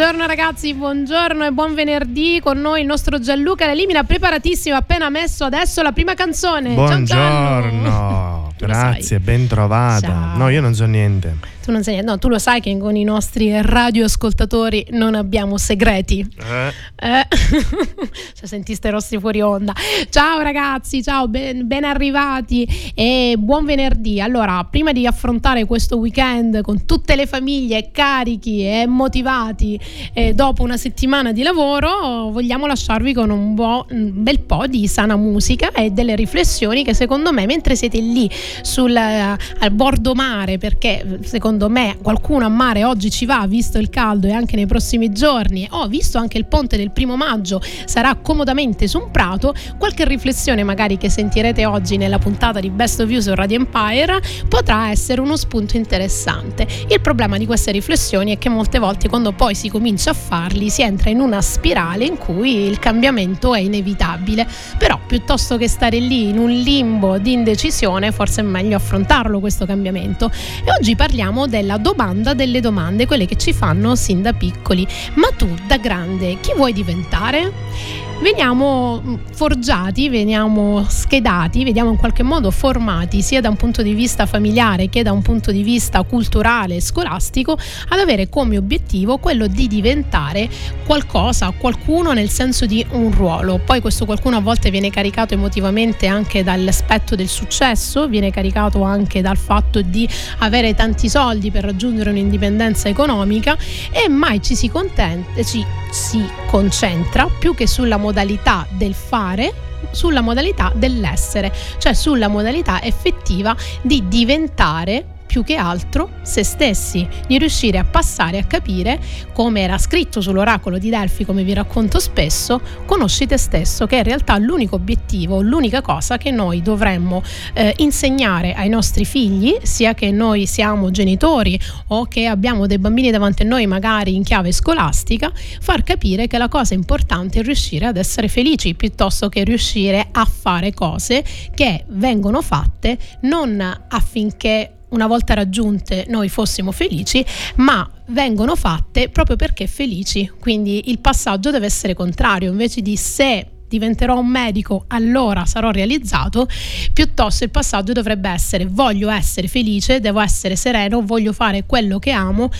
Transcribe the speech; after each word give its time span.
Buongiorno 0.00 0.26
ragazzi, 0.26 0.72
buongiorno 0.72 1.44
e 1.44 1.50
buon 1.52 1.74
venerdì. 1.74 2.40
Con 2.42 2.58
noi 2.58 2.80
il 2.80 2.86
nostro 2.86 3.18
Gianluca 3.18 3.66
L'Elimina, 3.66 4.02
preparatissimo, 4.02 4.74
appena 4.74 5.10
messo 5.10 5.44
adesso 5.44 5.82
la 5.82 5.92
prima 5.92 6.14
canzone. 6.14 6.72
Buongiorno, 6.72 7.90
grazie, 8.66 9.20
ben 9.20 9.46
trovata. 9.46 10.06
Ciao. 10.06 10.36
No, 10.36 10.48
io 10.48 10.60
non 10.60 10.74
so 10.74 10.84
niente 10.86 11.58
tu 11.70 11.70
non 11.70 11.82
sai 11.82 11.94
niente. 11.94 12.10
No, 12.10 12.18
tu 12.18 12.28
lo 12.28 12.38
sai 12.38 12.60
che 12.60 12.76
con 12.76 12.96
i 12.96 13.04
nostri 13.04 13.50
radioascoltatori 13.62 14.88
non 14.90 15.14
abbiamo 15.14 15.56
segreti. 15.56 16.26
Eh. 16.36 16.72
eh. 16.96 17.26
cioè, 18.34 18.46
sentiste 18.46 18.90
rossi 18.90 19.18
fuori 19.18 19.40
onda. 19.40 19.72
Ciao 20.10 20.40
ragazzi, 20.40 21.02
ciao, 21.02 21.28
ben, 21.28 21.66
ben, 21.66 21.84
arrivati 21.84 22.92
e 22.94 23.36
buon 23.38 23.64
venerdì. 23.64 24.20
Allora, 24.20 24.64
prima 24.64 24.92
di 24.92 25.06
affrontare 25.06 25.64
questo 25.64 25.96
weekend 25.98 26.60
con 26.62 26.84
tutte 26.84 27.14
le 27.14 27.26
famiglie 27.26 27.90
carichi 27.92 28.66
e 28.66 28.86
motivati 28.86 29.78
eh, 30.12 30.34
dopo 30.34 30.62
una 30.62 30.76
settimana 30.76 31.32
di 31.32 31.42
lavoro, 31.42 32.30
vogliamo 32.30 32.66
lasciarvi 32.66 33.14
con 33.14 33.30
un, 33.30 33.54
bo- 33.54 33.86
un 33.90 34.10
bel 34.14 34.40
po' 34.40 34.66
di 34.66 34.86
sana 34.88 35.16
musica 35.16 35.70
e 35.72 35.90
delle 35.90 36.16
riflessioni 36.16 36.82
che 36.84 36.94
secondo 36.94 37.32
me 37.32 37.46
mentre 37.46 37.76
siete 37.76 37.98
lì 38.00 38.28
sul, 38.62 38.90
uh, 38.90 39.62
al 39.62 39.70
bordo 39.70 40.14
mare, 40.14 40.58
perché 40.58 41.18
secondo 41.22 41.68
me 41.68 41.96
qualcuno 42.02 42.44
a 42.44 42.48
mare 42.48 42.84
oggi 42.84 43.10
ci 43.10 43.26
va, 43.26 43.44
visto 43.46 43.78
il 43.78 43.90
caldo 43.90 44.26
e 44.26 44.32
anche 44.32 44.56
nei 44.56 44.66
prossimi 44.66 45.10
giorni, 45.12 45.66
o 45.70 45.86
visto 45.86 46.18
anche 46.18 46.38
il 46.38 46.46
ponte 46.46 46.76
del 46.76 46.90
primo 46.90 47.16
maggio 47.16 47.60
sarà 47.84 48.14
comodamente 48.16 48.86
su 48.88 48.98
un 48.98 49.10
prato, 49.10 49.54
qualche 49.78 50.04
riflessione 50.04 50.62
magari 50.62 50.96
che 50.96 51.10
sentirete 51.10 51.66
oggi 51.66 51.96
nella 51.96 52.18
puntata 52.18 52.60
di 52.60 52.70
Best 52.70 53.00
of 53.00 53.10
You 53.10 53.20
su 53.20 53.34
Radio 53.34 53.56
Empire 53.56 54.20
potrà 54.48 54.90
essere 54.90 55.20
uno 55.20 55.36
spunto 55.36 55.76
interessante. 55.76 56.66
Il 56.88 57.00
problema 57.00 57.38
di 57.38 57.46
queste 57.46 57.70
riflessioni 57.70 58.34
è 58.34 58.38
che 58.38 58.48
molte 58.48 58.78
volte 58.78 59.08
quando 59.08 59.32
poi 59.32 59.54
si 59.54 59.68
comincia 59.68 60.10
a 60.10 60.14
farli 60.14 60.70
si 60.70 60.82
entra 60.82 61.10
in 61.10 61.20
una 61.20 61.40
spirale 61.40 62.04
in 62.04 62.16
cui 62.16 62.66
il 62.66 62.78
cambiamento 62.78 63.54
è 63.54 63.60
inevitabile, 63.60 64.46
però 64.78 64.98
piuttosto 65.06 65.56
che 65.56 65.68
stare 65.68 65.98
lì 65.98 66.28
in 66.28 66.38
un 66.38 66.50
limbo 66.50 67.18
di 67.18 67.32
indecisione 67.32 68.12
forse 68.12 68.39
è 68.40 68.42
meglio 68.42 68.76
affrontarlo 68.76 69.40
questo 69.40 69.66
cambiamento. 69.66 70.30
E 70.64 70.70
oggi 70.78 70.96
parliamo 70.96 71.46
della 71.46 71.78
domanda 71.78 72.34
delle 72.34 72.60
domande, 72.60 73.06
quelle 73.06 73.26
che 73.26 73.36
ci 73.36 73.52
fanno 73.52 73.94
sin 73.94 74.22
da 74.22 74.32
piccoli. 74.32 74.86
Ma 75.14 75.28
tu 75.36 75.48
da 75.66 75.76
grande 75.76 76.38
chi 76.40 76.52
vuoi 76.54 76.72
diventare? 76.72 78.09
Veniamo 78.20 79.00
mm, 79.00 79.14
forgiati, 79.32 80.08
veniamo 80.08 80.84
schedati, 80.88 81.64
vediamo 81.64 81.90
in 81.90 81.96
qualche 81.96 82.22
modo 82.22 82.50
formati 82.50 83.22
sia 83.22 83.40
da 83.40 83.48
un 83.48 83.56
punto 83.56 83.82
di 83.82 83.94
vista 83.94 84.26
familiare 84.26 84.88
che 84.88 85.02
da 85.02 85.12
un 85.12 85.22
punto 85.22 85.50
di 85.50 85.62
vista 85.62 86.02
culturale 86.02 86.76
e 86.76 86.80
scolastico 86.80 87.58
ad 87.88 87.98
avere 87.98 88.28
come 88.28 88.56
obiettivo 88.56 89.18
quello 89.18 89.46
di 89.46 89.66
diventare 89.66 90.48
qualcosa, 90.84 91.52
qualcuno 91.56 92.12
nel 92.12 92.28
senso 92.28 92.66
di 92.66 92.84
un 92.90 93.10
ruolo. 93.12 93.60
Poi 93.64 93.80
questo 93.80 94.04
qualcuno 94.04 94.36
a 94.36 94.40
volte 94.40 94.70
viene 94.70 94.90
caricato 94.90 95.34
emotivamente 95.34 96.06
anche 96.06 96.44
dall'aspetto 96.44 97.14
del 97.16 97.28
successo, 97.28 98.06
viene 98.06 98.30
caricato 98.30 98.82
anche 98.82 99.20
dal 99.22 99.38
fatto 99.38 99.80
di 99.80 100.08
avere 100.38 100.74
tanti 100.74 101.08
soldi 101.08 101.50
per 101.50 101.64
raggiungere 101.64 102.10
un'indipendenza 102.10 102.88
economica 102.88 103.56
e 103.90 104.08
mai 104.08 104.42
ci 104.42 104.54
si, 104.54 104.68
contenta, 104.68 105.42
ci 105.42 105.64
si 105.90 106.24
concentra 106.46 107.28
più 107.38 107.54
che 107.54 107.66
sulla 107.66 107.96
modalità 108.10 108.66
del 108.70 108.92
fare 108.92 109.54
sulla 109.92 110.20
modalità 110.20 110.72
dell'essere, 110.74 111.52
cioè 111.78 111.92
sulla 111.92 112.26
modalità 112.26 112.82
effettiva 112.82 113.54
di 113.82 114.08
diventare 114.08 115.19
più 115.30 115.44
che 115.44 115.54
altro 115.54 116.10
se 116.22 116.42
stessi, 116.42 117.06
di 117.28 117.38
riuscire 117.38 117.78
a 117.78 117.84
passare 117.84 118.38
a 118.38 118.44
capire, 118.44 118.98
come 119.32 119.60
era 119.60 119.78
scritto 119.78 120.20
sull'oracolo 120.20 120.76
di 120.76 120.90
Delfi, 120.90 121.24
come 121.24 121.44
vi 121.44 121.54
racconto 121.54 122.00
spesso, 122.00 122.60
conosci 122.84 123.26
te 123.26 123.36
stesso, 123.36 123.86
che 123.86 123.94
è 123.94 123.98
in 123.98 124.04
realtà 124.04 124.36
l'unico 124.38 124.74
obiettivo, 124.74 125.40
l'unica 125.40 125.82
cosa 125.82 126.18
che 126.18 126.32
noi 126.32 126.62
dovremmo 126.62 127.22
eh, 127.52 127.74
insegnare 127.76 128.54
ai 128.54 128.68
nostri 128.68 129.04
figli, 129.04 129.56
sia 129.62 129.94
che 129.94 130.10
noi 130.10 130.46
siamo 130.46 130.90
genitori 130.90 131.56
o 131.88 132.06
che 132.06 132.26
abbiamo 132.26 132.66
dei 132.66 132.80
bambini 132.80 133.12
davanti 133.12 133.42
a 133.42 133.46
noi 133.46 133.68
magari 133.68 134.16
in 134.16 134.24
chiave 134.24 134.50
scolastica, 134.50 135.30
far 135.60 135.84
capire 135.84 136.26
che 136.26 136.38
la 136.38 136.48
cosa 136.48 136.74
importante 136.74 137.38
è 137.38 137.42
riuscire 137.44 137.86
ad 137.86 137.96
essere 137.96 138.26
felici 138.26 138.74
piuttosto 138.74 139.28
che 139.28 139.44
riuscire 139.44 140.08
a 140.10 140.24
fare 140.24 140.74
cose 140.74 141.22
che 141.54 141.84
vengono 141.86 142.42
fatte 142.42 142.98
non 143.20 143.84
affinché 143.88 144.72
una 144.90 145.06
volta 145.06 145.34
raggiunte 145.34 146.06
noi 146.08 146.28
fossimo 146.28 146.72
felici, 146.72 147.24
ma 147.56 147.88
vengono 148.08 148.56
fatte 148.56 149.08
proprio 149.08 149.36
perché 149.36 149.66
felici. 149.66 150.30
Quindi 150.38 150.90
il 150.90 151.00
passaggio 151.00 151.50
deve 151.50 151.66
essere 151.66 151.94
contrario, 151.94 152.50
invece 152.50 152.80
di 152.80 152.96
se 152.96 153.46
diventerò 153.70 154.18
un 154.18 154.26
medico, 154.26 154.84
allora 154.88 155.44
sarò 155.44 155.70
realizzato, 155.70 156.48
piuttosto 156.92 157.44
il 157.44 157.50
passaggio 157.50 157.92
dovrebbe 157.92 158.28
essere 158.28 158.66
voglio 158.66 159.08
essere 159.10 159.46
felice, 159.46 160.00
devo 160.00 160.18
essere 160.18 160.56
sereno, 160.56 161.02
voglio 161.02 161.32
fare 161.32 161.64
quello 161.66 162.00
che 162.00 162.10
amo 162.10 162.50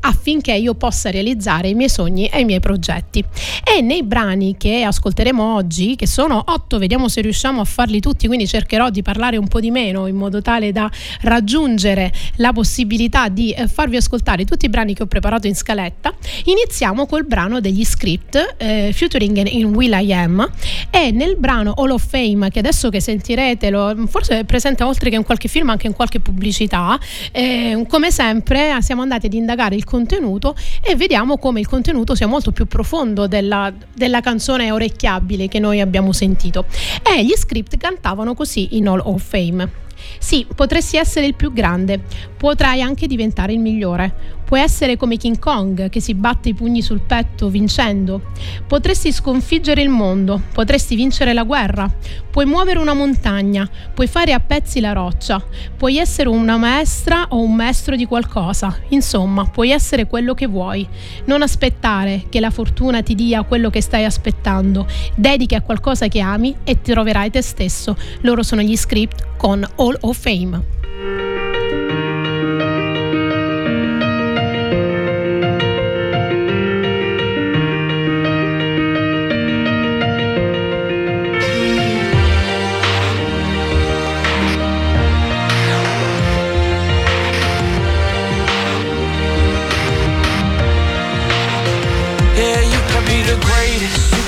affinché 0.00 0.52
io 0.52 0.74
possa 0.74 1.10
realizzare 1.10 1.68
i 1.68 1.74
miei 1.74 1.88
sogni 1.88 2.26
e 2.26 2.40
i 2.40 2.44
miei 2.44 2.60
progetti. 2.60 3.24
E 3.64 3.80
nei 3.80 4.02
brani 4.02 4.56
che 4.56 4.82
ascolteremo 4.82 5.54
oggi, 5.54 5.96
che 5.96 6.06
sono 6.06 6.42
otto, 6.46 6.78
vediamo 6.78 7.08
se 7.08 7.20
riusciamo 7.20 7.60
a 7.60 7.64
farli 7.64 8.00
tutti, 8.00 8.26
quindi 8.26 8.46
cercherò 8.46 8.90
di 8.90 9.02
parlare 9.02 9.36
un 9.36 9.48
po' 9.48 9.60
di 9.60 9.70
meno 9.70 10.06
in 10.06 10.16
modo 10.16 10.42
tale 10.42 10.72
da 10.72 10.90
raggiungere 11.22 12.12
la 12.36 12.52
possibilità 12.52 13.28
di 13.28 13.52
eh, 13.52 13.68
farvi 13.68 13.96
ascoltare 13.96 14.44
tutti 14.44 14.66
i 14.66 14.68
brani 14.68 14.94
che 14.94 15.02
ho 15.02 15.06
preparato 15.06 15.46
in 15.46 15.54
scaletta. 15.54 16.12
Iniziamo 16.44 17.06
col 17.06 17.26
brano 17.26 17.60
degli 17.60 17.84
script, 17.84 18.54
eh, 18.58 18.92
Futuring 18.94 19.46
in 19.48 19.66
Will 19.74 19.92
I 19.92 20.12
Am, 20.12 20.50
e 20.90 21.10
nel 21.10 21.36
brano 21.36 21.72
Hall 21.72 21.90
of 21.90 22.06
Fame, 22.06 22.50
che 22.50 22.58
adesso 22.58 22.88
che 22.88 23.00
sentirete, 23.00 23.70
lo, 23.70 23.94
forse 24.08 24.40
è 24.40 24.44
presente 24.44 24.82
oltre 24.82 25.10
che 25.10 25.16
in 25.16 25.24
qualche 25.24 25.48
film 25.48 25.70
anche 25.70 25.86
in 25.86 25.92
qualche 25.92 26.20
pubblicità, 26.20 26.98
eh, 27.32 27.84
come 27.88 28.10
sempre 28.10 28.78
siamo 28.80 29.02
andati 29.02 29.26
ad 29.26 29.34
indagare 29.34 29.74
il 29.74 29.84
contenuto 29.90 30.54
e 30.80 30.94
vediamo 30.94 31.36
come 31.36 31.58
il 31.58 31.66
contenuto 31.66 32.14
sia 32.14 32.28
molto 32.28 32.52
più 32.52 32.66
profondo 32.66 33.26
della, 33.26 33.72
della 33.92 34.20
canzone 34.20 34.70
orecchiabile 34.70 35.48
che 35.48 35.58
noi 35.58 35.80
abbiamo 35.80 36.12
sentito. 36.12 36.64
E 37.02 37.24
gli 37.24 37.34
script 37.34 37.76
cantavano 37.76 38.34
così 38.34 38.76
in 38.76 38.86
Hall 38.86 39.02
of 39.02 39.20
Fame. 39.20 39.88
Sì, 40.18 40.46
potresti 40.54 40.96
essere 40.96 41.26
il 41.26 41.34
più 41.34 41.52
grande, 41.52 42.00
potrai 42.36 42.80
anche 42.80 43.06
diventare 43.06 43.52
il 43.52 43.58
migliore. 43.58 44.38
Puoi 44.50 44.62
essere 44.62 44.96
come 44.96 45.16
King 45.16 45.38
Kong 45.38 45.88
che 45.90 46.00
si 46.00 46.12
batte 46.12 46.48
i 46.48 46.54
pugni 46.54 46.82
sul 46.82 47.02
petto 47.02 47.48
vincendo. 47.48 48.32
Potresti 48.66 49.12
sconfiggere 49.12 49.80
il 49.80 49.90
mondo, 49.90 50.42
potresti 50.52 50.96
vincere 50.96 51.32
la 51.32 51.44
guerra. 51.44 51.88
Puoi 52.28 52.46
muovere 52.46 52.80
una 52.80 52.92
montagna, 52.92 53.70
puoi 53.94 54.08
fare 54.08 54.32
a 54.32 54.40
pezzi 54.40 54.80
la 54.80 54.92
roccia. 54.92 55.40
Puoi 55.76 55.98
essere 55.98 56.30
una 56.30 56.56
maestra 56.56 57.26
o 57.28 57.40
un 57.40 57.54
maestro 57.54 57.94
di 57.94 58.06
qualcosa. 58.06 58.76
Insomma, 58.88 59.44
puoi 59.44 59.70
essere 59.70 60.08
quello 60.08 60.34
che 60.34 60.48
vuoi. 60.48 60.84
Non 61.26 61.42
aspettare 61.42 62.24
che 62.28 62.40
la 62.40 62.50
fortuna 62.50 63.04
ti 63.04 63.14
dia 63.14 63.44
quello 63.44 63.70
che 63.70 63.80
stai 63.80 64.04
aspettando. 64.04 64.84
Dedichi 65.14 65.54
a 65.54 65.62
qualcosa 65.62 66.08
che 66.08 66.18
ami 66.18 66.56
e 66.64 66.80
troverai 66.80 67.30
te 67.30 67.40
stesso. 67.40 67.96
Loro 68.22 68.42
sono 68.42 68.62
gli 68.62 68.76
script 68.76 69.36
con 69.36 69.64
All 69.76 69.96
of 70.00 70.18
Fame. 70.18 70.79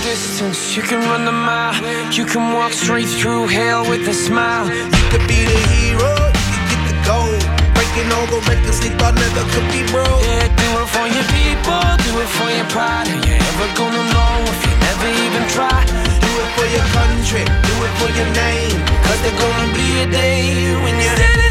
You 0.00 0.80
can 0.80 1.00
run 1.10 1.26
the 1.26 1.32
mile 1.32 1.76
You 2.10 2.24
can 2.24 2.54
walk 2.54 2.72
straight 2.72 3.06
through 3.06 3.48
hell 3.48 3.84
with 3.84 4.08
a 4.08 4.14
smile. 4.14 4.64
You 4.64 5.04
could 5.12 5.28
be 5.28 5.44
the 5.44 5.60
hero, 5.76 6.08
you 6.16 6.46
could 6.56 6.66
get 6.72 6.82
the 6.88 6.96
gold. 7.04 7.36
Breaking 7.76 8.08
all 8.16 8.24
the 8.32 8.40
records 8.48 8.80
they 8.80 8.88
thought 8.96 9.12
never 9.12 9.44
could 9.52 9.68
be 9.68 9.84
broke. 9.92 10.24
Yeah, 10.24 10.48
do 10.56 10.68
it 10.80 10.88
for 10.88 11.04
your 11.04 11.26
people, 11.36 11.84
do 12.00 12.12
it 12.16 12.30
for 12.32 12.48
your 12.48 12.68
pride. 12.72 13.12
Are 13.12 13.20
you 13.28 13.36
ever 13.36 13.68
gonna 13.76 14.04
know 14.16 14.32
if 14.48 14.60
you 14.64 14.74
never 14.88 15.08
even 15.20 15.44
try? 15.52 15.84
Do 15.84 16.30
it 16.32 16.50
for 16.56 16.66
your 16.72 16.86
country, 16.96 17.44
do 17.44 17.74
it 17.84 17.94
for 18.00 18.10
your 18.16 18.30
name. 18.32 18.80
Cause 19.04 19.20
there's 19.20 19.36
gonna 19.36 19.68
be 19.76 20.00
a 20.00 20.06
day 20.08 20.80
when 20.80 20.96
you're 20.96 21.49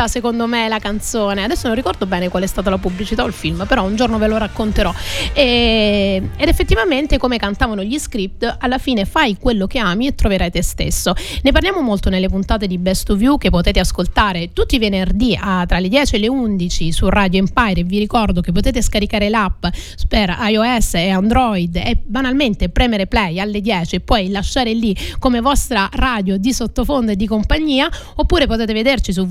riconosciuta 0.00 0.08
secondo 0.08 0.46
me 0.46 0.68
la 0.68 0.78
canzone. 0.78 1.44
Adesso 1.44 1.66
non 1.66 1.76
ricordo 1.76 2.06
bene 2.06 2.28
qual 2.28 2.42
è 2.42 2.46
stata 2.46 2.70
la 2.70 2.78
pubblicità 2.78 3.22
o 3.22 3.26
il 3.26 3.32
film, 3.32 3.66
però 3.66 3.84
un 3.84 3.96
giorno 3.96 4.18
ve 4.18 4.26
lo 4.26 4.38
racconterò. 4.38 4.92
E- 5.32 6.22
ed 6.36 6.48
effettivamente, 6.48 7.18
come 7.18 7.36
cantavano 7.36 7.82
gli 7.82 7.98
script, 7.98 8.56
alla 8.60 8.78
fine 8.78 9.04
fai 9.04 9.36
quello 9.38 9.66
che 9.66 9.78
ami 9.78 10.06
e 10.06 10.14
troverai 10.14 10.50
te 10.50 10.62
stesso. 10.62 11.12
Ne 11.42 11.52
parliamo 11.52 11.80
molto 11.80 12.08
nelle 12.08 12.28
puntate 12.28 12.66
di 12.66 12.78
Best 12.78 13.10
of 13.10 13.20
You 13.20 13.36
che 13.38 13.50
potete 13.50 13.80
ascoltare 13.80 14.52
tutti 14.52 14.76
i 14.76 14.78
venerdì 14.78 15.36
a- 15.38 15.64
tra 15.66 15.78
le 15.78 15.88
10 15.88 16.16
e 16.16 16.18
le 16.18 16.28
11 16.28 16.92
su 16.92 17.08
Radio 17.08 17.40
Empire. 17.40 17.84
Vi 17.84 17.98
ricordo 17.98 18.40
che 18.40 18.52
potete 18.52 18.82
scaricare 18.82 19.28
l'app 19.28 19.66
per 20.08 20.36
iOS 20.40 20.94
e 20.94 21.10
Android 21.10 21.76
e 21.76 22.00
banalmente 22.04 22.68
premere 22.68 23.06
play 23.06 23.38
alle 23.40 23.60
10 23.60 23.96
e 23.96 24.00
poi 24.00 24.30
lasciare 24.30 24.72
lì 24.72 24.96
come 25.18 25.40
vostra 25.40 25.88
radio 25.92 26.36
di 26.36 26.52
sottofondo 26.52 27.12
e 27.12 27.16
di 27.16 27.26
compagnia 27.26 27.88
oppure 28.16 28.46
potete 28.46 28.72
vederci 28.72 29.12
su 29.12 29.26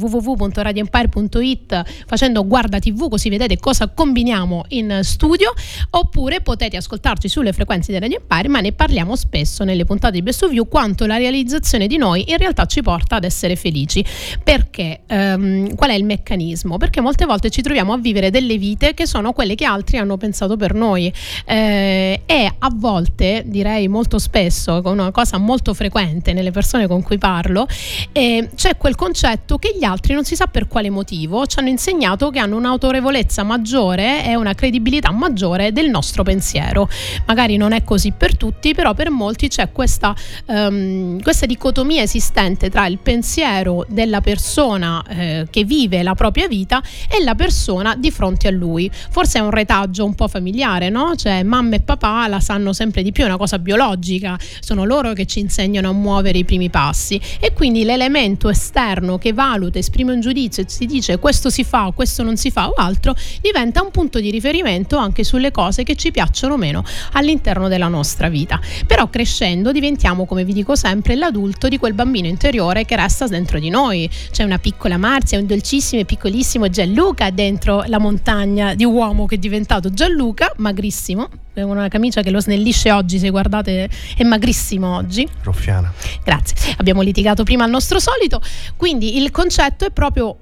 www.radioempire.it 0.59 2.05
facendo 2.05 2.45
guarda 2.45 2.79
tv 2.79 3.09
così 3.09 3.29
vedete 3.29 3.57
cosa 3.57 3.87
combiniamo 3.87 4.65
in 4.69 4.99
studio. 5.03 5.53
Oppure 5.91 6.41
potete 6.41 6.77
ascoltarci 6.77 7.27
sulle 7.27 7.53
frequenze 7.53 7.91
di 7.91 7.99
Radio 7.99 8.19
Empire 8.19 8.47
ma 8.47 8.59
ne 8.59 8.71
parliamo 8.71 9.15
spesso 9.15 9.63
nelle 9.63 9.85
puntate 9.85 10.13
di 10.13 10.21
Best 10.21 10.43
of 10.43 10.51
You 10.51 10.67
quanto 10.67 11.05
la 11.05 11.17
realizzazione 11.17 11.87
di 11.87 11.97
noi 11.97 12.25
in 12.29 12.37
realtà 12.37 12.65
ci 12.65 12.81
porta 12.81 13.15
ad 13.15 13.23
essere 13.23 13.55
felici. 13.55 14.03
Perché 14.43 15.01
ehm, 15.07 15.75
qual 15.75 15.91
è 15.91 15.93
il 15.93 16.03
meccanismo? 16.03 16.77
Perché 16.77 17.01
molte 17.01 17.25
volte 17.25 17.49
ci 17.49 17.61
troviamo 17.61 17.93
a 17.93 17.97
vivere 17.97 18.29
delle 18.29 18.57
vite 18.57 18.93
che 18.93 19.05
sono 19.05 19.33
quelle 19.33 19.55
che 19.55 19.65
altri 19.65 19.97
hanno 19.97 20.17
pensato 20.17 20.57
per 20.57 20.73
noi. 20.73 21.11
Eh, 21.45 22.21
e 22.25 22.53
a 22.57 22.71
volte 22.73 23.43
direi 23.45 23.87
molto 23.87 24.19
spesso 24.19 24.81
una 24.83 25.11
cosa 25.11 25.37
molto 25.37 25.73
frequente 25.73 26.33
nelle 26.33 26.51
persone 26.51 26.87
con 26.87 27.01
cui 27.03 27.17
parlo 27.17 27.67
eh, 28.11 28.49
c'è 28.55 28.77
quel 28.77 28.95
concetto 28.95 29.57
che 29.57 29.75
gli 29.77 29.83
altri 29.83 30.13
non 30.13 30.25
si 30.25 30.35
sa 30.35 30.47
per 30.49 30.67
quale 30.67 30.89
motivo 30.89 31.45
ci 31.45 31.59
hanno 31.59 31.69
insegnato 31.69 32.29
che 32.29 32.39
hanno 32.39 32.57
un'autorevolezza 32.57 33.43
maggiore 33.43 34.25
e 34.25 34.35
una 34.35 34.53
credibilità 34.53 35.11
maggiore 35.11 35.71
del 35.71 35.89
nostro 35.89 36.23
pensiero. 36.23 36.89
Magari 37.25 37.57
non 37.57 37.71
è 37.71 37.83
così 37.83 38.11
per 38.11 38.35
tutti 38.35 38.73
però 38.73 38.93
per 38.93 39.09
molti 39.09 39.47
c'è 39.47 39.71
questa, 39.71 40.15
ehm, 40.45 41.21
questa 41.21 41.45
dicotomia 41.45 42.01
esistente 42.01 42.69
tra 42.69 42.85
il 42.87 42.97
pensiero 42.97 43.85
della 43.87 44.21
persona 44.21 45.03
eh, 45.07 45.47
che 45.49 45.63
vive 45.63 46.03
la 46.03 46.15
propria 46.15 46.47
vita 46.47 46.81
e 47.09 47.23
la 47.23 47.35
persona 47.35 47.95
di 47.95 48.11
fronte 48.11 48.47
a 48.47 48.51
lui. 48.51 48.89
Forse 48.91 49.39
è 49.39 49.41
un 49.41 49.51
retaggio 49.51 50.05
un 50.05 50.15
po' 50.15 50.27
familiare 50.27 50.89
no? 50.89 51.15
cioè 51.15 51.43
mamma 51.43 51.75
e 51.75 51.81
papà 51.81 52.27
la 52.27 52.39
sanno 52.39 52.73
sempre 52.73 53.03
di 53.03 53.11
più 53.11 53.23
è 53.23 53.27
una 53.27 53.37
cosa 53.37 53.59
biologica 53.59 54.37
sono 54.59 54.83
loro 54.83 55.13
che 55.13 55.25
ci 55.25 55.39
insegnano 55.39 55.89
a 55.89 55.93
muovere 55.93 56.37
i 56.39 56.45
primi 56.45 56.69
passi. 56.69 57.19
E 57.39 57.53
quindi 57.53 57.83
l'elemento 57.83 58.49
esterno 58.49 59.17
che 59.17 59.33
valuta 59.33 59.79
esprime 59.79 60.13
un 60.13 60.19
giudizio 60.19 60.37
e 60.45 60.65
si 60.67 60.85
dice 60.85 61.17
questo 61.17 61.49
si 61.49 61.63
fa 61.63 61.91
questo 61.93 62.23
non 62.23 62.37
si 62.37 62.51
fa 62.51 62.69
o 62.69 62.73
altro 62.73 63.15
diventa 63.41 63.81
un 63.81 63.91
punto 63.91 64.19
di 64.19 64.31
riferimento 64.31 64.97
anche 64.97 65.23
sulle 65.23 65.51
cose 65.51 65.83
che 65.83 65.95
ci 65.95 66.11
piacciono 66.11 66.53
o 66.53 66.57
meno 66.57 66.83
all'interno 67.13 67.67
della 67.67 67.87
nostra 67.87 68.29
vita. 68.29 68.59
Però 68.85 69.09
crescendo 69.09 69.71
diventiamo 69.71 70.25
come 70.25 70.45
vi 70.45 70.53
dico 70.53 70.75
sempre 70.75 71.15
l'adulto 71.15 71.67
di 71.67 71.77
quel 71.77 71.93
bambino 71.93 72.27
interiore 72.27 72.85
che 72.85 72.95
resta 72.95 73.27
dentro 73.27 73.59
di 73.59 73.69
noi. 73.69 74.09
C'è 74.31 74.43
una 74.43 74.59
piccola 74.59 74.97
Marzia 74.97 75.39
un 75.39 75.45
dolcissimo 75.45 76.01
e 76.01 76.05
piccolissimo 76.05 76.69
Gianluca 76.69 77.29
dentro 77.31 77.83
la 77.87 77.99
montagna 77.99 78.75
di 78.75 78.85
uomo 78.85 79.25
che 79.25 79.35
è 79.35 79.37
diventato 79.37 79.91
Gianluca 79.91 80.53
magrissimo 80.57 81.29
con 81.63 81.77
una 81.77 81.87
camicia 81.87 82.21
che 82.21 82.29
lo 82.29 82.39
snellisce 82.41 82.91
oggi 82.91 83.19
se 83.19 83.29
guardate 83.29 83.89
è 84.15 84.23
magrissimo 84.23 84.95
oggi 84.95 85.27
Ruffiana. 85.43 85.91
Grazie. 86.23 86.75
Abbiamo 86.77 87.01
litigato 87.01 87.43
prima 87.43 87.63
al 87.63 87.69
nostro 87.69 87.99
solito. 87.99 88.41
Quindi 88.75 89.17
il 89.17 89.31
concetto 89.31 89.85
è 89.85 89.91
proprio 89.91 90.37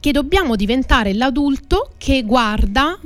che 0.00 0.12
dobbiamo 0.12 0.56
diventare 0.56 1.14
l'adulto 1.14 1.92
che 1.96 2.22
guarda 2.22 2.98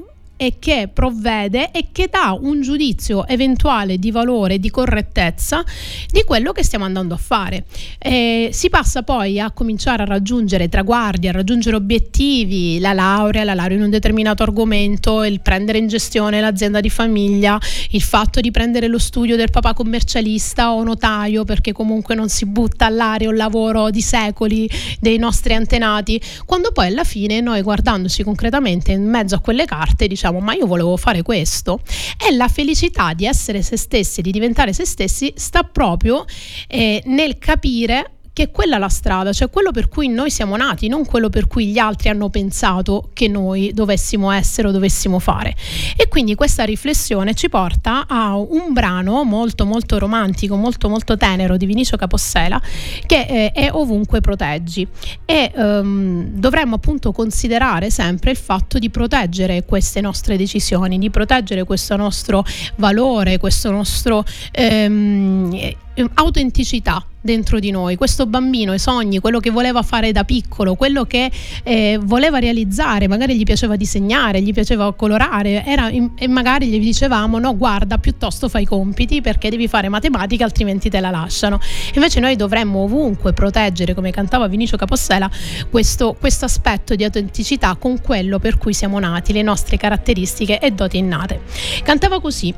e 0.43 0.57
che 0.59 0.89
provvede 0.93 1.71
e 1.71 1.91
che 1.93 2.09
dà 2.11 2.37
un 2.37 2.63
giudizio 2.63 3.29
eventuale 3.29 3.97
di 3.97 4.11
valore, 4.11 4.59
di 4.59 4.71
correttezza 4.71 5.63
di 6.11 6.25
quello 6.25 6.51
che 6.51 6.65
stiamo 6.65 6.85
andando 6.85 7.15
a 7.15 7.17
fare. 7.17 7.65
Eh, 7.97 8.51
si 8.53 8.69
passa 8.69 9.03
poi 9.05 9.39
a 9.39 9.53
cominciare 9.53 10.03
a 10.03 10.05
raggiungere 10.05 10.69
traguardi, 10.69 11.29
a 11.29 11.31
raggiungere 11.31 11.77
obiettivi, 11.77 12.81
la 12.81 12.93
laurea, 12.93 13.45
la 13.45 13.55
laurea 13.55 13.77
in 13.77 13.85
un 13.85 13.91
determinato 13.91 14.43
argomento, 14.43 15.23
il 15.23 15.41
prendere 15.41 15.79
in 15.79 15.87
gestione 15.87 16.41
l'azienda 16.41 16.81
di 16.81 16.91
famiglia, 16.91 17.57
il 17.91 18.03
fatto 18.03 18.41
di 18.41 18.51
prendere 18.51 18.89
lo 18.89 18.99
studio 18.99 19.37
del 19.37 19.53
papà 19.53 19.75
commercialista 19.75 20.73
o 20.73 20.83
notaio 20.83 21.45
perché 21.45 21.71
comunque 21.71 22.17
non 22.17 22.29
si 22.29 22.47
butta 22.47 22.87
all'aria 22.87 23.29
un 23.29 23.37
lavoro 23.37 23.91
di 23.91 24.03
secoli 24.03 24.69
dei 24.99 25.19
nostri 25.19 25.55
antenati, 25.55 26.21
quando 26.45 26.73
poi 26.73 26.89
alla 26.89 27.05
fine 27.05 27.41
noi 27.41 27.63
guardandoci 27.63 28.25
concretamente 28.25 28.91
in 28.91 29.09
mezzo 29.09 29.37
a 29.37 29.39
quelle 29.39 29.67
carte 29.67 30.09
diciamo 30.09 30.31
ma 30.41 30.55
io 30.55 30.67
volevo 30.67 30.97
fare 30.97 31.23
questo 31.23 31.81
e 32.19 32.35
la 32.35 32.49
felicità 32.49 33.13
di 33.15 33.27
essere 33.27 33.63
se 33.63 33.77
stessi, 33.77 34.23
di 34.23 34.31
diventare 34.31 34.73
se 34.73 34.85
stessi 34.85 35.33
sta 35.37 35.63
proprio 35.63 36.25
eh, 36.69 37.03
nel 37.07 37.39
capire 37.39 38.19
che 38.33 38.45
è 38.45 38.51
quella 38.51 38.79
la 38.79 38.89
strada, 38.89 39.33
cioè 39.33 39.51
quello 39.51 39.71
per 39.71 39.89
cui 39.89 40.09
noi 40.09 40.31
siamo 40.31 40.57
nati, 40.57 40.89
non 40.89 41.05
quello 41.05 41.29
per 41.29 41.47
cui 41.47 41.67
gli 41.67 41.79
altri 41.79 42.09
hanno 42.09 42.31
pensato 42.31 43.11
che 43.13 43.29
noi 43.29 43.73
dovessimo 43.75 44.31
essere 44.31 44.69
o 44.69 44.71
dovessimo 44.71 45.19
fare. 45.19 45.55
E 45.97 46.09
quindi 46.09 46.35
questa 46.35 46.65
riflessione 46.65 47.35
ci 47.35 47.49
porta 47.49 48.07
a 48.09 48.37
un 48.37 48.73
brano 48.73 49.25
molto 49.25 49.67
molto 49.67 49.99
romantico, 49.99 50.57
molto 50.57 50.89
molto 50.89 51.17
tenero 51.17 51.57
di 51.57 51.67
Vinicio 51.67 51.97
Capossela 51.97 52.61
che 53.07 53.27
eh, 53.29 53.53
è 53.53 53.71
Ovunque 53.73 54.21
proteggi 54.21 54.87
e 55.25 55.53
ehm, 55.55 56.39
dovremmo 56.39 56.77
appunto 56.77 57.13
considerare 57.13 57.91
sempre 57.91 58.31
il 58.31 58.37
fatto 58.37 58.79
di 58.79 58.91
proteggere 58.91 59.65
queste 59.65 60.01
nostre 60.01 60.37
decisioni, 60.37 60.99
di 60.99 61.11
proteggere 61.11 61.65
questo 61.65 61.97
nostro 61.97 62.45
valore, 62.77 63.39
questo 63.39 63.71
nostro 63.71 64.25
ehm, 64.51 65.75
autenticità 66.15 67.05
dentro 67.23 67.61
di 67.61 67.71
noi, 67.71 67.97
questo 67.97 68.27
bambino, 68.27 68.75
i 68.75 68.79
sogni, 68.79 69.21
quello 69.21 69.39
che 69.39 69.51
voleva 69.51 69.83
fare 69.83 70.13
da 70.13 70.25
piccolo, 70.25 70.75
quello 70.75 71.05
che 71.05 71.31
eh, 71.63 71.99
voleva 72.03 72.39
realizzare, 72.39 73.07
magari 73.07 73.37
gli 73.37 73.45
piaceva 73.45 73.77
disegnare, 73.77 74.43
gli 74.43 74.53
piaceva 74.53 74.93
colorare 74.93 75.63
in, 75.93 76.11
e 76.17 76.27
magari 76.27 76.67
gli 76.67 76.81
dicevamo 76.81 77.39
no 77.39 77.57
guarda 77.57 77.99
piuttosto 77.99 78.49
fai 78.49 78.63
i 78.63 78.67
compiti 78.67 79.21
perché 79.21 79.51
devi 79.51 79.69
fare 79.69 79.89
matematica 79.89 80.45
altrimenti 80.45 80.91
te 80.91 81.01
la 81.01 81.11
lasciano. 81.11 81.61
Invece 81.95 82.19
noi 82.21 82.35
dovremmo 82.35 82.81
ovunque 82.81 83.33
proteggere, 83.33 83.95
come 83.95 84.11
cantava 84.11 84.49
Vinicio 84.49 84.77
Capossela, 84.77 85.31
questo, 85.71 86.17
questo 86.19 86.45
aspetto 86.45 86.97
di 86.97 87.05
autenticità 87.05 87.77
con 87.77 88.01
quello 88.01 88.41
per 88.41 88.59
cui 88.59 88.73
siamo 88.75 88.99
nati, 88.99 89.33
le 89.33 89.43
nostre 89.43 89.77
caratteristiche 89.77 90.59
e 90.59 90.73
doti 90.73 90.99
innate. 90.99 91.41
Cantava 91.85 92.21
così, 92.21 92.53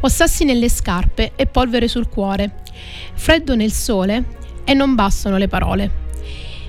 ho 0.00 0.08
sassi 0.08 0.44
nelle 0.44 0.68
scarpe 0.68 1.32
e 1.36 1.46
polvere 1.46 1.88
sul 1.88 2.08
cuore 2.08 2.60
Freddo 3.14 3.54
nel 3.54 3.72
sole 3.72 4.24
e 4.64 4.74
non 4.74 4.94
bastano 4.94 5.36
le 5.36 5.48
parole. 5.48 6.08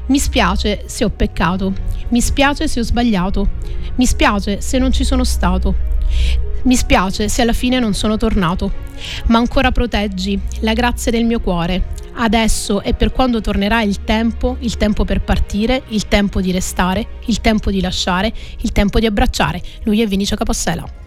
Mi 0.07 0.19
spiace 0.19 0.83
se 0.87 1.05
ho 1.05 1.09
peccato, 1.09 1.73
mi 2.09 2.21
spiace 2.21 2.67
se 2.67 2.79
ho 2.79 2.83
sbagliato, 2.83 3.49
mi 3.95 4.05
spiace 4.05 4.61
se 4.61 4.77
non 4.77 4.91
ci 4.91 5.03
sono 5.03 5.23
stato. 5.23 5.89
Mi 6.63 6.75
spiace 6.75 7.27
se 7.27 7.41
alla 7.41 7.53
fine 7.53 7.79
non 7.79 7.93
sono 7.93 8.17
tornato, 8.17 8.71
ma 9.27 9.39
ancora 9.39 9.71
proteggi 9.71 10.39
la 10.59 10.73
grazia 10.73 11.11
del 11.11 11.25
mio 11.25 11.39
cuore. 11.39 11.99
Adesso 12.13 12.81
e 12.81 12.93
per 12.93 13.11
quando 13.11 13.41
tornerà 13.41 13.81
il 13.81 14.03
tempo, 14.03 14.57
il 14.59 14.77
tempo 14.77 15.05
per 15.05 15.21
partire, 15.21 15.83
il 15.87 16.07
tempo 16.07 16.41
di 16.41 16.51
restare, 16.51 17.07
il 17.25 17.39
tempo 17.39 17.71
di 17.71 17.81
lasciare, 17.81 18.31
il 18.59 18.71
tempo 18.73 18.99
di 18.99 19.05
abbracciare. 19.05 19.61
Lui 19.83 20.01
è 20.01 20.07
Vinicio 20.07 20.35
Capossela. 20.35 21.00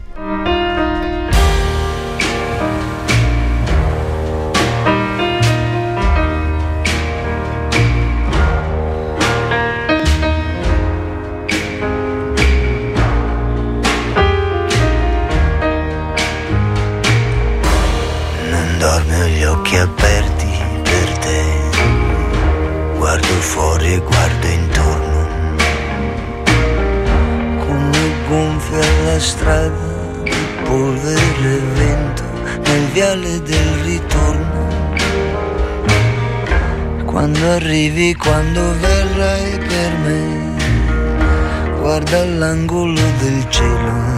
Quando 38.17 38.61
verrai 38.81 39.59
per 39.59 39.93
me, 40.05 41.79
guarda 41.81 42.21
all'angolo 42.21 43.01
del 43.21 43.47
cielo 43.49 44.15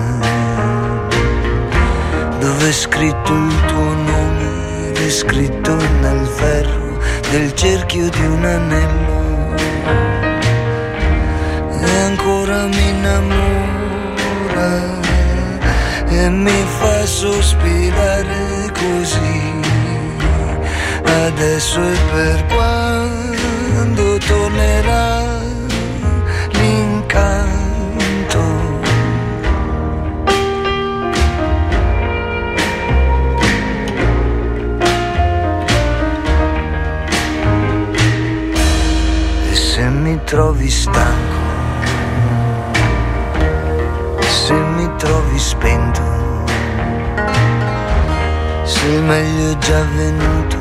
dove 2.38 2.68
è 2.68 2.72
scritto 2.72 3.32
il 3.32 3.64
tuo 3.66 3.92
nome 3.92 4.92
è 5.06 5.10
scritto 5.10 5.76
nel 6.00 6.26
ferro 6.26 6.98
del 7.30 7.54
cerchio 7.54 8.08
di 8.08 8.26
un 8.26 8.44
anello. 8.44 9.54
E 11.80 11.90
ancora 12.08 12.66
mi 12.66 12.88
innamora 12.88 14.70
e 16.08 16.28
mi 16.28 16.64
fa 16.78 17.06
sospirare 17.06 18.72
così. 18.72 19.54
Adesso 21.04 21.80
e 21.80 21.96
per 22.12 22.44
quando 23.76 24.16
tornerà 24.18 25.20
l'incanto. 26.52 27.44
Trovi 40.24 40.68
stanco, 40.68 41.38
se 44.20 44.52
mi 44.52 44.90
trovi 44.96 45.38
spento, 45.38 46.02
se 48.64 48.88
meglio 49.02 49.52
è 49.52 49.58
già 49.58 49.84
venuto 49.94 50.56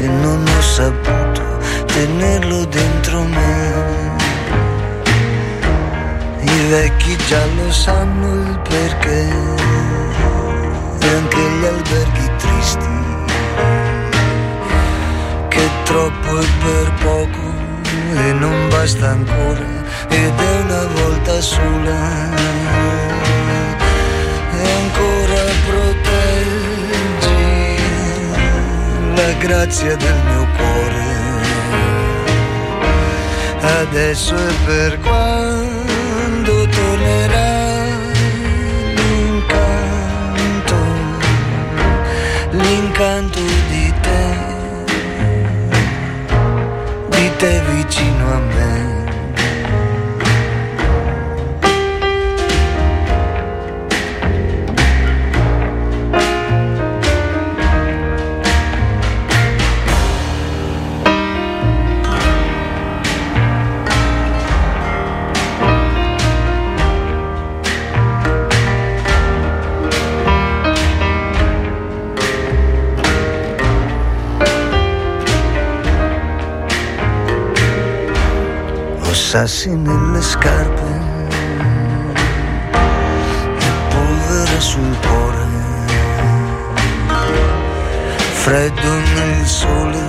e 0.00 0.08
non 0.08 0.44
ho 0.48 0.60
saputo 0.60 1.31
tenerlo 1.92 2.64
dentro 2.66 3.22
me. 3.22 4.10
I 6.40 6.66
vecchi 6.70 7.16
già 7.28 7.44
lo 7.56 7.70
sanno 7.70 8.28
il 8.34 8.60
perché, 8.68 9.20
e 11.00 11.08
anche 11.18 11.42
gli 11.54 11.64
alberghi 11.64 12.30
tristi, 12.38 12.94
che 15.48 15.68
troppo 15.84 16.38
è 16.38 16.46
per 16.64 16.92
poco 17.02 17.42
e 18.14 18.32
non 18.32 18.68
basta 18.68 19.08
ancora 19.10 19.66
ed 20.08 20.38
è 20.38 20.60
una 20.64 20.84
volta 20.94 21.40
sola 21.40 22.30
e 24.52 24.70
ancora 24.82 25.40
proteggi 25.66 26.72
la 29.14 29.32
grazia 29.38 29.96
del 29.96 30.20
mio 30.28 30.41
adesso 33.62 34.34
è 34.34 34.52
per 34.66 34.98
quando 35.00 36.66
tornerà 36.68 37.86
l'incanto 38.96 40.76
l'incanto 42.50 43.40
di 43.70 43.94
te 44.00 44.22
te 47.38 47.71
sassi 79.32 79.74
nelle 79.74 80.20
scarpe 80.20 80.82
e 83.56 83.70
polvere 83.88 84.60
sul 84.60 84.94
cuore, 85.00 85.46
freddo 88.42 88.92
nel 89.14 89.46
sole 89.46 90.02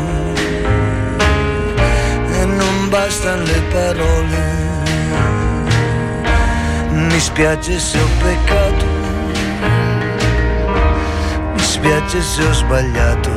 e 2.33 2.45
non 2.45 2.89
bastano 2.89 3.43
le 3.43 3.61
parole. 3.71 4.41
Mi 6.89 7.19
spiace 7.19 7.79
se 7.79 7.97
ho 7.97 8.07
peccato, 8.21 8.85
mi 11.53 11.61
spiace 11.61 12.21
se 12.21 12.43
ho 12.43 12.51
sbagliato, 12.51 13.31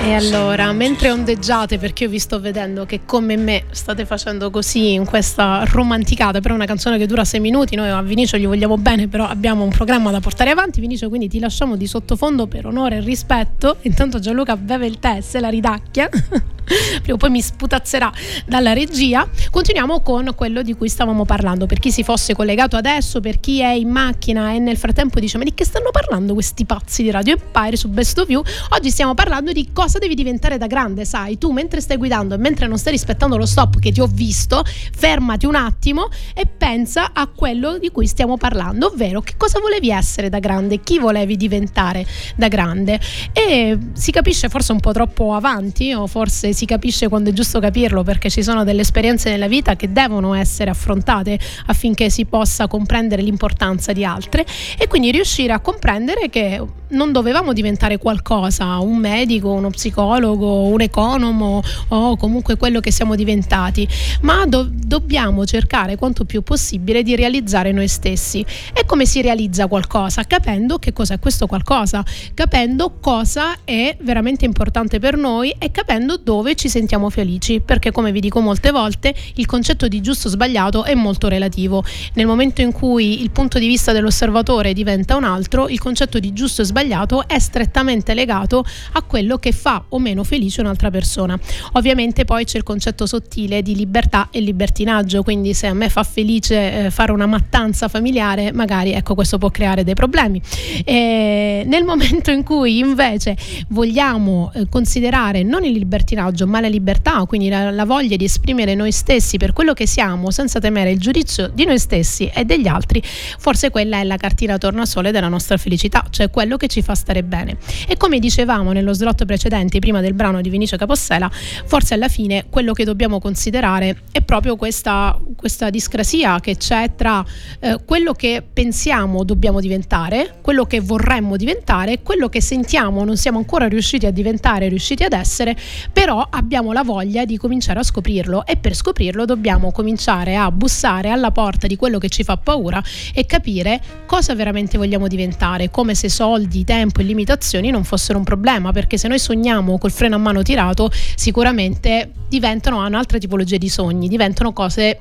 E 0.00 0.14
allora, 0.14 0.72
mentre 0.72 1.10
ondeggiate, 1.10 1.76
perché 1.76 2.04
io 2.04 2.10
vi 2.10 2.18
sto 2.18 2.40
vedendo 2.40 2.86
che 2.86 3.00
come 3.04 3.36
me 3.36 3.64
state 3.70 4.06
facendo 4.06 4.48
così 4.50 4.92
in 4.92 5.04
questa 5.04 5.64
romanticata, 5.66 6.40
però 6.40 6.54
è 6.54 6.56
una 6.56 6.66
canzone 6.66 6.98
che 6.98 7.06
dura 7.06 7.24
sei 7.24 7.40
minuti, 7.40 7.76
noi 7.76 7.90
a 7.90 8.00
Vinicio 8.00 8.38
gli 8.38 8.46
vogliamo 8.46 8.78
bene, 8.78 9.08
però 9.08 9.26
abbiamo 9.26 9.64
un 9.64 9.70
programma 9.70 10.10
da 10.10 10.20
portare 10.20 10.50
avanti, 10.50 10.80
Vinicio 10.80 11.08
quindi 11.08 11.28
ti 11.28 11.40
lasciamo 11.40 11.76
di 11.76 11.86
sottofondo 11.86 12.46
per 12.46 12.66
onore 12.66 12.96
e 12.96 13.00
rispetto, 13.00 13.76
intanto 13.82 14.18
Gianluca 14.18 14.56
beve 14.56 14.86
il 14.86 14.98
tè, 14.98 15.20
se 15.20 15.40
la 15.40 15.48
ridacchia. 15.48 16.08
prima 17.00 17.14
o 17.14 17.16
poi 17.16 17.30
mi 17.30 17.40
sputazzerà 17.40 18.12
dalla 18.44 18.72
regia. 18.72 19.28
Continuiamo 19.50 20.00
con 20.00 20.32
quello 20.34 20.62
di 20.62 20.74
cui 20.74 20.88
stavamo 20.88 21.24
parlando. 21.24 21.66
Per 21.66 21.78
chi 21.78 21.90
si 21.90 22.02
fosse 22.02 22.34
collegato 22.34 22.76
adesso, 22.76 23.20
per 23.20 23.40
chi 23.40 23.60
è 23.60 23.72
in 23.72 23.88
macchina 23.88 24.52
e 24.52 24.58
nel 24.58 24.76
frattempo 24.76 25.18
dice: 25.20 25.38
Ma 25.38 25.44
di 25.44 25.54
che 25.54 25.64
stanno 25.64 25.90
parlando 25.90 26.34
questi 26.34 26.64
pazzi 26.64 27.02
di 27.02 27.10
Radio 27.10 27.34
Empire 27.34 27.76
su 27.76 27.88
Best 27.88 28.18
of 28.18 28.28
You? 28.28 28.42
Oggi 28.70 28.90
stiamo 28.90 29.14
parlando 29.14 29.52
di 29.52 29.68
cosa 29.72 29.87
devi 29.96 30.14
diventare 30.14 30.58
da 30.58 30.66
grande. 30.66 31.06
Sai, 31.06 31.38
tu 31.38 31.52
mentre 31.52 31.80
stai 31.80 31.96
guidando 31.96 32.34
e 32.34 32.36
mentre 32.38 32.66
non 32.66 32.76
stai 32.76 32.92
rispettando 32.92 33.38
lo 33.38 33.46
stop 33.46 33.78
che 33.78 33.90
ti 33.92 34.00
ho 34.00 34.06
visto, 34.06 34.62
fermati 34.94 35.46
un 35.46 35.54
attimo 35.54 36.10
e 36.34 36.44
pensa 36.44 37.12
a 37.14 37.26
quello 37.28 37.78
di 37.78 37.90
cui 37.90 38.06
stiamo 38.06 38.36
parlando, 38.36 38.88
ovvero 38.88 39.22
che 39.22 39.34
cosa 39.38 39.58
volevi 39.58 39.90
essere 39.90 40.28
da 40.28 40.40
grande, 40.40 40.80
chi 40.80 40.98
volevi 40.98 41.38
diventare 41.38 42.04
da 42.36 42.48
grande. 42.48 43.00
E 43.32 43.78
si 43.94 44.10
capisce 44.12 44.50
forse 44.50 44.72
un 44.72 44.80
po' 44.80 44.92
troppo 44.92 45.32
avanti, 45.32 45.94
o 45.94 46.06
forse 46.06 46.52
si 46.52 46.66
capisce 46.66 47.08
quando 47.08 47.30
è 47.30 47.32
giusto 47.32 47.58
capirlo 47.60 48.02
perché 48.02 48.28
ci 48.28 48.42
sono 48.42 48.64
delle 48.64 48.82
esperienze 48.82 49.30
nella 49.30 49.48
vita 49.48 49.76
che 49.76 49.92
devono 49.92 50.34
essere 50.34 50.70
affrontate 50.70 51.38
affinché 51.66 52.10
si 52.10 52.24
possa 52.24 52.66
comprendere 52.66 53.22
l'importanza 53.22 53.92
di 53.92 54.04
altre 54.04 54.44
e 54.76 54.88
quindi 54.88 55.12
riuscire 55.12 55.52
a 55.52 55.60
comprendere 55.60 56.28
che 56.28 56.60
non 56.90 57.12
dovevamo 57.12 57.52
diventare 57.52 57.98
qualcosa, 57.98 58.78
un 58.78 58.96
medico, 58.96 59.52
uno 59.52 59.70
un 59.86 60.80
economo 60.80 61.62
o 61.88 62.16
comunque 62.16 62.56
quello 62.56 62.80
che 62.80 62.90
siamo 62.90 63.14
diventati, 63.14 63.86
ma 64.22 64.44
do- 64.46 64.68
dobbiamo 64.70 65.44
cercare 65.46 65.96
quanto 65.96 66.24
più 66.24 66.42
possibile 66.42 67.02
di 67.02 67.14
realizzare 67.14 67.72
noi 67.72 67.88
stessi. 67.88 68.44
E 68.72 68.84
come 68.84 69.06
si 69.06 69.22
realizza 69.22 69.66
qualcosa? 69.66 70.24
Capendo 70.24 70.78
che 70.78 70.92
cosa 70.92 71.14
è 71.14 71.18
questo 71.18 71.46
qualcosa, 71.46 72.04
capendo 72.34 72.96
cosa 73.00 73.58
è 73.64 73.96
veramente 74.00 74.44
importante 74.44 74.98
per 74.98 75.16
noi 75.16 75.54
e 75.58 75.70
capendo 75.70 76.16
dove 76.16 76.54
ci 76.54 76.68
sentiamo 76.68 77.10
felici, 77.10 77.60
perché 77.60 77.92
come 77.92 78.12
vi 78.12 78.20
dico 78.20 78.40
molte 78.40 78.70
volte, 78.70 79.14
il 79.34 79.46
concetto 79.46 79.88
di 79.88 80.00
giusto 80.00 80.28
o 80.28 80.30
sbagliato 80.30 80.84
è 80.84 80.94
molto 80.94 81.28
relativo. 81.28 81.84
Nel 82.14 82.26
momento 82.26 82.62
in 82.62 82.72
cui 82.72 83.22
il 83.22 83.30
punto 83.30 83.58
di 83.58 83.66
vista 83.66 83.92
dell'osservatore 83.92 84.72
diventa 84.72 85.16
un 85.16 85.24
altro, 85.24 85.68
il 85.68 85.78
concetto 85.78 86.18
di 86.18 86.32
giusto 86.32 86.62
e 86.62 86.64
sbagliato 86.64 87.26
è 87.28 87.38
strettamente 87.38 88.14
legato 88.14 88.64
a 88.92 89.02
quello 89.02 89.38
che 89.38 89.52
fa 89.52 89.67
o 89.88 89.98
meno 89.98 90.24
felice 90.24 90.60
un'altra 90.60 90.90
persona. 90.90 91.38
Ovviamente 91.72 92.24
poi 92.24 92.44
c'è 92.44 92.56
il 92.56 92.62
concetto 92.62 93.06
sottile 93.06 93.62
di 93.62 93.74
libertà 93.74 94.28
e 94.30 94.40
libertinaggio, 94.40 95.22
quindi 95.22 95.54
se 95.54 95.66
a 95.66 95.74
me 95.74 95.88
fa 95.88 96.02
felice 96.02 96.86
eh, 96.86 96.90
fare 96.90 97.12
una 97.12 97.26
mattanza 97.26 97.88
familiare, 97.88 98.52
magari 98.52 98.92
ecco 98.92 99.14
questo 99.14 99.38
può 99.38 99.50
creare 99.50 99.84
dei 99.84 99.94
problemi. 99.94 100.40
E 100.84 101.64
nel 101.66 101.84
momento 101.84 102.30
in 102.30 102.42
cui 102.42 102.78
invece 102.78 103.36
vogliamo 103.68 104.50
eh, 104.54 104.68
considerare 104.68 105.42
non 105.42 105.64
il 105.64 105.72
libertinaggio 105.72 106.46
ma 106.46 106.60
la 106.60 106.68
libertà, 106.68 107.24
quindi 107.26 107.48
la, 107.48 107.70
la 107.70 107.84
voglia 107.84 108.16
di 108.16 108.24
esprimere 108.24 108.74
noi 108.74 108.92
stessi 108.92 109.36
per 109.36 109.52
quello 109.52 109.72
che 109.74 109.86
siamo 109.86 110.30
senza 110.30 110.60
temere 110.60 110.90
il 110.90 110.98
giudizio 110.98 111.50
di 111.52 111.64
noi 111.64 111.78
stessi 111.78 112.30
e 112.32 112.44
degli 112.44 112.66
altri, 112.66 113.02
forse 113.04 113.70
quella 113.70 113.98
è 114.00 114.04
la 114.04 114.16
cartina 114.16 114.58
tornasole 114.58 115.10
della 115.10 115.28
nostra 115.28 115.56
felicità, 115.56 116.04
cioè 116.10 116.30
quello 116.30 116.56
che 116.56 116.68
ci 116.68 116.82
fa 116.82 116.94
stare 116.94 117.22
bene. 117.22 117.56
E 117.86 117.96
come 117.96 118.18
dicevamo 118.18 118.72
nello 118.72 118.92
slot 118.92 119.24
precedente, 119.24 119.57
prima 119.66 120.00
del 120.00 120.14
brano 120.14 120.40
di 120.40 120.48
Vinicio 120.50 120.76
Capossela, 120.76 121.30
forse 121.30 121.94
alla 121.94 122.08
fine 122.08 122.46
quello 122.48 122.72
che 122.72 122.84
dobbiamo 122.84 123.18
considerare 123.18 124.02
è 124.12 124.22
proprio 124.22 124.56
questa, 124.56 125.18
questa 125.36 125.70
discrasia 125.70 126.38
che 126.40 126.56
c'è 126.56 126.94
tra 126.94 127.24
eh, 127.60 127.78
quello 127.84 128.12
che 128.12 128.44
pensiamo 128.50 129.24
dobbiamo 129.24 129.60
diventare, 129.60 130.36
quello 130.40 130.64
che 130.64 130.80
vorremmo 130.80 131.36
diventare, 131.36 132.02
quello 132.02 132.28
che 132.28 132.40
sentiamo 132.40 133.04
non 133.04 133.16
siamo 133.16 133.38
ancora 133.38 133.66
riusciti 133.66 134.06
a 134.06 134.10
diventare, 134.10 134.68
riusciti 134.68 135.02
ad 135.02 135.12
essere, 135.12 135.56
però 135.92 136.26
abbiamo 136.30 136.72
la 136.72 136.82
voglia 136.82 137.24
di 137.24 137.36
cominciare 137.36 137.80
a 137.80 137.82
scoprirlo 137.82 138.46
e 138.46 138.56
per 138.56 138.74
scoprirlo 138.74 139.24
dobbiamo 139.24 139.72
cominciare 139.72 140.36
a 140.36 140.50
bussare 140.50 141.10
alla 141.10 141.30
porta 141.30 141.66
di 141.66 141.76
quello 141.76 141.98
che 141.98 142.08
ci 142.08 142.22
fa 142.22 142.36
paura 142.36 142.82
e 143.12 143.26
capire 143.26 143.80
cosa 144.06 144.34
veramente 144.34 144.78
vogliamo 144.78 145.08
diventare, 145.08 145.70
come 145.70 145.94
se 145.94 146.08
soldi 146.08 146.58
di 146.58 146.64
tempo 146.64 147.00
e 147.00 147.04
limitazioni 147.04 147.70
non 147.70 147.84
fossero 147.84 148.18
un 148.18 148.24
problema, 148.24 148.72
perché 148.72 148.98
se 148.98 149.08
noi 149.08 149.18
sogniamo 149.18 149.47
col 149.78 149.90
freno 149.90 150.16
a 150.16 150.18
mano 150.18 150.42
tirato, 150.42 150.90
sicuramente 150.92 152.12
diventano 152.28 152.84
un'altra 152.84 153.18
tipologia 153.18 153.56
di 153.56 153.68
sogni, 153.68 154.08
diventano 154.08 154.52
cose 154.52 154.98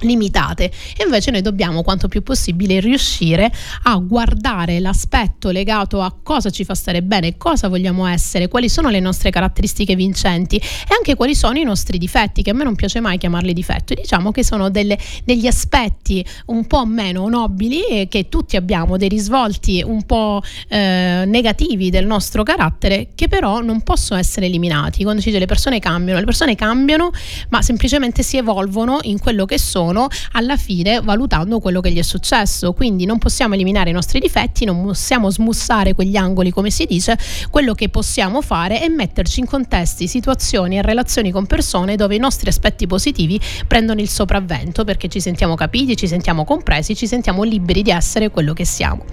limitate 0.00 0.64
e 0.96 1.04
invece 1.04 1.30
noi 1.30 1.42
dobbiamo 1.42 1.82
quanto 1.82 2.08
più 2.08 2.22
possibile 2.22 2.80
riuscire 2.80 3.50
a 3.84 3.96
guardare 3.96 4.80
l'aspetto 4.80 5.50
legato 5.50 6.00
a 6.00 6.14
cosa 6.22 6.50
ci 6.50 6.64
fa 6.64 6.74
stare 6.74 7.02
bene, 7.02 7.36
cosa 7.36 7.68
vogliamo 7.68 8.06
essere, 8.06 8.48
quali 8.48 8.68
sono 8.68 8.88
le 8.88 9.00
nostre 9.00 9.30
caratteristiche 9.30 9.94
vincenti 9.94 10.56
e 10.56 10.94
anche 10.96 11.14
quali 11.14 11.34
sono 11.34 11.58
i 11.58 11.64
nostri 11.64 11.98
difetti, 11.98 12.42
che 12.42 12.50
a 12.50 12.54
me 12.54 12.64
non 12.64 12.74
piace 12.74 13.00
mai 13.00 13.18
chiamarli 13.18 13.52
difetti, 13.52 13.94
diciamo 13.94 14.30
che 14.30 14.44
sono 14.44 14.70
delle, 14.70 14.98
degli 15.24 15.46
aspetti 15.46 16.24
un 16.46 16.66
po' 16.66 16.84
meno 16.86 17.28
nobili 17.28 17.84
e 17.86 18.08
che 18.08 18.28
tutti 18.28 18.56
abbiamo, 18.56 18.96
dei 18.96 19.08
risvolti 19.08 19.82
un 19.84 20.04
po' 20.04 20.42
eh, 20.68 21.24
negativi 21.26 21.90
del 21.90 22.06
nostro 22.06 22.42
carattere 22.42 23.08
che 23.14 23.28
però 23.28 23.60
non 23.60 23.82
possono 23.82 24.18
essere 24.18 24.46
eliminati. 24.46 25.02
Quando 25.02 25.20
si 25.20 25.28
dice 25.28 25.40
le 25.40 25.46
persone 25.46 25.78
cambiano, 25.78 26.18
le 26.18 26.24
persone 26.24 26.54
cambiano 26.54 27.10
ma 27.48 27.62
semplicemente 27.62 28.22
si 28.22 28.36
evolvono 28.36 28.98
in 29.02 29.18
quello 29.18 29.44
che 29.44 29.58
sono 29.58 29.89
sono 29.90 30.08
alla 30.32 30.56
fine 30.56 31.00
valutando 31.02 31.58
quello 31.58 31.80
che 31.80 31.90
gli 31.90 31.98
è 31.98 32.02
successo. 32.02 32.72
Quindi 32.72 33.04
non 33.04 33.18
possiamo 33.18 33.54
eliminare 33.54 33.90
i 33.90 33.92
nostri 33.92 34.20
difetti, 34.20 34.64
non 34.64 34.82
possiamo 34.84 35.30
smussare 35.30 35.94
quegli 35.94 36.16
angoli 36.16 36.50
come 36.50 36.70
si 36.70 36.84
dice, 36.84 37.18
quello 37.50 37.74
che 37.74 37.88
possiamo 37.88 38.40
fare 38.40 38.80
è 38.80 38.88
metterci 38.88 39.40
in 39.40 39.46
contesti, 39.46 40.06
situazioni 40.06 40.78
e 40.78 40.82
relazioni 40.82 41.30
con 41.32 41.46
persone 41.46 41.96
dove 41.96 42.14
i 42.14 42.18
nostri 42.18 42.48
aspetti 42.48 42.86
positivi 42.86 43.40
prendono 43.66 44.00
il 44.00 44.08
sopravvento 44.08 44.84
perché 44.84 45.08
ci 45.08 45.20
sentiamo 45.20 45.56
capiti, 45.56 45.96
ci 45.96 46.06
sentiamo 46.06 46.44
compresi, 46.44 46.94
ci 46.94 47.06
sentiamo 47.06 47.42
liberi 47.42 47.82
di 47.82 47.90
essere 47.90 48.30
quello 48.30 48.52
che 48.52 48.64
siamo. 48.64 49.04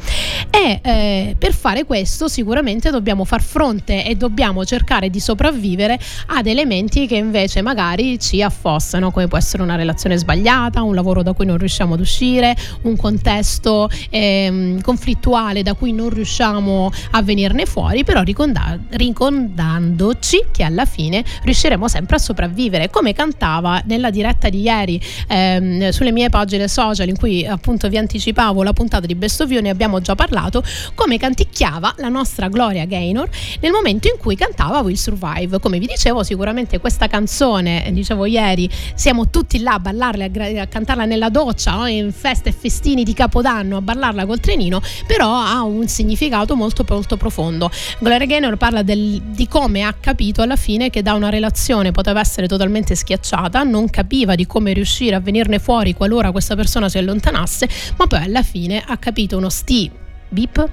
E 0.52 0.80
eh, 0.84 1.36
per 1.38 1.54
fare 1.54 1.86
questo 1.86 2.28
sicuramente 2.28 2.92
dobbiamo 2.92 3.26
far 3.26 3.42
fronte 3.42 4.06
e 4.06 4.16
dobbiamo 4.16 4.63
cercare 4.63 5.10
di 5.10 5.20
sopravvivere 5.20 6.00
ad 6.28 6.46
elementi 6.46 7.08
che 7.08 7.16
invece 7.16 7.62
magari 7.62 8.20
ci 8.20 8.42
affossano, 8.42 9.12
come 9.12 9.28
può 9.28 9.38
essere 9.38 9.63
una 9.63 9.76
relazione 9.76 10.18
sbagliata, 10.18 10.66
complicata, 10.67 10.82
un 10.82 10.93
lavoro 10.93 11.23
da 11.23 11.34
cui 11.34 11.45
non 11.45 11.58
riusciamo 11.58 11.93
ad 11.93 11.99
uscire, 11.99 12.56
un 12.84 12.95
contesto 12.95 13.89
ehm, 14.10 14.82
conflittuale 14.82 15.63
da 15.63 15.73
cui 15.73 15.93
non 15.93 16.10
riusciamo 16.10 16.91
a 17.12 17.21
venirne 17.21 17.65
fuori, 17.65 18.03
però 18.03 18.21
riconda- 18.21 18.77
ricordandoci 18.89 20.45
che 20.51 20.63
alla 20.63 20.86
fine 20.86 21.23
riusciremo 21.43 21.88
sempre 21.88 22.17
a 22.17 22.19
sopravvivere, 22.19 22.89
come 22.89 23.13
cantava 23.13 23.82
nella 23.86 24.10
diretta 24.10 24.49
di 24.49 24.62
ieri 24.62 25.01
ehm, 25.27 25.89
sulle 25.89 26.12
mie 26.12 26.30
pagine 26.30 26.67
social 26.67 27.08
in 27.08 27.17
cui 27.17 27.45
appunto 27.45 27.88
vi 27.89 27.97
anticipavo 27.97 28.63
la 28.63 28.73
puntata 28.73 29.06
di 29.06 29.15
Best 29.15 29.41
of 29.41 29.49
You, 29.49 29.62
ne 29.62 29.69
abbiamo 29.69 29.99
già 30.01 30.15
parlato, 30.15 30.63
come 30.95 31.17
canticchiava 31.17 31.95
la 31.97 32.10
nostra 32.10 32.47
Gloria 32.49 32.86
Gaynor 32.86 33.30
nel 33.62 33.71
momento 33.71 34.08
in 34.08 34.19
cui 34.19 34.36
cantava 34.36 34.80
Will 34.80 34.95
Survive. 34.95 35.60
Come 35.60 35.80
vi 35.80 35.88
dicevo, 35.88 36.23
sicuramente 36.23 36.80
questa 36.80 37.08
canzone, 37.08 37.89
dicevo 37.91 38.25
ieri, 38.25 38.69
siamo 38.95 39.30
tutti 39.30 39.60
là 39.60 39.73
a 39.73 39.80
ballarle 39.80 40.32
a, 40.57 40.57
a 40.60 40.67
cantarla 40.67 41.06
nella 41.06 41.30
doccia, 41.30 41.76
no? 41.76 41.88
in 41.88 42.12
feste 42.12 42.50
e 42.50 42.52
festini 42.52 43.04
di 43.04 43.13
Capodanno, 43.13 43.78
a 43.78 43.82
ballarla 43.82 44.26
col 44.26 44.39
trenino, 44.39 44.82
però 45.06 45.34
ha 45.34 45.62
un 45.63 45.88
significato 45.88 46.56
molto 46.56 46.86
molto 46.88 47.17
profondo. 47.17 47.70
Gloria 48.00 48.26
Gaynor 48.26 48.58
parla 48.58 48.84
del, 48.84 49.22
di 49.22 49.48
come 49.48 49.84
ha 49.84 49.93
capito 50.00 50.41
alla 50.41 50.56
fine 50.56 50.89
che 50.89 51.02
da 51.02 51.13
una 51.13 51.30
relazione 51.30 51.91
poteva 51.91 52.20
essere 52.20 52.48
totalmente 52.48 52.96
schiacciata, 52.96 53.63
non 53.63 53.89
capiva 53.89 54.36
di 54.36 54.46
come 54.46 54.74
riuscire 54.74 55.15
a 55.15 55.20
venirne 55.20 55.60
fuori 55.60 55.93
qualora 55.93 56.32
questa 56.32 56.56
persona 56.56 56.89
si 56.89 56.98
allontanasse, 56.98 57.70
ma 57.98 58.08
poi 58.08 58.24
alla 58.24 58.43
fine 58.43 58.84
ha 58.86 58.98
capito 58.98 59.38
uno 59.38 59.50
sti 59.50 59.91
beep 60.30 60.70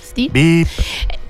Sti 0.00 0.28
beep 0.30 0.68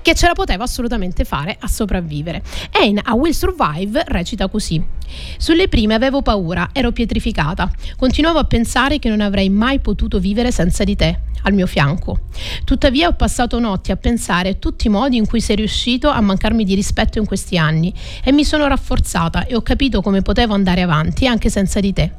che 0.01 0.13
ce 0.15 0.27
la 0.27 0.33
poteva 0.33 0.63
assolutamente 0.63 1.23
fare 1.23 1.55
a 1.59 1.67
sopravvivere. 1.67 2.41
E 2.71 2.85
in 2.85 2.99
A 3.03 3.13
Will 3.13 3.31
Survive 3.31 4.03
recita 4.07 4.47
così. 4.47 4.97
Sulle 5.37 5.67
prime 5.67 5.95
avevo 5.95 6.21
paura, 6.21 6.69
ero 6.71 6.91
pietrificata. 6.91 7.71
Continuavo 7.97 8.39
a 8.39 8.43
pensare 8.43 8.99
che 8.99 9.09
non 9.09 9.21
avrei 9.21 9.49
mai 9.49 9.79
potuto 9.79 10.19
vivere 10.19 10.51
senza 10.51 10.83
di 10.83 10.95
te, 10.95 11.19
al 11.43 11.53
mio 11.53 11.67
fianco. 11.67 12.27
Tuttavia 12.63 13.07
ho 13.07 13.13
passato 13.13 13.59
notti 13.59 13.91
a 13.91 13.95
pensare 13.95 14.49
a 14.49 14.53
tutti 14.53 14.87
i 14.87 14.89
modi 14.89 15.17
in 15.17 15.27
cui 15.27 15.41
sei 15.41 15.55
riuscito 15.57 16.09
a 16.09 16.21
mancarmi 16.21 16.63
di 16.63 16.75
rispetto 16.75 17.17
in 17.17 17.25
questi 17.25 17.57
anni 17.57 17.93
e 18.23 18.31
mi 18.31 18.43
sono 18.43 18.67
rafforzata 18.67 19.45
e 19.45 19.55
ho 19.55 19.61
capito 19.61 20.01
come 20.01 20.21
potevo 20.21 20.53
andare 20.53 20.81
avanti 20.81 21.27
anche 21.27 21.49
senza 21.49 21.79
di 21.79 21.93
te. 21.93 22.11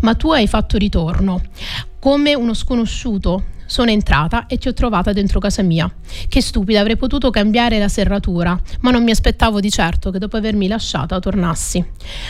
Ma 0.00 0.14
tu 0.14 0.30
hai 0.30 0.46
fatto 0.46 0.78
ritorno 0.78 1.42
come 1.98 2.34
uno 2.34 2.54
sconosciuto 2.54 3.54
Sono 3.66 3.90
entrata 3.90 4.46
e 4.46 4.58
ti 4.58 4.68
ho 4.68 4.72
trovata 4.72 5.12
dentro 5.12 5.40
casa 5.40 5.62
mia. 5.62 5.92
Che 6.28 6.40
stupida, 6.40 6.80
avrei 6.80 6.96
potuto 6.96 7.30
cambiare 7.30 7.78
la 7.78 7.88
serratura, 7.88 8.58
ma 8.80 8.90
non 8.90 9.02
mi 9.02 9.10
aspettavo 9.10 9.60
di 9.60 9.70
certo 9.70 10.10
che 10.10 10.18
dopo 10.18 10.36
avermi 10.36 10.68
lasciata 10.68 11.18
tornassi. 11.18 11.84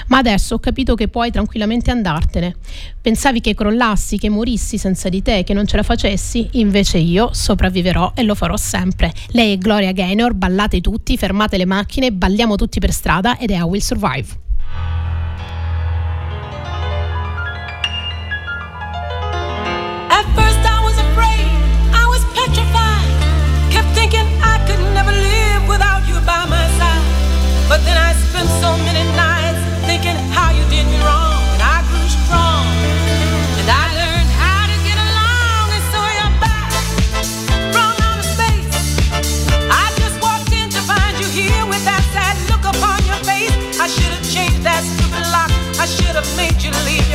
Ma 0.08 0.18
adesso 0.18 0.54
ho 0.54 0.58
capito 0.58 0.94
che 0.94 1.08
puoi 1.08 1.30
tranquillamente 1.30 1.90
andartene. 1.90 2.56
Pensavi 3.00 3.40
che 3.40 3.54
crollassi, 3.54 4.18
che 4.18 4.28
morissi 4.28 4.78
senza 4.78 5.08
di 5.08 5.22
te, 5.22 5.44
che 5.44 5.54
non 5.54 5.66
ce 5.66 5.76
la 5.76 5.82
facessi? 5.82 6.48
Invece 6.52 6.98
io 6.98 7.30
sopravviverò 7.32 8.12
e 8.14 8.22
lo 8.22 8.34
farò 8.34 8.56
sempre. 8.56 9.12
Lei 9.28 9.52
è 9.52 9.58
Gloria 9.58 9.92
Gaynor, 9.92 10.34
ballate 10.34 10.80
tutti, 10.80 11.16
fermate 11.16 11.56
le 11.56 11.66
macchine, 11.66 12.12
balliamo 12.12 12.56
tutti 12.56 12.80
per 12.80 12.92
strada 12.92 13.38
ed 13.38 13.50
è 13.50 13.56
I 13.56 13.60
Will 13.60 13.80
Survive. 13.80 14.44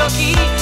You 0.10 0.61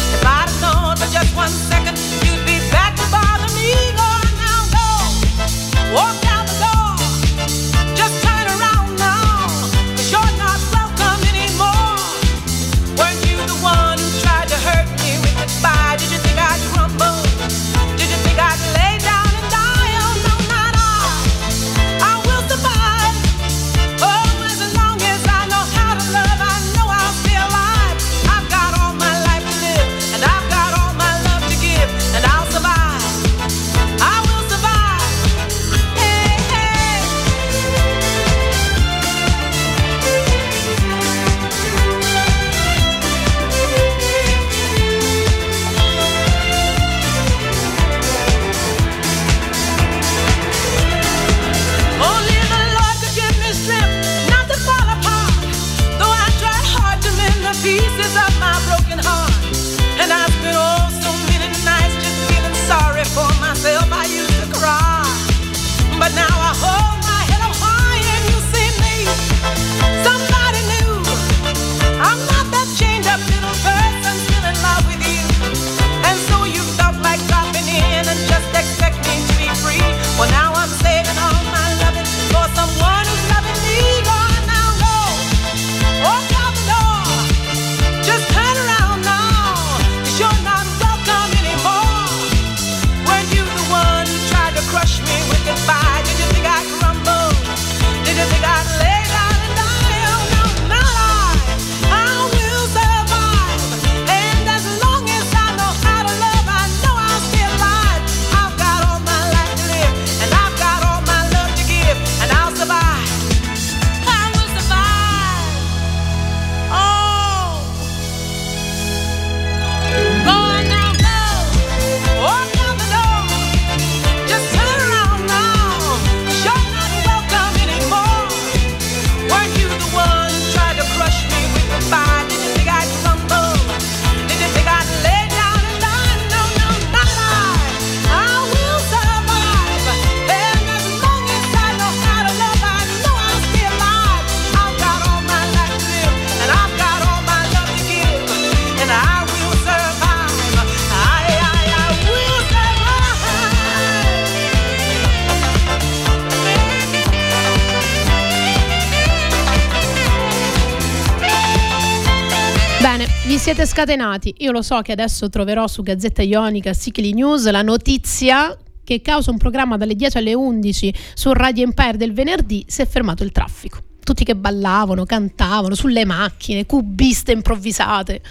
siete 163.55 163.65
scatenati. 163.65 164.35
Io 164.39 164.51
lo 164.51 164.61
so 164.61 164.79
che 164.81 164.91
adesso 164.91 165.27
troverò 165.27 165.65
su 165.65 165.81
Gazzetta 165.81 166.21
Ionica, 166.21 166.71
Sicili 166.71 167.13
News, 167.13 167.49
la 167.49 167.63
notizia 167.63 168.55
che 168.83 169.01
causa 169.01 169.31
un 169.31 169.37
programma 169.37 169.75
dalle 169.75 169.95
10 169.95 170.17
alle 170.19 170.35
11 170.35 170.93
su 171.15 171.33
Radio 171.33 171.63
Empire 171.63 171.97
del 171.97 172.13
venerdì 172.13 172.63
si 172.67 172.83
è 172.83 172.85
fermato 172.85 173.23
il 173.23 173.31
traffico. 173.31 173.79
Tutti 174.03 174.23
che 174.23 174.35
ballavano, 174.35 175.03
cantavano 175.03 175.73
sulle 175.73 176.05
macchine, 176.05 176.67
cubiste 176.67 177.31
improvvisate. 177.31 178.21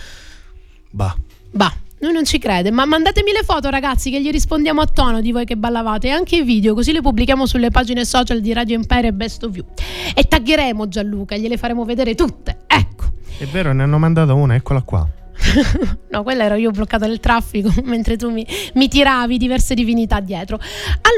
Bah. 0.92 1.16
Bah. 1.50 1.74
Lui 1.98 2.12
non 2.12 2.24
ci 2.24 2.38
crede, 2.38 2.70
ma 2.70 2.85
mandatemi 2.85 3.33
le 3.33 3.42
foto 3.42 3.70
ragazzi 3.70 4.12
che 4.12 4.22
gli 4.22 4.31
rispondiamo 4.31 4.81
a 4.81 4.87
tono 4.87 5.20
di 5.20 5.33
voi 5.33 5.44
che 5.44 5.57
ballavate 5.57 6.07
e 6.07 6.11
anche 6.11 6.37
i 6.37 6.42
video, 6.44 6.74
così 6.74 6.92
le 6.92 7.00
pubblichiamo 7.00 7.44
sulle 7.44 7.70
pagine 7.70 8.04
social 8.04 8.40
di 8.40 8.52
Radio 8.52 8.76
Empire 8.76 9.09
e 9.09 9.12
Best 9.12 9.42
of 9.42 9.57
You. 9.57 9.66
E 10.14 10.22
taggheremo 10.22 10.87
Gianluca, 10.87 11.37
gliele 11.37 11.57
faremo 11.57 11.85
vedere 11.85 12.14
tutte. 12.14 12.59
Ecco. 12.68 12.97
È 13.38 13.44
vero, 13.44 13.72
ne 13.72 13.85
hanno 13.85 13.98
mandato 13.98 14.35
una, 14.35 14.57
eccola 14.57 14.83
qua. 14.83 15.17
no, 16.11 16.22
quella 16.22 16.44
ero 16.44 16.57
io 16.57 16.70
bloccata 16.70 17.07
nel 17.07 17.20
traffico 17.20 17.72
mentre 17.85 18.16
tu 18.16 18.31
mi, 18.31 18.46
mi, 18.74 18.88
tiravi 18.88 19.38
diverse 19.38 19.74
divinità 19.74 20.20
dietro. 20.20 20.59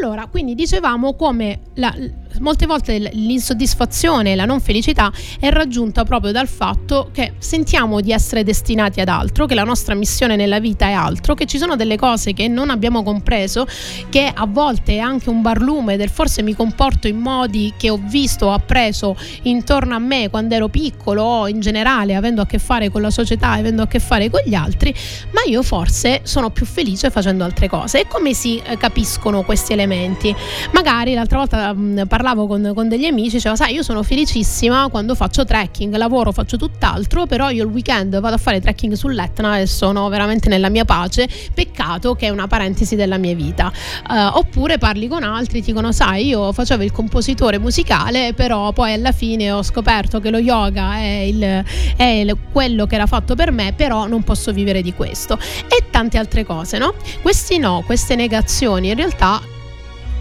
Allora, 0.01 0.27
quindi 0.27 0.55
dicevamo 0.55 1.15
come 1.15 1.61
la, 1.75 1.95
molte 2.41 2.67
volte 2.67 2.99
l'insoddisfazione 3.13 4.35
la 4.35 4.45
non 4.45 4.61
felicità 4.61 5.13
è 5.39 5.51
raggiunta 5.51 6.05
proprio 6.05 6.33
dal 6.33 6.49
fatto 6.49 7.11
che 7.13 7.35
sentiamo 7.39 8.01
di 8.01 8.13
essere 8.13 8.45
destinati 8.45 9.01
ad 9.01 9.09
altro, 9.09 9.47
che 9.47 9.55
la 9.55 9.65
nostra 9.65 9.95
missione 9.95 10.37
nella 10.37 10.61
vita 10.61 10.87
è 10.87 10.93
altro, 10.93 11.35
che 11.35 11.47
ci 11.47 11.59
sono 11.59 11.77
delle 11.77 11.97
cose 11.97 12.33
che 12.33 12.49
non 12.49 12.71
abbiamo 12.71 13.03
compreso, 13.03 13.67
che 14.09 14.31
a 14.33 14.47
volte 14.47 14.95
è 14.95 14.99
anche 14.99 15.31
un 15.31 15.43
barlume 15.43 15.97
del 15.97 16.09
forse 16.09 16.43
mi 16.43 16.55
comporto 16.55 17.09
in 17.09 17.19
modi 17.19 17.73
che 17.77 17.91
ho 17.91 18.01
visto 18.03 18.47
o 18.47 18.53
appreso 18.53 19.17
intorno 19.43 19.95
a 19.95 19.99
me 19.99 20.29
quando 20.29 20.55
ero 20.55 20.69
piccolo 20.69 21.23
o 21.23 21.49
in 21.49 21.61
generale 21.61 22.15
avendo 22.15 22.43
a 22.43 22.47
che 22.47 22.59
fare 22.59 22.91
con 22.91 23.01
la 23.01 23.11
società, 23.11 23.51
avendo 23.51 23.83
a 23.83 23.87
che 23.87 23.99
fare 23.99 24.10
fare 24.11 24.29
con 24.29 24.41
gli 24.45 24.55
altri, 24.55 24.93
ma 25.31 25.43
io 25.47 25.63
forse 25.63 26.23
sono 26.25 26.51
più 26.51 26.67
felice 26.67 27.11
facendo 27.11 27.45
altre 27.45 27.69
cose. 27.69 28.01
E 28.01 28.07
come 28.09 28.35
si 28.35 28.61
eh, 28.61 28.77
capiscono 28.77 29.45
questi 29.45 29.73
elementi? 29.73 30.35
Magari 30.73 31.15
l'altra 31.15 31.39
volta 31.39 31.73
mm, 31.73 32.03
parlavo 32.09 32.49
con, 32.49 32.73
con, 32.75 32.89
degli 32.89 33.05
amici, 33.05 33.37
dicevo, 33.37 33.55
sai, 33.55 33.75
io 33.75 33.85
sono 33.85 34.03
felicissima 34.03 34.89
quando 34.89 35.15
faccio 35.15 35.45
trekking, 35.45 35.95
lavoro, 35.95 36.33
faccio 36.33 36.57
tutt'altro, 36.57 37.27
però 37.27 37.51
io 37.51 37.63
il 37.63 37.71
weekend 37.71 38.19
vado 38.19 38.35
a 38.35 38.39
fare 38.39 38.61
trekking 38.61 38.95
sull'Etna 38.95 39.59
e 39.59 39.67
sono 39.67 40.09
veramente 40.09 40.49
nella 40.49 40.71
mia 40.71 40.85
pace, 40.85 41.29
peccato 41.55 42.15
che 42.17 42.27
è 42.27 42.31
una 42.31 42.49
parentesi 42.49 42.97
della 42.97 43.17
mia 43.17 43.37
vita. 43.37 43.73
Uh, 44.09 44.39
oppure 44.39 44.79
parli 44.79 45.07
con 45.07 45.23
altri, 45.23 45.61
dicono, 45.61 45.93
sai, 45.93 46.27
io 46.27 46.53
facevo 46.53 46.83
il 46.83 46.91
compositore 46.91 47.59
musicale, 47.61 48.35
però 48.35 48.73
poi 48.73 48.93
alla 48.93 49.13
fine 49.13 49.53
ho 49.53 49.63
scoperto 49.63 50.19
che 50.19 50.31
lo 50.31 50.39
yoga 50.39 50.97
è, 50.97 51.21
il, 51.21 51.65
è 51.97 52.27
quello 52.51 52.87
che 52.87 52.97
era 52.97 53.07
fatto 53.07 53.37
per 53.37 53.53
me, 53.53 53.73
però 53.73 54.00
non 54.07 54.23
posso 54.23 54.53
vivere 54.53 54.83
di 54.83 54.93
questo. 54.95 55.39
E 55.69 55.87
tante 55.91 56.19
altre 56.19 56.45
cose, 56.45 56.79
no? 56.79 56.95
Questi 57.23 57.59
no, 57.59 57.83
queste 57.85 58.15
negazioni 58.15 58.89
in 58.89 58.95
realtà 58.97 59.41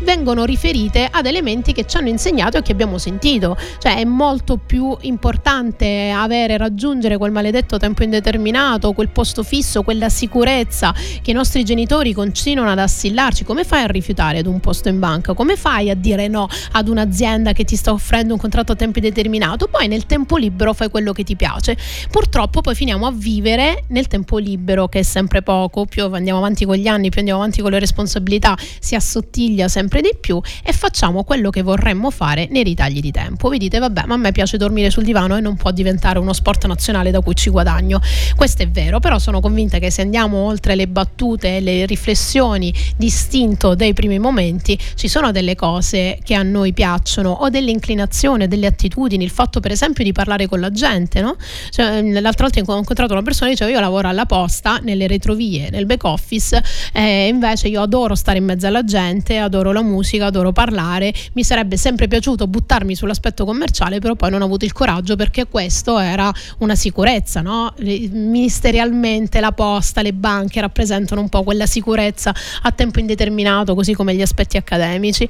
vengono 0.01 0.45
riferite 0.45 1.07
ad 1.09 1.25
elementi 1.25 1.73
che 1.73 1.85
ci 1.85 1.97
hanno 1.97 2.09
insegnato 2.09 2.57
e 2.57 2.61
che 2.61 2.71
abbiamo 2.71 2.97
sentito. 2.97 3.57
Cioè 3.79 3.97
è 3.97 4.03
molto 4.03 4.57
più 4.57 4.95
importante 5.01 6.11
avere, 6.11 6.57
raggiungere 6.57 7.17
quel 7.17 7.31
maledetto 7.31 7.77
tempo 7.77 8.03
indeterminato, 8.03 8.93
quel 8.93 9.09
posto 9.09 9.43
fisso, 9.43 9.83
quella 9.83 10.09
sicurezza 10.09 10.93
che 11.21 11.31
i 11.31 11.33
nostri 11.33 11.63
genitori 11.63 12.13
continuano 12.13 12.71
ad 12.71 12.79
assillarci. 12.79 13.43
Come 13.43 13.63
fai 13.63 13.83
a 13.83 13.87
rifiutare 13.87 14.39
ad 14.39 14.45
un 14.45 14.59
posto 14.59 14.89
in 14.89 14.99
banca? 14.99 15.33
Come 15.33 15.55
fai 15.55 15.89
a 15.89 15.95
dire 15.95 16.27
no 16.27 16.47
ad 16.73 16.87
un'azienda 16.87 17.53
che 17.53 17.63
ti 17.63 17.75
sta 17.75 17.91
offrendo 17.91 18.33
un 18.33 18.39
contratto 18.39 18.73
a 18.73 18.75
tempo 18.75 18.99
indeterminato? 18.99 19.67
Poi 19.67 19.87
nel 19.87 20.05
tempo 20.05 20.37
libero 20.37 20.73
fai 20.73 20.89
quello 20.89 21.11
che 21.11 21.23
ti 21.23 21.35
piace. 21.35 21.77
Purtroppo 22.09 22.61
poi 22.61 22.75
finiamo 22.75 23.05
a 23.07 23.11
vivere 23.11 23.85
nel 23.87 24.07
tempo 24.07 24.37
libero, 24.37 24.87
che 24.87 24.99
è 24.99 25.03
sempre 25.03 25.41
poco, 25.41 25.85
più 25.85 26.05
andiamo 26.05 26.39
avanti 26.39 26.65
con 26.65 26.75
gli 26.75 26.87
anni, 26.87 27.09
più 27.09 27.19
andiamo 27.19 27.39
avanti 27.39 27.61
con 27.61 27.71
le 27.71 27.79
responsabilità, 27.79 28.57
si 28.79 28.95
assottiglia 28.95 29.67
sempre 29.67 29.88
sempre 29.89 30.01
di 30.01 30.15
più 30.19 30.39
e 30.63 30.71
facciamo 30.71 31.23
quello 31.23 31.49
che 31.49 31.63
vorremmo 31.63 32.11
fare 32.11 32.47
nei 32.51 32.61
ritagli 32.61 32.99
di 32.99 33.11
tempo. 33.11 33.49
Vi 33.49 33.57
dite, 33.57 33.79
vabbè, 33.79 34.03
ma 34.05 34.13
a 34.13 34.17
me 34.17 34.31
piace 34.31 34.55
dormire 34.57 34.91
sul 34.91 35.03
divano 35.03 35.35
e 35.35 35.41
non 35.41 35.55
può 35.55 35.71
diventare 35.71 36.19
uno 36.19 36.31
sport 36.31 36.67
nazionale 36.67 37.09
da 37.09 37.21
cui 37.21 37.33
ci 37.33 37.49
guadagno. 37.49 37.99
Questo 38.35 38.61
è 38.61 38.69
vero, 38.69 38.99
però 38.99 39.17
sono 39.17 39.39
convinta 39.39 39.79
che 39.79 39.89
se 39.89 40.03
andiamo 40.03 40.37
oltre 40.37 40.75
le 40.75 40.87
battute 40.87 41.57
e 41.57 41.59
le 41.59 41.87
riflessioni 41.87 42.71
distinto 42.95 43.73
dei 43.73 43.93
primi 43.93 44.19
momenti, 44.19 44.77
ci 44.93 45.07
sono 45.07 45.31
delle 45.31 45.55
cose 45.55 46.19
che 46.23 46.35
a 46.35 46.43
noi 46.43 46.71
piacciono 46.71 47.31
o 47.31 47.49
delle 47.49 47.71
inclinazioni, 47.71 48.47
delle 48.47 48.67
attitudini, 48.67 49.23
il 49.23 49.31
fatto 49.31 49.59
per 49.59 49.71
esempio 49.71 50.03
di 50.03 50.11
parlare 50.11 50.47
con 50.47 50.59
la 50.59 50.69
gente, 50.69 51.19
no? 51.21 51.35
Cioè, 51.71 52.03
l'altra 52.03 52.47
volta 52.47 52.59
ho 52.59 52.77
incontrato 52.77 53.13
una 53.13 53.23
persona 53.23 53.49
che 53.49 53.55
diceva 53.55 53.71
io 53.71 53.79
lavoro 53.79 54.07
alla 54.07 54.27
posta, 54.27 54.77
nelle 54.83 55.07
retrovie, 55.07 55.71
nel 55.71 55.87
back 55.87 56.03
office, 56.03 56.61
e 56.93 57.27
invece 57.27 57.69
io 57.69 57.81
adoro 57.81 58.13
stare 58.13 58.37
in 58.37 58.45
mezzo 58.45 58.67
alla 58.67 58.83
gente, 58.83 59.37
adoro 59.39 59.71
la 59.71 59.78
la 59.79 59.85
musica, 59.85 60.27
adoro 60.27 60.51
parlare, 60.51 61.13
mi 61.33 61.43
sarebbe 61.43 61.77
sempre 61.77 62.07
piaciuto 62.07 62.47
buttarmi 62.47 62.95
sull'aspetto 62.95 63.45
commerciale, 63.45 63.99
però 63.99 64.15
poi 64.15 64.29
non 64.31 64.41
ho 64.41 64.45
avuto 64.45 64.65
il 64.65 64.73
coraggio 64.73 65.15
perché 65.15 65.47
questo 65.47 65.99
era 65.99 66.31
una 66.59 66.75
sicurezza, 66.75 67.41
no? 67.41 67.73
Ministerialmente 67.79 69.39
la 69.39 69.51
posta, 69.51 70.01
le 70.01 70.13
banche 70.13 70.61
rappresentano 70.61 71.21
un 71.21 71.29
po' 71.29 71.43
quella 71.43 71.65
sicurezza 71.65 72.33
a 72.61 72.71
tempo 72.71 72.99
indeterminato, 72.99 73.75
così 73.75 73.93
come 73.93 74.13
gli 74.15 74.21
aspetti 74.21 74.57
accademici. 74.57 75.27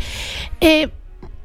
E 0.58 0.92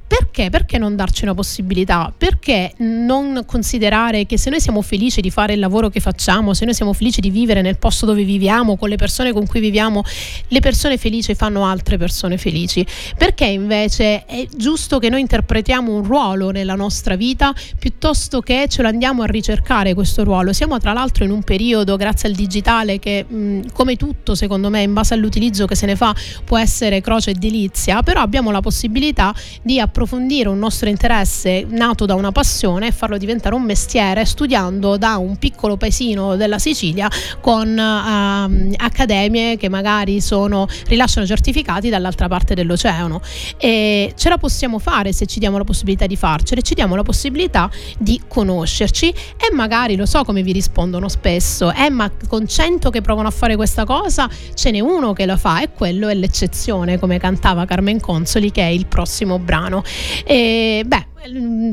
perché? 0.07 0.51
Perché 0.51 0.79
non 0.79 0.97
darci 0.97 1.25
una 1.25 1.35
possibilità? 1.35 2.13
Perché 2.17 2.73
non 2.79 3.43
considerare 3.47 4.27
che 4.27 4.37
se 4.37 4.51
noi 4.51 4.61
siamo 4.61 4.83
felici 4.83 5.21
di 5.21 5.31
fare 5.31 5.55
il 5.55 5.59
lavoro 5.59 5.89
che 5.89 5.99
facciamo, 5.99 6.55
se 6.55 6.67
noi 6.67 6.75
siamo 6.75 6.93
felici 6.93 7.21
di 7.21 7.31
vivere 7.31 7.63
nel 7.63 7.79
posto 7.79 8.05
dove 8.05 8.23
viviamo, 8.23 8.77
con 8.77 8.91
le 8.91 8.97
persone 8.97 9.33
con 9.33 9.47
cui 9.47 9.61
viviamo, 9.61 10.03
le 10.49 10.61
persone 10.61 10.99
felici 10.99 11.35
fanno 11.35 11.65
altre 11.65 11.97
persone 11.97 12.37
felici? 12.37 12.87
Perché 13.17 13.47
invece 13.47 14.25
è 14.27 14.47
giusto 14.55 14.99
che 14.99 15.09
noi 15.09 15.21
interpretiamo 15.21 15.93
un 15.93 16.05
ruolo 16.05 16.51
nella 16.51 16.75
nostra 16.75 17.17
vita 17.17 17.55
piuttosto 17.79 18.41
che 18.41 18.67
ce 18.69 18.83
lo 18.83 18.89
andiamo 18.89 19.23
a 19.23 19.27
ricercare 19.27 19.95
questo 19.95 20.23
ruolo? 20.23 20.53
Siamo 20.53 20.79
tra 20.79 20.93
l'altro 20.93 21.25
in 21.25 21.31
un 21.31 21.43
periodo, 21.43 21.97
grazie 21.97 22.29
al 22.29 22.35
digitale, 22.35 22.99
che 22.99 23.25
mh, 23.27 23.73
come 23.73 23.97
tutto 23.97 24.35
secondo 24.35 24.69
me, 24.69 24.83
in 24.83 24.93
base 24.93 25.15
all'utilizzo 25.15 25.65
che 25.67 25.75
se 25.75 25.87
ne 25.87 25.97
fa, 25.97 26.15
può 26.45 26.59
essere 26.59 27.01
croce 27.01 27.31
e 27.31 27.35
delizia, 27.35 28.03
però 28.03 28.21
abbiamo 28.21 28.51
la 28.51 28.61
possibilità 28.61 29.35
di 29.63 29.81
approfondire 29.81 29.94
approfondire 29.95 30.49
un 30.49 30.59
nostro 30.59 30.89
interesse 30.89 31.65
nato 31.69 32.05
da 32.05 32.15
una 32.15 32.33
passione 32.33 32.89
e 32.89 32.91
farlo 32.91 33.17
diventare 33.17 33.55
un 33.55 33.63
mestiere 33.63 34.25
studiando 34.25 34.97
da 34.97 35.19
un 35.19 35.37
piccolo 35.37 35.77
paesino 35.77 36.35
della 36.35 36.59
Sicilia 36.59 37.09
con 37.41 37.69
uh, 37.71 38.73
accademie 38.77 39.57
che 39.57 39.69
magari 39.69 40.21
sono, 40.21 40.67
rilasciano 40.89 41.25
certificati 41.25 41.91
dall'altra 41.91 42.27
parte 42.27 42.55
dell'oceano. 42.55 43.21
E 43.57 44.13
ce 44.17 44.29
la 44.29 44.37
possiamo 44.37 44.81
fare 44.81 45.13
se 45.13 45.27
ci 45.27 45.39
diamo 45.39 45.59
la 45.59 45.65
possibilità 45.65 46.07
di 46.07 46.17
farcela, 46.17 46.61
ci 46.61 46.75
diamo 46.75 46.97
la 46.97 47.05
possibilità 47.05 47.71
di 47.97 48.21
conoscerci 48.27 49.11
e 49.11 49.55
magari 49.55 49.95
lo 49.95 50.07
so 50.07 50.25
come 50.25 50.43
vi 50.43 50.51
rispondono 50.51 51.09
spesso, 51.09 51.73
eh 51.73 51.91
ma 51.91 52.11
con 52.27 52.49
100 52.49 52.91
che 52.91 53.01
provano 53.01 53.29
a 53.29 53.31
fare 53.31 53.55
questa 53.55 53.85
cosa 53.85 54.29
ce 54.55 54.73
n'è 54.73 54.81
uno 54.81 55.13
che 55.13 55.25
la 55.25 55.37
fa 55.37 55.63
e 55.63 55.71
quello 55.71 56.09
è 56.09 56.15
l'eccezione 56.15 56.99
come 56.99 57.19
cantava 57.21 57.65
Carmen 57.65 58.01
Consoli 58.01 58.51
che 58.51 58.63
è 58.63 58.71
il 58.71 58.87
prossimo 58.87 59.39
brano. 59.39 59.83
E 60.27 60.83
beh, 60.87 61.05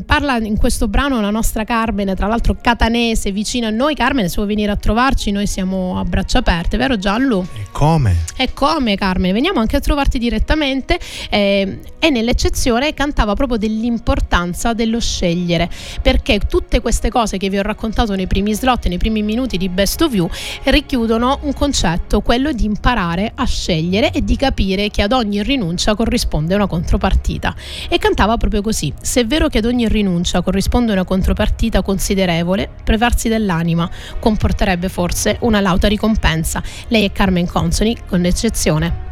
parla 0.05 0.37
in 0.37 0.57
questo 0.57 0.87
brano 0.87 1.19
la 1.19 1.29
nostra 1.29 1.65
Carmen, 1.65 2.15
tra 2.15 2.27
l'altro 2.27 2.55
catanese, 2.61 3.31
vicino 3.31 3.67
a 3.67 3.69
noi. 3.69 3.95
Carmen, 3.95 4.29
se 4.29 4.35
vuoi 4.35 4.47
venire 4.47 4.71
a 4.71 4.77
trovarci, 4.77 5.31
noi 5.31 5.45
siamo 5.45 5.99
a 5.99 6.05
braccia 6.05 6.37
aperte, 6.37 6.77
vero 6.77 6.97
Gianlu? 6.97 7.45
E 7.55 7.65
come? 7.71 8.15
E 8.37 8.53
come 8.53 8.95
Carmen? 8.95 9.33
Veniamo 9.33 9.59
anche 9.59 9.75
a 9.75 9.81
trovarti 9.81 10.19
direttamente. 10.19 10.97
Eh, 11.29 11.79
e 11.99 12.09
nell'eccezione 12.09 12.93
cantava 12.93 13.35
proprio 13.35 13.57
dell'importanza 13.57 14.73
dello 14.73 14.99
scegliere, 14.99 15.69
perché 16.01 16.39
tutte 16.39 16.79
queste 16.79 17.09
cose 17.09 17.37
che 17.37 17.49
vi 17.49 17.59
ho 17.59 17.61
raccontato 17.61 18.15
nei 18.15 18.27
primi 18.27 18.53
slot, 18.53 18.87
nei 18.87 18.97
primi 18.97 19.21
minuti 19.21 19.57
di 19.57 19.69
Best 19.69 20.01
of 20.01 20.13
You, 20.13 20.29
richiudono 20.63 21.39
un 21.43 21.53
concetto, 21.53 22.21
quello 22.21 22.53
di 22.53 22.65
imparare 22.65 23.31
a 23.35 23.45
scegliere 23.45 24.11
e 24.11 24.23
di 24.23 24.35
capire 24.35 24.89
che 24.89 25.01
ad 25.01 25.11
ogni 25.11 25.43
rinuncia 25.43 25.93
corrisponde 25.93 26.55
una 26.55 26.67
contropartita. 26.67 27.53
E 27.89 27.97
cantava 27.97 28.37
proprio 28.37 28.61
così. 28.61 28.91
Se 28.99 29.21
è 29.21 29.25
vero 29.25 29.40
vero 29.41 29.49
che 29.49 29.57
ad 29.57 29.65
ogni 29.65 29.87
rinuncia 29.87 30.41
corrisponde 30.41 30.91
una 30.91 31.03
contropartita 31.03 31.81
considerevole, 31.81 32.69
privarsi 32.83 33.27
dell'anima 33.27 33.89
comporterebbe 34.19 34.87
forse 34.87 35.37
una 35.41 35.61
lauta 35.61 35.87
ricompensa. 35.87 36.61
Lei 36.89 37.05
è 37.05 37.11
Carmen 37.11 37.47
Consoni, 37.47 37.97
con 38.07 38.21
l'eccezione. 38.21 39.10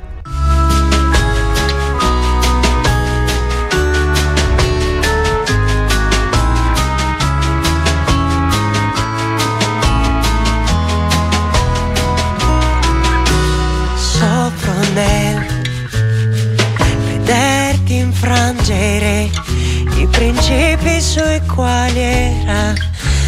Sui 21.20 21.42
quali 21.54 22.00
era 22.00 22.74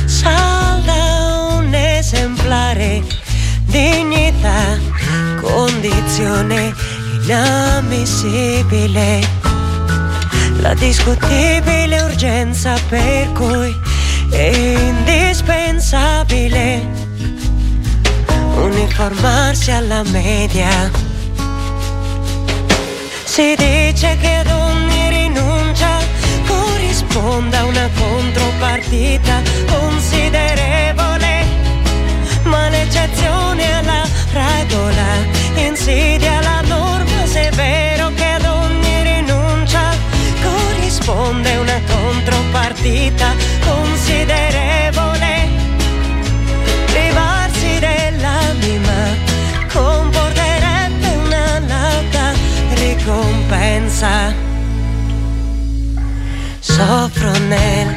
salda 0.06 1.58
un 1.58 1.74
esemplare, 1.74 3.04
dignità, 3.66 4.80
condizione 5.42 6.74
inammissibile, 7.22 9.20
la 10.60 10.74
discutibile 10.76 12.02
urgenza 12.04 12.80
per 12.88 13.30
cui 13.34 13.78
è 14.30 14.56
indispensabile 14.56 16.88
uniformarsi 18.56 19.72
alla 19.72 20.04
media. 20.04 20.90
Si 23.26 23.54
dice 23.58 24.18
che 24.22 24.36
ad 24.36 24.48
ogni 24.48 25.01
corrisponda 27.12 27.66
una 27.66 27.90
contropartita 27.98 29.42
considerevole, 29.68 31.46
ma 32.44 32.70
l'eccezione 32.70 33.74
alla 33.80 34.08
regola 34.32 35.40
insidia 35.56 36.42
la 36.42 36.62
norma 36.62 37.26
se 37.26 37.50
è 37.50 37.52
vero 37.52 38.12
che 38.16 38.24
ad 38.24 38.46
ogni 38.46 39.04
rinuncia 39.04 39.94
corrisponde 40.42 41.56
una 41.58 41.82
contropartita 41.88 43.34
considerevole. 43.66 45.50
Privarsi 46.86 47.80
dell'anima 47.80 49.16
comporterebbe 49.72 51.08
una 51.26 51.60
lauta 51.60 52.34
ricompensa 52.74 54.50
soffro 56.82 57.32
nel 57.48 57.96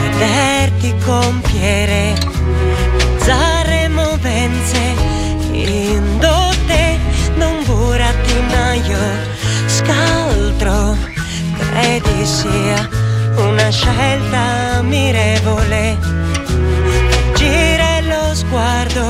vederti 0.00 0.92
compiere 1.04 2.12
zare 3.18 3.86
movenze 3.86 4.80
indotte 5.52 6.98
non 7.36 7.62
burattinaio 7.66 8.98
scaltro 9.66 10.96
credi 11.56 12.26
sia 12.26 12.88
una 13.36 13.70
scelta 13.70 14.78
ammirevole. 14.78 15.96
Gira 17.36 18.00
lo 18.00 18.34
sguardo 18.34 19.06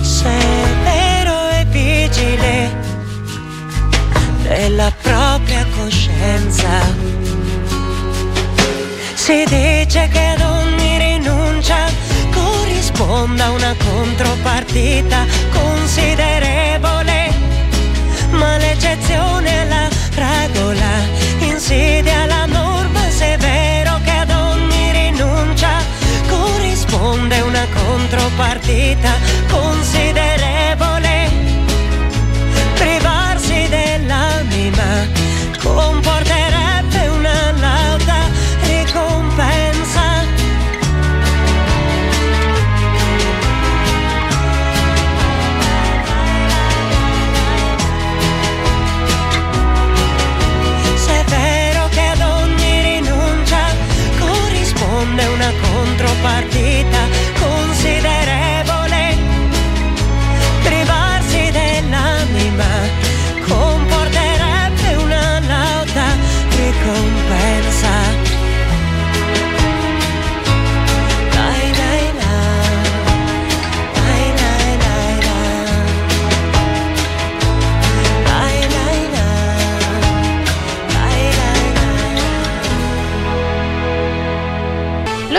severo 0.00 1.50
e 1.50 1.64
vigile 1.66 2.86
della 4.42 4.90
coscienza. 5.78 6.68
Si 9.14 9.44
dice 9.46 10.08
che 10.10 10.24
ad 10.34 10.40
ogni 10.40 10.98
rinuncia 10.98 11.86
corrisponda 12.32 13.50
una 13.50 13.74
contropartita 13.84 15.24
considerevole, 15.50 17.32
ma 18.30 18.56
l'eccezione 18.56 19.66
la 19.66 19.88
regola 20.14 20.92
insidia 21.40 22.26
la 22.26 22.46
norma 22.46 23.00
se 23.10 23.34
è 23.34 23.38
vero 23.38 24.00
che 24.02 24.10
ad 24.10 24.30
ogni 24.30 24.92
rinuncia 24.92 25.78
corrisponde 26.28 27.40
una 27.40 27.66
contropartita 27.72 29.12
considerevole. 29.48 30.37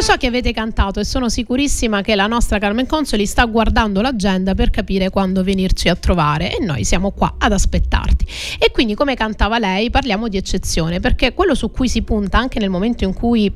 So 0.10 0.18
che 0.18 0.26
avete 0.26 0.54
cantato 0.54 1.00
e 1.00 1.04
sono 1.04 1.30
sicurissima 1.30 2.02
che 2.02 2.16
la 2.16 2.26
nostra 2.26 2.58
Carmen 2.58 2.88
Consoli 2.88 3.28
sta 3.28 3.46
guardando 3.46 4.02
l'agenda 4.02 4.56
per 4.56 4.72
capire 4.72 5.12
quando 5.12 5.44
venirci 5.44 5.88
a 5.88 5.94
trovare 5.94 6.58
e 6.58 6.66
noi 6.66 6.84
siamo 6.84 7.12
qua 7.12 7.36
ad 7.38 7.52
aspettarti. 7.52 8.26
E 8.58 8.72
quindi 8.72 8.96
come 8.96 9.14
cantava 9.14 9.60
lei 9.60 9.92
parliamo 9.92 10.28
di 10.28 10.38
eccezione 10.38 11.00
perché 11.00 11.36
quello 11.36 11.54
su 11.54 11.70
cui 11.70 11.88
si 11.88 12.02
punta 12.02 12.40
anche 12.40 12.58
nel 12.58 12.72
momento 12.72 13.04
in 13.04 13.14
cui 13.14 13.54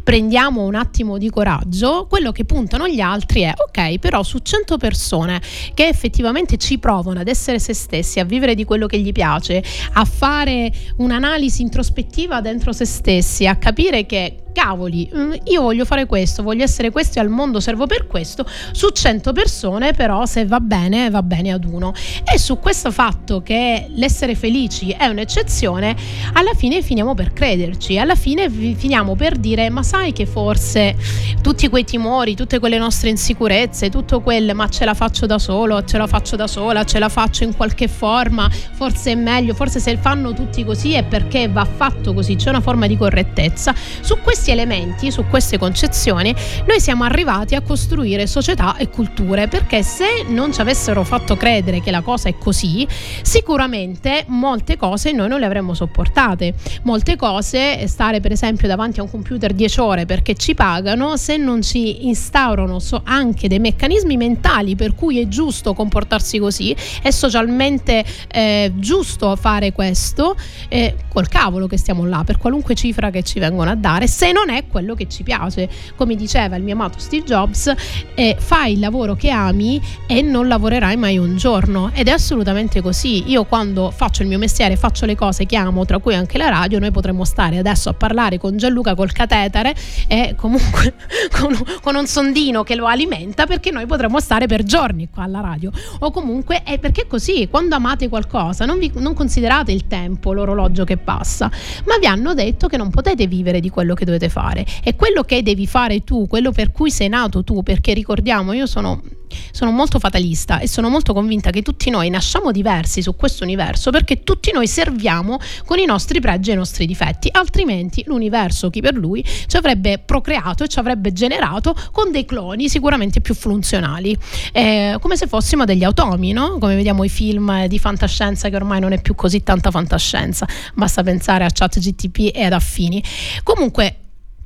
prendiamo 0.00 0.62
un 0.62 0.76
attimo 0.76 1.18
di 1.18 1.28
coraggio, 1.28 2.06
quello 2.08 2.30
che 2.30 2.44
puntano 2.44 2.86
gli 2.86 3.00
altri 3.00 3.40
è 3.40 3.52
ok, 3.56 3.98
però 3.98 4.22
su 4.22 4.38
100 4.38 4.76
persone 4.76 5.40
che 5.74 5.88
effettivamente 5.88 6.56
ci 6.56 6.78
provano 6.78 7.18
ad 7.18 7.26
essere 7.26 7.58
se 7.58 7.74
stessi, 7.74 8.20
a 8.20 8.24
vivere 8.24 8.54
di 8.54 8.62
quello 8.62 8.86
che 8.86 9.00
gli 9.00 9.10
piace, 9.10 9.60
a 9.94 10.04
fare 10.04 10.70
un'analisi 10.98 11.62
introspettiva 11.62 12.40
dentro 12.40 12.72
se 12.72 12.84
stessi, 12.84 13.48
a 13.48 13.56
capire 13.56 14.06
che 14.06 14.42
cavoli, 14.56 15.10
mm, 15.14 15.32
io 15.44 15.60
voglio 15.60 15.84
fare 15.84 16.06
questo, 16.06 16.42
voglio 16.42 16.64
essere 16.64 16.90
questo 16.90 17.18
e 17.18 17.20
al 17.20 17.28
mondo 17.28 17.60
servo 17.60 17.86
per 17.86 18.06
questo, 18.06 18.46
su 18.72 18.88
100 18.88 19.34
persone 19.34 19.92
però 19.92 20.24
se 20.24 20.46
va 20.46 20.60
bene 20.60 21.10
va 21.10 21.22
bene 21.22 21.52
ad 21.52 21.64
uno. 21.64 21.92
E 22.24 22.38
su 22.38 22.58
questo 22.58 22.90
fatto 22.90 23.42
che 23.42 23.86
l'essere 23.90 24.34
felici 24.34 24.92
è 24.92 25.04
un'eccezione, 25.08 25.94
alla 26.32 26.54
fine 26.54 26.80
finiamo 26.80 27.12
per 27.14 27.34
crederci, 27.34 27.98
alla 27.98 28.14
fine 28.14 28.48
finiamo 28.48 29.14
per 29.14 29.36
dire 29.36 29.68
ma 29.68 29.82
sai 29.82 30.12
che 30.12 30.24
forse 30.24 30.96
tutti 31.42 31.68
quei 31.68 31.84
timori, 31.84 32.34
tutte 32.34 32.58
quelle 32.58 32.78
nostre 32.78 33.10
insicurezze, 33.10 33.90
tutto 33.90 34.22
quel 34.22 34.54
ma 34.54 34.70
ce 34.70 34.86
la 34.86 34.94
faccio 34.94 35.26
da 35.26 35.38
solo, 35.38 35.84
ce 35.84 35.98
la 35.98 36.06
faccio 36.06 36.34
da 36.34 36.46
sola, 36.46 36.84
ce 36.84 36.98
la 36.98 37.10
faccio 37.10 37.44
in 37.44 37.54
qualche 37.54 37.88
forma, 37.88 38.48
forse 38.48 39.12
è 39.12 39.14
meglio, 39.14 39.52
forse 39.52 39.80
se 39.80 39.98
fanno 39.98 40.32
tutti 40.32 40.64
così 40.64 40.94
è 40.94 41.04
perché 41.04 41.46
va 41.46 41.66
fatto 41.66 42.14
così, 42.14 42.36
c'è 42.36 42.48
una 42.48 42.62
forma 42.62 42.86
di 42.86 42.96
correttezza. 42.96 43.74
Su 44.00 44.16
questi 44.46 44.50
elementi, 44.50 45.10
su 45.10 45.24
queste 45.28 45.58
concezioni, 45.58 46.34
noi 46.66 46.80
siamo 46.80 47.04
arrivati 47.04 47.54
a 47.54 47.62
costruire 47.62 48.26
società 48.26 48.76
e 48.76 48.88
culture 48.88 49.48
perché 49.48 49.82
se 49.82 50.24
non 50.28 50.52
ci 50.52 50.60
avessero 50.60 51.02
fatto 51.02 51.36
credere 51.36 51.80
che 51.80 51.90
la 51.90 52.00
cosa 52.00 52.28
è 52.28 52.38
così, 52.38 52.86
sicuramente 53.22 54.24
molte 54.28 54.76
cose 54.76 55.10
noi 55.12 55.28
non 55.28 55.40
le 55.40 55.46
avremmo 55.46 55.74
sopportate. 55.74 56.54
Molte 56.82 57.16
cose, 57.16 57.88
stare 57.88 58.20
per 58.20 58.32
esempio 58.32 58.68
davanti 58.68 59.00
a 59.00 59.02
un 59.02 59.10
computer 59.10 59.52
10 59.52 59.80
ore 59.80 60.06
perché 60.06 60.34
ci 60.34 60.54
pagano, 60.54 61.16
se 61.16 61.36
non 61.36 61.62
ci 61.62 62.06
instaurano 62.06 62.78
anche 63.04 63.48
dei 63.48 63.58
meccanismi 63.58 64.16
mentali 64.16 64.76
per 64.76 64.94
cui 64.94 65.20
è 65.20 65.26
giusto 65.26 65.74
comportarsi 65.74 66.38
così, 66.38 66.76
è 67.02 67.10
socialmente 67.10 68.04
eh, 68.28 68.72
giusto 68.76 69.34
fare 69.34 69.72
questo, 69.72 70.36
eh, 70.68 70.94
col 71.08 71.28
cavolo 71.28 71.66
che 71.66 71.78
stiamo 71.78 72.04
là 72.04 72.22
per 72.24 72.38
qualunque 72.38 72.74
cifra 72.74 73.10
che 73.10 73.22
ci 73.22 73.40
vengono 73.40 73.70
a 73.70 73.74
dare, 73.74 74.06
se 74.06 74.34
non 74.36 74.50
è 74.50 74.66
quello 74.66 74.94
che 74.94 75.08
ci 75.08 75.22
piace. 75.22 75.66
Come 75.96 76.14
diceva 76.14 76.56
il 76.56 76.62
mio 76.62 76.74
amato 76.74 76.98
Steve 76.98 77.24
Jobs, 77.24 77.72
eh, 78.14 78.36
fai 78.38 78.74
il 78.74 78.80
lavoro 78.80 79.14
che 79.14 79.30
ami 79.30 79.80
e 80.06 80.20
non 80.20 80.46
lavorerai 80.46 80.96
mai 80.96 81.16
un 81.16 81.36
giorno. 81.38 81.90
Ed 81.94 82.08
è 82.08 82.10
assolutamente 82.10 82.82
così. 82.82 83.30
Io 83.30 83.44
quando 83.44 83.90
faccio 83.90 84.20
il 84.20 84.28
mio 84.28 84.38
mestiere, 84.38 84.76
faccio 84.76 85.06
le 85.06 85.14
cose 85.14 85.46
che 85.46 85.56
amo, 85.56 85.86
tra 85.86 85.98
cui 85.98 86.14
anche 86.14 86.36
la 86.36 86.50
radio, 86.50 86.78
noi 86.78 86.90
potremmo 86.90 87.24
stare 87.24 87.56
adesso 87.56 87.88
a 87.88 87.94
parlare 87.94 88.38
con 88.38 88.58
Gianluca 88.58 88.94
col 88.94 89.12
catetere 89.12 89.74
e 90.06 90.34
comunque 90.36 90.94
con, 91.32 91.56
con 91.80 91.94
un 91.94 92.06
sondino 92.06 92.62
che 92.62 92.74
lo 92.74 92.86
alimenta 92.86 93.46
perché 93.46 93.70
noi 93.70 93.86
potremmo 93.86 94.20
stare 94.20 94.46
per 94.46 94.64
giorni 94.64 95.08
qua 95.08 95.22
alla 95.22 95.40
radio. 95.40 95.70
O 96.00 96.10
comunque 96.10 96.62
è 96.62 96.78
perché 96.78 97.06
così, 97.06 97.48
quando 97.50 97.74
amate 97.74 98.10
qualcosa 98.10 98.66
non, 98.66 98.78
vi, 98.78 98.92
non 98.96 99.14
considerate 99.14 99.72
il 99.72 99.86
tempo, 99.86 100.34
l'orologio 100.34 100.84
che 100.84 100.98
passa, 100.98 101.50
ma 101.86 101.96
vi 101.98 102.06
hanno 102.06 102.34
detto 102.34 102.68
che 102.68 102.76
non 102.76 102.90
potete 102.90 103.26
vivere 103.26 103.60
di 103.60 103.70
quello 103.70 103.94
che 103.94 104.04
dovete 104.04 104.25
fare. 104.28 104.64
E 104.82 104.96
quello 104.96 105.22
che 105.22 105.42
devi 105.42 105.66
fare 105.66 106.04
tu, 106.04 106.26
quello 106.26 106.52
per 106.52 106.72
cui 106.72 106.90
sei 106.90 107.08
nato 107.08 107.44
tu, 107.44 107.62
perché 107.62 107.94
ricordiamo, 107.94 108.52
io 108.52 108.66
sono 108.66 109.02
sono 109.50 109.70
molto 109.70 109.98
fatalista 109.98 110.60
e 110.60 110.68
sono 110.68 110.88
molto 110.88 111.12
convinta 111.12 111.50
che 111.50 111.62
tutti 111.62 111.90
noi 111.90 112.08
nasciamo 112.10 112.52
diversi 112.52 113.02
su 113.02 113.16
questo 113.16 113.44
universo 113.44 113.90
perché 113.90 114.22
tutti 114.22 114.52
noi 114.52 114.66
serviamo 114.66 115.38
con 115.64 115.78
i 115.78 115.84
nostri 115.84 116.20
pregi 116.20 116.50
e 116.50 116.52
i 116.54 116.56
nostri 116.56 116.86
difetti, 116.86 117.28
altrimenti 117.32 118.04
l'universo, 118.06 118.70
chi 118.70 118.80
per 118.80 118.94
lui, 118.94 119.24
ci 119.46 119.56
avrebbe 119.56 119.98
procreato 119.98 120.64
e 120.64 120.68
ci 120.68 120.78
avrebbe 120.78 121.12
generato 121.12 121.74
con 121.92 122.10
dei 122.10 122.24
cloni 122.24 122.68
sicuramente 122.68 123.20
più 123.20 123.34
funzionali, 123.34 124.16
eh, 124.52 124.96
come 125.00 125.16
se 125.16 125.26
fossimo 125.26 125.64
degli 125.64 125.84
automi, 125.84 126.32
no? 126.32 126.58
come 126.58 126.74
vediamo 126.74 127.04
i 127.04 127.08
film 127.08 127.66
di 127.66 127.78
fantascienza 127.78 128.48
che 128.48 128.56
ormai 128.56 128.80
non 128.80 128.92
è 128.92 129.00
più 129.00 129.14
così 129.14 129.42
tanta 129.42 129.70
fantascienza, 129.70 130.46
basta 130.74 131.02
pensare 131.02 131.44
a 131.44 131.50
ChatGTP 131.52 132.30
e 132.34 132.44
ad 132.44 132.52
affini. 132.52 133.02
Comunque 133.42 133.96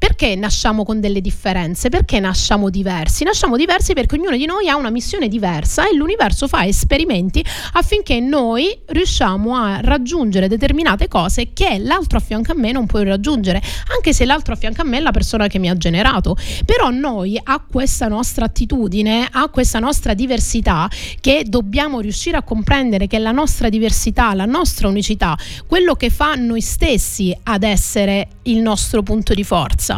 perché 0.01 0.35
nasciamo 0.35 0.83
con 0.83 0.99
delle 0.99 1.21
differenze? 1.21 1.91
Perché 1.91 2.21
nasciamo 2.21 2.71
diversi? 2.71 3.23
Nasciamo 3.23 3.59
diversi 3.59 3.93
perché 3.93 4.15
ognuno 4.15 4.35
di 4.35 4.47
noi 4.47 4.67
ha 4.67 4.77
una 4.77 4.89
missione 4.89 5.29
diversa 5.29 5.87
e 5.87 5.95
l'universo 5.95 6.49
fa 6.49 6.65
esperimenti 6.65 7.45
affinché 7.75 8.19
noi 8.19 8.81
riusciamo 8.87 9.55
a 9.55 9.81
raggiungere 9.83 10.49
determinate 10.49 11.07
cose 11.07 11.53
che 11.53 11.79
l'altro 11.79 12.17
a 12.17 12.21
fianco 12.23 12.53
a 12.53 12.55
me 12.55 12.73
non 12.73 12.87
può 12.87 13.03
raggiungere, 13.03 13.61
anche 13.95 14.15
se 14.15 14.25
l'altro 14.25 14.55
a 14.55 14.57
fianco 14.57 14.81
a 14.81 14.85
me 14.85 14.97
è 14.97 15.01
la 15.01 15.11
persona 15.11 15.49
che 15.49 15.59
mi 15.59 15.69
ha 15.69 15.77
generato. 15.77 16.35
Però 16.65 16.89
noi 16.89 17.39
a 17.43 17.63
questa 17.71 18.09
nostra 18.09 18.47
attitudine, 18.47 19.29
a 19.31 19.49
questa 19.49 19.81
nostra 19.81 20.15
diversità, 20.15 20.89
che 21.21 21.45
dobbiamo 21.47 22.01
riuscire 22.01 22.39
a 22.39 22.43
comprendere 22.43 23.07
che 23.07 23.19
la 23.19 23.33
nostra 23.33 23.69
diversità, 23.69 24.33
la 24.33 24.47
nostra 24.47 24.89
unicità, 24.89 25.37
quello 25.67 25.95
che 25.95 26.09
fa 26.09 26.37
noi 26.37 26.63
stessi 26.63 27.37
ad 27.43 27.65
essere 27.65 28.29
il 28.45 28.63
nostro 28.63 29.03
punto 29.03 29.35
di 29.35 29.45
forza. 29.45 29.90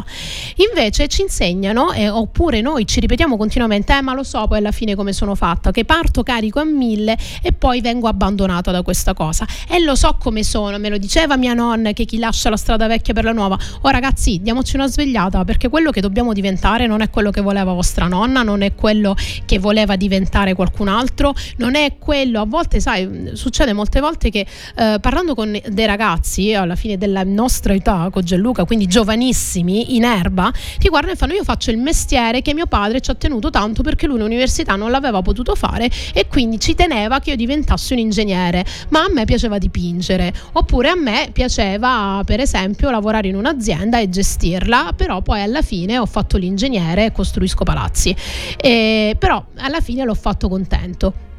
Invece 0.57 1.09
ci 1.09 1.23
insegnano, 1.23 1.93
eh, 1.93 2.09
oppure 2.09 2.61
noi 2.61 2.87
ci 2.87 3.01
ripetiamo 3.01 3.37
continuamente, 3.37 3.97
eh, 3.97 4.03
ma 4.03 4.15
lo 4.15 4.23
so 4.23 4.47
poi 4.47 4.59
alla 4.59 4.71
fine 4.71 4.95
come 4.95 5.13
sono 5.13 5.35
fatta, 5.35 5.71
che 5.71 5.85
parto 5.85 6.23
carico 6.23 6.61
a 6.61 6.65
mille 6.65 7.17
e 7.43 7.53
poi 7.53 7.81
vengo 7.81 8.09
abbandonata 8.09 8.71
da 8.71 8.83
questa 8.83 9.15
cosa. 9.15 9.47
E 9.69 9.81
lo 9.81 9.95
so 9.95 10.17
come 10.19 10.45
sono, 10.45 10.79
me 10.79 10.89
lo 10.89 10.99
diceva 10.99 11.37
mia 11.37 11.55
nonna 11.55 11.93
che 11.93 12.05
chi 12.05 12.19
lascia 12.19 12.49
la 12.51 12.57
strada 12.57 12.87
vecchia 12.87 13.13
per 13.13 13.25
la 13.25 13.33
nuova. 13.33 13.59
Oh 13.83 13.89
ragazzi, 13.89 14.41
diamoci 14.41 14.77
una 14.77 14.87
svegliata 14.87 15.45
perché 15.45 15.69
quello 15.69 15.91
che 15.91 16.01
dobbiamo 16.01 16.33
diventare 16.33 16.87
non 16.87 17.01
è 17.01 17.11
quello 17.11 17.31
che 17.31 17.41
voleva 17.41 17.73
vostra 17.73 18.07
nonna, 18.07 18.43
non 18.43 18.63
è 18.63 18.75
quello 18.75 19.17
che 19.45 19.59
voleva 19.59 19.97
diventare 19.97 20.55
qualcun 20.55 20.89
altro, 20.89 21.35
non 21.57 21.75
è 21.75 21.97
quello, 21.99 22.41
a 22.41 22.47
volte 22.47 22.81
sai, 22.81 23.31
succede 23.35 23.73
molte 23.73 24.01
volte 24.01 24.31
che 24.31 24.47
eh, 24.77 24.99
parlando 25.01 25.35
con 25.35 25.59
dei 25.67 25.87
ragazzi 25.87 26.55
alla 26.55 26.77
fine 26.77 26.99
della 26.99 27.23
nostra 27.25 27.75
età, 27.75 28.09
con 28.11 28.23
Gianluca, 28.25 28.65
quindi 28.65 28.87
giovanissimi, 28.87 29.82
in 29.89 30.05
erba, 30.05 30.53
ti 30.79 30.89
guardano 30.89 31.13
e 31.13 31.17
fanno 31.17 31.35
io 31.35 31.45
faccio 31.45 31.71
il 31.71 31.79
mestiere 31.79 32.43
che 32.43 32.55
mio 32.55 32.67
padre 32.67 33.01
ci 33.01 33.11
ha 33.11 33.15
tenuto 33.15 33.51
tanto 33.51 33.83
perché 33.83 34.07
lui 34.07 34.19
l'università 34.19 34.77
non 34.77 34.91
l'aveva 34.91 35.23
potuto 35.23 35.55
fare 35.55 35.91
e 36.13 36.27
quindi 36.29 36.59
ci 36.61 36.75
teneva 36.75 37.19
che 37.21 37.31
io 37.31 37.37
diventassi 37.37 37.93
un 37.93 37.99
ingegnere, 37.99 38.65
ma 38.89 39.05
a 39.05 39.09
me 39.13 39.25
piaceva 39.25 39.59
dipingere, 39.59 40.33
oppure 40.53 40.89
a 40.89 40.97
me 40.97 41.31
piaceva 41.33 42.23
per 42.25 42.41
esempio 42.41 42.91
lavorare 42.91 43.29
in 43.29 43.37
un'azienda 43.37 43.99
e 43.99 44.09
gestirla, 44.09 44.93
però 44.97 45.21
poi 45.23 45.43
alla 45.43 45.63
fine 45.63 45.99
ho 45.99 46.07
fatto 46.07 46.37
l'ingegnere 46.37 47.07
e 47.07 47.13
costruisco 47.13 47.65
palazzi, 47.65 48.15
e, 48.57 49.17
però 49.19 49.45
alla 49.57 49.81
fine 49.81 50.05
l'ho 50.05 50.15
fatto 50.15 50.49
contento. 50.49 51.31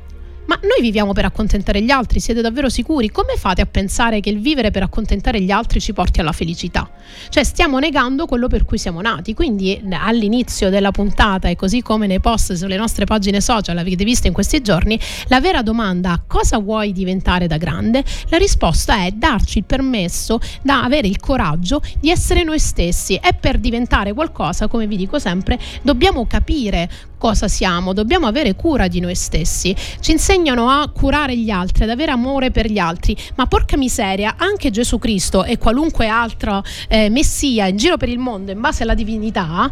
Ma 0.46 0.60
noi 0.62 0.82
viviamo 0.82 1.14
per 1.14 1.26
accontentare 1.26 1.82
gli 1.82 1.90
altri, 1.90 2.20
siete 2.20 2.42
davvero 2.42 2.68
sicuri? 2.68 3.10
Come 3.10 3.36
fate 3.38 3.62
a 3.62 3.66
pensare 3.66 4.20
che 4.20 4.30
il 4.30 4.40
vivere 4.40 4.72
per 4.72 4.84
accontentare 4.84 5.42
gli 5.42 5.52
altri 5.52 5.80
ci 5.80 5.94
porti 5.94 6.20
alla 6.20 6.34
felicità? 6.34 6.90
Cioè 7.30 7.44
stiamo 7.44 7.80
negando 7.80 8.26
quello 8.26 8.48
per 8.48 8.66
cui 8.66 8.78
siamo 8.78 9.00
nati, 9.02 9.34
quindi 9.34 9.82
all'inizio 9.92 10.70
della 10.70 10.92
puntata 10.92 11.48
e 11.48 11.56
così 11.56 11.82
come 11.82 12.08
nei 12.08 12.20
post 12.20 12.54
sulle 12.54 12.76
nostre 12.76 13.06
pagine 13.06 13.40
social 13.40 13.78
avete 13.78 14.04
visto 14.04 14.28
in 14.28 14.34
questi 14.34 14.62
giorni, 14.62 15.00
la 15.28 15.40
vera 15.40 15.62
domanda 15.62 16.22
cosa 16.28 16.58
vuoi 16.58 16.92
diventare 16.92 17.48
da 17.48 17.58
grande? 17.58 18.04
La 18.28 18.38
risposta 18.38 19.06
è 19.06 19.12
darci 19.12 19.60
il 19.60 19.64
permesso 19.64 20.40
da 20.62 20.84
avere 20.84 21.08
il 21.08 21.20
coraggio 21.20 21.82
di 22.00 22.10
essere 22.10 22.44
noi 22.44 22.60
stessi 22.60 23.16
e 23.16 23.34
per 23.40 23.60
diventare 23.60 24.14
qualcosa, 24.14 24.68
come 24.68 24.88
vi 24.88 24.98
dico 24.98 25.20
sempre, 25.20 25.58
dobbiamo 25.82 26.28
capire 26.28 26.90
cosa 27.24 27.48
siamo, 27.48 27.94
dobbiamo 27.94 28.28
avere 28.28 28.54
cura 28.54 28.90
di 28.90 29.00
noi 29.00 29.16
stessi. 29.16 29.74
Ci 30.02 30.12
insegnano 30.12 30.70
a 30.70 30.90
curare 30.90 31.38
gli 31.38 31.50
altri, 31.50 31.86
ad 31.86 31.90
avere 31.90 32.12
amore 32.12 32.52
per 32.52 32.70
gli 32.70 32.78
altri, 32.78 33.16
ma 33.36 33.46
porca 33.46 33.78
miseria, 33.78 34.36
anche 34.36 34.72
Gesù 34.72 35.00
Cristo 35.00 35.46
e 35.46 35.58
qualunque 35.58 36.10
altro 36.10 36.62
eh, 36.90 37.08
messia 37.10 37.68
in 37.68 37.78
giro 37.78 37.96
per 37.96 38.10
il 38.10 38.20
mondo 38.20 38.52
in 38.52 38.60
base 38.60 38.84
alla 38.84 38.94
divinità 38.94 39.72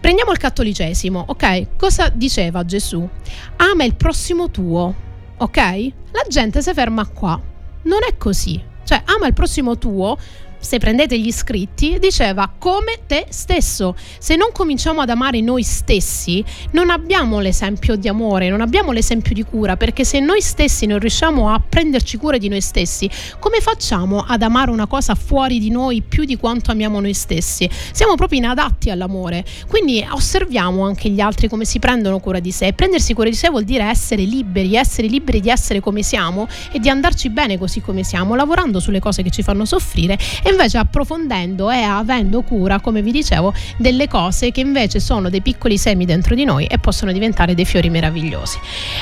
Prendiamo 0.00 0.30
il 0.30 0.38
cattolicesimo, 0.38 1.22
ok? 1.28 1.76
Cosa 1.76 2.08
diceva 2.08 2.64
Gesù? 2.64 3.06
Ama 3.56 3.84
il 3.84 3.94
prossimo 3.94 4.50
tuo, 4.50 4.94
ok? 5.36 5.58
La 6.12 6.24
gente 6.30 6.62
si 6.62 6.72
ferma 6.72 7.06
qua. 7.08 7.38
Non 7.82 7.98
è 8.08 8.16
così. 8.16 8.62
Cioè, 8.84 9.02
ama 9.04 9.26
il 9.26 9.34
prossimo 9.34 9.76
tuo 9.76 10.16
se 10.60 10.78
prendete 10.78 11.18
gli 11.18 11.26
iscritti, 11.28 11.98
diceva 11.98 12.50
come 12.58 12.98
te 13.06 13.26
stesso. 13.30 13.94
Se 14.18 14.36
non 14.36 14.50
cominciamo 14.52 15.00
ad 15.00 15.10
amare 15.10 15.40
noi 15.40 15.62
stessi, 15.62 16.44
non 16.72 16.90
abbiamo 16.90 17.40
l'esempio 17.40 17.96
di 17.96 18.08
amore, 18.08 18.48
non 18.48 18.60
abbiamo 18.60 18.92
l'esempio 18.92 19.34
di 19.34 19.44
cura, 19.44 19.76
perché 19.76 20.04
se 20.04 20.20
noi 20.20 20.40
stessi 20.40 20.86
non 20.86 20.98
riusciamo 20.98 21.48
a 21.48 21.60
prenderci 21.66 22.16
cura 22.16 22.38
di 22.38 22.48
noi 22.48 22.60
stessi, 22.60 23.08
come 23.38 23.60
facciamo 23.60 24.24
ad 24.26 24.42
amare 24.42 24.70
una 24.70 24.86
cosa 24.86 25.14
fuori 25.14 25.58
di 25.58 25.70
noi 25.70 26.02
più 26.02 26.24
di 26.24 26.36
quanto 26.36 26.70
amiamo 26.70 27.00
noi 27.00 27.14
stessi? 27.14 27.68
Siamo 27.92 28.14
proprio 28.14 28.38
inadatti 28.38 28.90
all'amore. 28.90 29.44
Quindi 29.68 30.06
osserviamo 30.10 30.84
anche 30.84 31.08
gli 31.08 31.20
altri 31.20 31.48
come 31.48 31.64
si 31.64 31.78
prendono 31.78 32.18
cura 32.18 32.40
di 32.40 32.52
sé. 32.52 32.72
Prendersi 32.72 33.14
cura 33.14 33.28
di 33.28 33.34
sé 33.34 33.48
vuol 33.48 33.64
dire 33.64 33.84
essere 33.84 34.22
liberi, 34.22 34.74
essere 34.74 35.06
liberi 35.06 35.40
di 35.40 35.48
essere 35.48 35.80
come 35.80 36.02
siamo 36.02 36.48
e 36.72 36.78
di 36.78 36.88
andarci 36.88 37.30
bene 37.30 37.58
così 37.58 37.80
come 37.80 38.02
siamo, 38.02 38.34
lavorando 38.34 38.80
sulle 38.80 39.00
cose 39.00 39.22
che 39.22 39.30
ci 39.30 39.42
fanno 39.42 39.64
soffrire 39.64 40.18
e 40.48 40.50
invece 40.50 40.78
approfondendo 40.78 41.70
e 41.70 41.82
avendo 41.82 42.40
cura, 42.40 42.80
come 42.80 43.02
vi 43.02 43.12
dicevo, 43.12 43.52
delle 43.76 44.08
cose 44.08 44.50
che 44.50 44.60
invece 44.60 44.98
sono 44.98 45.28
dei 45.28 45.42
piccoli 45.42 45.76
semi 45.76 46.06
dentro 46.06 46.34
di 46.34 46.44
noi 46.44 46.64
e 46.64 46.78
possono 46.78 47.12
diventare 47.12 47.54
dei 47.54 47.66
fiori 47.66 47.90
meravigliosi. 47.90 48.58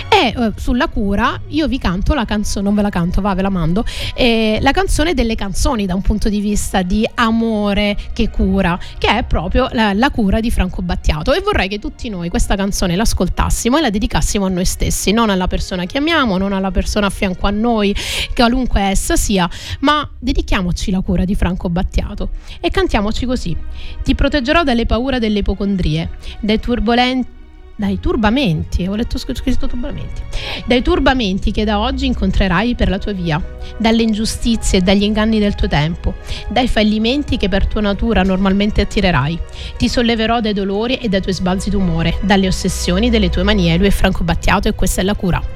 E 0.09 0.35
eh, 0.37 0.53
sulla 0.57 0.89
cura 0.89 1.41
io 1.49 1.69
vi 1.69 1.79
canto 1.79 2.15
la 2.15 2.25
canzone, 2.25 2.65
non 2.65 2.75
ve 2.75 2.83
la 2.83 2.89
canto, 2.89 3.21
va, 3.21 3.33
ve 3.35 3.43
la 3.43 3.49
mando, 3.49 3.85
eh, 4.17 4.59
la 4.61 4.73
canzone 4.73 5.15
delle 5.15 5.37
canzoni 5.37 5.87
da 5.87 5.95
un 5.95 6.03
punto 6.03 6.29
di 6.29 6.41
vista 6.41 6.83
di 6.83 7.09
amore 7.15 7.97
che 8.13 8.29
cura, 8.29 8.77
che 8.99 9.17
è 9.17 9.23
proprio 9.23 9.69
la, 9.71 9.93
la 9.93 10.11
cura 10.11 10.41
di 10.41 10.51
Franco 10.51 10.83
Battiato 10.83 11.33
e 11.33 11.41
vorrei 11.43 11.69
che 11.69 11.79
tutti 11.79 12.09
noi 12.09 12.29
questa 12.29 12.57
canzone 12.57 12.97
l'ascoltassimo 12.97 13.79
e 13.79 13.83
la 13.83 13.91
dedicassimo 13.91 14.47
a 14.47 14.49
noi 14.49 14.65
stessi, 14.65 15.13
non 15.13 15.31
alla 15.31 15.47
persona 15.47 15.87
che 15.87 15.99
amiamo, 15.99 16.39
non 16.39 16.53
alla 16.53 16.73
persona 16.73 17.07
a 17.07 17.11
fianco 17.11 17.47
a 17.47 17.51
noi, 17.51 17.95
qualunque 18.35 18.81
essa 18.81 19.15
sia, 19.15 19.49
ma 19.81 20.11
dedichiamoci 20.19 20.91
la 20.91 21.03
cura 21.03 21.25
di 21.25 21.35
Franco 21.37 21.69
Battiato. 21.69 22.31
E 22.61 22.71
cantiamoci 22.71 23.27
così. 23.27 23.57
Ti 24.03 24.15
proteggerò 24.15 24.65
dalle 24.65 24.87
paure 24.87 25.21
delle 25.21 25.39
ipocondrie, 25.39 26.11
dai 26.41 26.59
turbolenti 26.59 27.35
dai 27.79 28.01
turbamenti, 28.01 28.87
ho 28.87 28.95
letto 28.95 29.19
scritto 29.19 29.67
turbamenti, 29.67 30.23
dai 30.65 30.81
turbamenti 30.81 31.51
che 31.53 31.65
da 31.65 31.79
oggi 31.79 32.07
incontrerai 32.07 32.75
per 32.75 32.89
la 32.89 32.99
tua 32.99 33.13
via, 33.13 33.41
dalle 33.77 34.03
ingiustizie 34.03 34.79
e 34.79 34.83
dagli 34.83 35.03
inganni 35.03 35.39
del 35.39 35.55
tuo 35.55 35.69
tempo, 35.69 36.15
dai 36.49 36.69
fallimenti 36.69 37.37
che 37.37 37.51
per 37.51 37.67
tua 37.67 37.83
natura 37.83 38.23
normalmente 38.23 38.81
attirerai. 38.81 39.39
Ti 39.77 39.89
solleverò 39.89 40.41
dai 40.41 40.55
dolori 40.55 40.95
e 40.95 41.09
dai 41.11 41.21
tuoi 41.21 41.35
sbalzi 41.35 41.69
d'umore, 41.69 42.19
dalle 42.23 42.47
ossessioni 42.47 43.11
delle 43.11 43.29
tue 43.29 43.43
manie. 43.43 43.77
Lui 43.77 43.89
è 43.89 43.91
Franco 43.91 44.25
Battiato 44.25 44.69
e 44.69 44.75
questa 44.75 45.03
è 45.03 45.05
la 45.05 45.15
cura. 45.15 45.56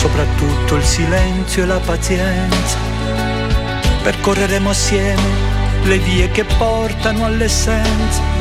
Soprattutto 0.00 0.76
il 0.76 0.82
silenzio 0.82 1.64
e 1.64 1.66
la 1.66 1.78
pazienza. 1.78 2.78
Percorreremo 4.02 4.70
assieme 4.70 5.28
le 5.84 5.98
vie 5.98 6.30
che 6.30 6.44
portano 6.44 7.26
all'essenza 7.26 8.40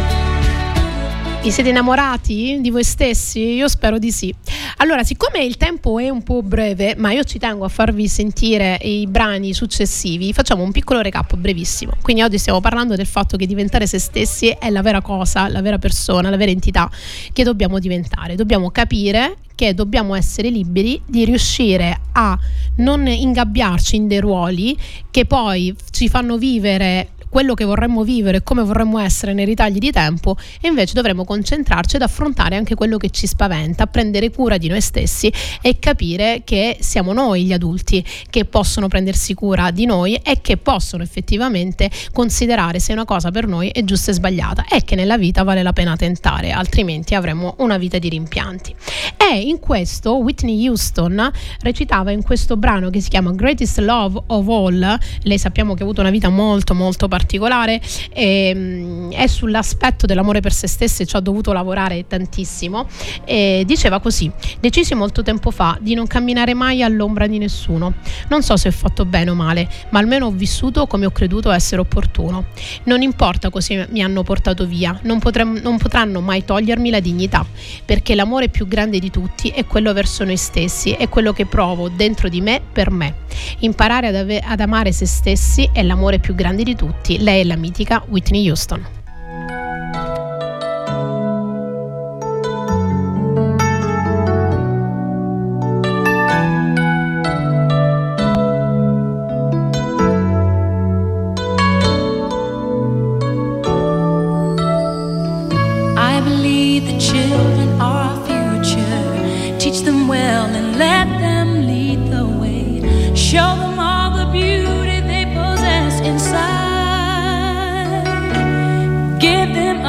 vi 1.41 1.51
siete 1.51 1.69
innamorati 1.69 2.57
di 2.59 2.69
voi 2.69 2.83
stessi? 2.83 3.53
Io 3.53 3.67
spero 3.67 3.97
di 3.97 4.11
sì. 4.11 4.33
Allora, 4.81 5.03
siccome 5.03 5.43
il 5.43 5.57
tempo 5.57 5.99
è 5.99 6.07
un 6.07 6.23
po' 6.23 6.41
breve, 6.41 6.95
ma 6.95 7.11
io 7.11 7.25
ci 7.25 7.37
tengo 7.37 7.65
a 7.65 7.67
farvi 7.67 8.07
sentire 8.07 8.79
i 8.81 9.07
brani 9.07 9.53
successivi, 9.53 10.31
facciamo 10.31 10.63
un 10.63 10.71
piccolo 10.71 11.01
recap 11.01 11.35
brevissimo. 11.35 11.91
Quindi 12.01 12.21
oggi 12.21 12.37
stiamo 12.37 12.61
parlando 12.61 12.95
del 12.95 13.05
fatto 13.05 13.35
che 13.35 13.45
diventare 13.45 13.85
se 13.87 13.99
stessi 13.99 14.47
è 14.57 14.69
la 14.69 14.81
vera 14.81 15.01
cosa, 15.01 15.49
la 15.49 15.61
vera 15.61 15.77
persona, 15.77 16.29
la 16.29 16.37
vera 16.37 16.51
entità 16.51 16.89
che 17.33 17.43
dobbiamo 17.43 17.77
diventare. 17.77 18.35
Dobbiamo 18.35 18.71
capire 18.71 19.39
che 19.53 19.73
dobbiamo 19.73 20.15
essere 20.15 20.49
liberi 20.49 21.01
di 21.05 21.25
riuscire 21.25 21.99
a 22.13 22.39
non 22.77 23.05
ingabbiarci 23.05 23.97
in 23.97 24.07
dei 24.07 24.21
ruoli 24.21 24.77
che 25.11 25.25
poi 25.25 25.75
ci 25.91 26.07
fanno 26.07 26.37
vivere 26.37 27.09
quello 27.29 27.53
che 27.53 27.63
vorremmo 27.63 28.03
vivere 28.03 28.37
e 28.37 28.43
come 28.43 28.63
vorremmo 28.63 28.99
essere 28.99 29.33
nei 29.33 29.45
ritagli 29.45 29.77
di 29.77 29.91
tempo 29.91 30.35
e 30.59 30.67
invece 30.67 30.93
dovremmo 30.93 31.23
concentrarci 31.23 31.95
ad 31.95 32.01
affrontare 32.01 32.55
anche 32.55 32.75
quello 32.75 32.97
che 32.97 33.09
ci 33.11 33.27
spaventa, 33.27 33.87
prendere 33.87 34.31
cura 34.31 34.57
di 34.57 34.67
noi 34.67 34.81
stessi 34.81 35.31
e 35.61 35.79
capire 35.79 36.41
che 36.43 36.77
siamo 36.79 37.13
noi 37.13 37.45
gli 37.45 37.53
adulti 37.53 38.03
che 38.29 38.45
possono 38.45 38.87
prendersi 38.87 39.33
cura 39.33 39.71
di 39.71 39.85
noi 39.85 40.15
e 40.15 40.41
che 40.41 40.57
possono 40.57 41.03
effettivamente 41.03 41.89
considerare 42.11 42.79
se 42.79 42.91
una 42.91 43.05
cosa 43.05 43.31
per 43.31 43.47
noi 43.47 43.69
è 43.69 43.83
giusta 43.83 44.11
e 44.11 44.15
sbagliata 44.15 44.65
e 44.65 44.83
che 44.83 44.95
nella 44.95 45.17
vita 45.17 45.43
vale 45.43 45.63
la 45.63 45.73
pena 45.73 45.95
tentare, 45.95 46.51
altrimenti 46.51 47.15
avremo 47.15 47.55
una 47.59 47.77
vita 47.77 47.99
di 47.99 48.09
rimpianti. 48.09 48.75
E 49.17 49.39
in 49.41 49.59
questo 49.59 50.15
Whitney 50.17 50.67
Houston 50.67 51.31
recitava 51.61 52.11
in 52.11 52.23
questo 52.23 52.57
brano 52.57 52.89
che 52.89 53.01
si 53.01 53.09
chiama 53.09 53.31
Greatest 53.31 53.77
Love 53.79 54.23
of 54.27 54.47
All, 54.47 54.97
lei 55.23 55.37
sappiamo 55.37 55.73
che 55.73 55.81
ha 55.81 55.85
avuto 55.85 56.01
una 56.01 56.09
vita 56.09 56.29
molto 56.29 56.73
molto 56.73 57.07
particolare 57.07 57.18
particolare 57.19 57.81
e, 58.13 58.49
ehm, 58.49 59.11
è 59.11 59.27
sull'aspetto 59.27 60.05
dell'amore 60.05 60.39
per 60.39 60.53
se 60.53 60.67
stessi 60.67 61.05
ci 61.05 61.15
ha 61.15 61.19
dovuto 61.19 61.51
lavorare 61.51 62.07
tantissimo. 62.07 62.87
E 63.25 63.63
diceva 63.65 63.99
così 63.99 64.31
decisi 64.59 64.95
molto 64.95 65.21
tempo 65.21 65.51
fa 65.51 65.77
di 65.81 65.93
non 65.93 66.07
camminare 66.07 66.53
mai 66.53 66.81
all'ombra 66.81 67.27
di 67.27 67.37
nessuno. 67.37 67.93
Non 68.29 68.41
so 68.41 68.55
se 68.55 68.69
ho 68.69 68.71
fatto 68.71 69.05
bene 69.05 69.31
o 69.31 69.35
male 69.35 69.67
ma 69.89 69.99
almeno 69.99 70.27
ho 70.27 70.31
vissuto 70.31 70.87
come 70.87 71.05
ho 71.05 71.11
creduto 71.11 71.51
essere 71.51 71.81
opportuno. 71.81 72.45
Non 72.83 73.01
importa 73.01 73.49
così 73.49 73.83
mi 73.89 74.01
hanno 74.01 74.23
portato 74.23 74.65
via 74.65 74.97
non, 75.03 75.19
potrem- 75.19 75.59
non 75.61 75.77
potranno 75.77 76.21
mai 76.21 76.45
togliermi 76.45 76.89
la 76.89 76.99
dignità 76.99 77.45
perché 77.83 78.15
l'amore 78.15 78.49
più 78.49 78.67
grande 78.67 78.99
di 78.99 79.09
tutti 79.09 79.49
è 79.49 79.65
quello 79.65 79.93
verso 79.93 80.23
noi 80.23 80.37
stessi 80.37 80.91
è 80.91 81.09
quello 81.09 81.33
che 81.33 81.45
provo 81.45 81.89
dentro 81.89 82.29
di 82.29 82.41
me 82.41 82.61
per 82.71 82.91
me. 82.91 83.15
Imparare 83.59 84.07
ad, 84.07 84.15
ave- 84.15 84.41
ad 84.41 84.59
amare 84.59 84.91
se 84.91 85.05
stessi 85.05 85.69
è 85.71 85.83
l'amore 85.83 86.19
più 86.19 86.35
grande 86.35 86.63
di 86.63 86.75
tutti 86.75 87.08
tutti, 87.09 87.17
lei 87.23 87.41
è 87.41 87.43
la 87.43 87.55
mitica 87.55 88.03
Whitney 88.07 88.47
Houston. 88.47 88.97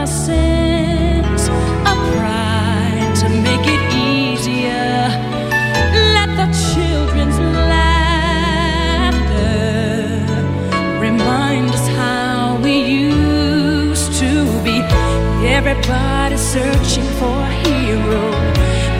my 0.01 0.07
sins, 0.07 1.42
I 1.90 1.92
pride 2.11 3.12
to 3.22 3.28
make 3.46 3.66
it 3.76 3.82
easier. 3.92 4.92
Let 6.16 6.30
the 6.40 6.48
children's 6.72 7.38
laughter 7.72 8.40
remind 11.07 11.66
us 11.78 11.86
how 12.01 12.59
we 12.64 12.74
used 12.80 14.11
to 14.22 14.30
be. 14.64 14.76
Everybody 15.59 16.36
searching 16.38 17.09
for 17.20 17.36
a 17.51 17.53
hero. 17.64 18.24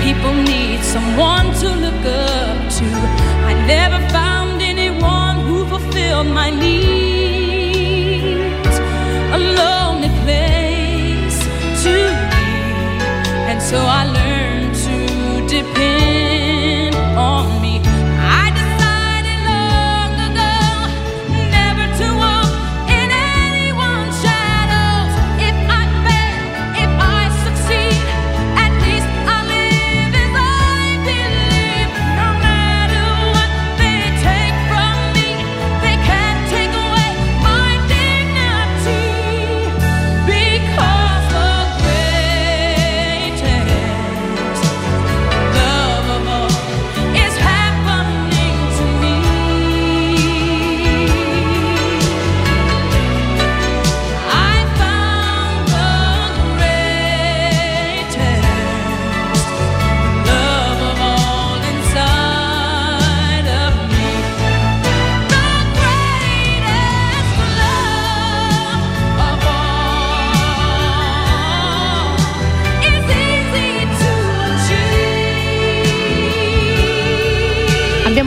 People 0.05 0.35
need 0.53 0.81
someone 0.95 1.47
to 1.63 1.69
look 1.85 2.05
up 2.29 2.59
to. 2.79 2.89
I 3.51 3.53
never 3.75 4.01
found 4.11 4.61
anyone 4.61 5.37
who 5.47 5.65
fulfilled 5.65 6.27
my 6.27 6.51
need. 6.51 7.10
so 13.71 13.79
I 13.79 14.05
learned. 14.05 14.20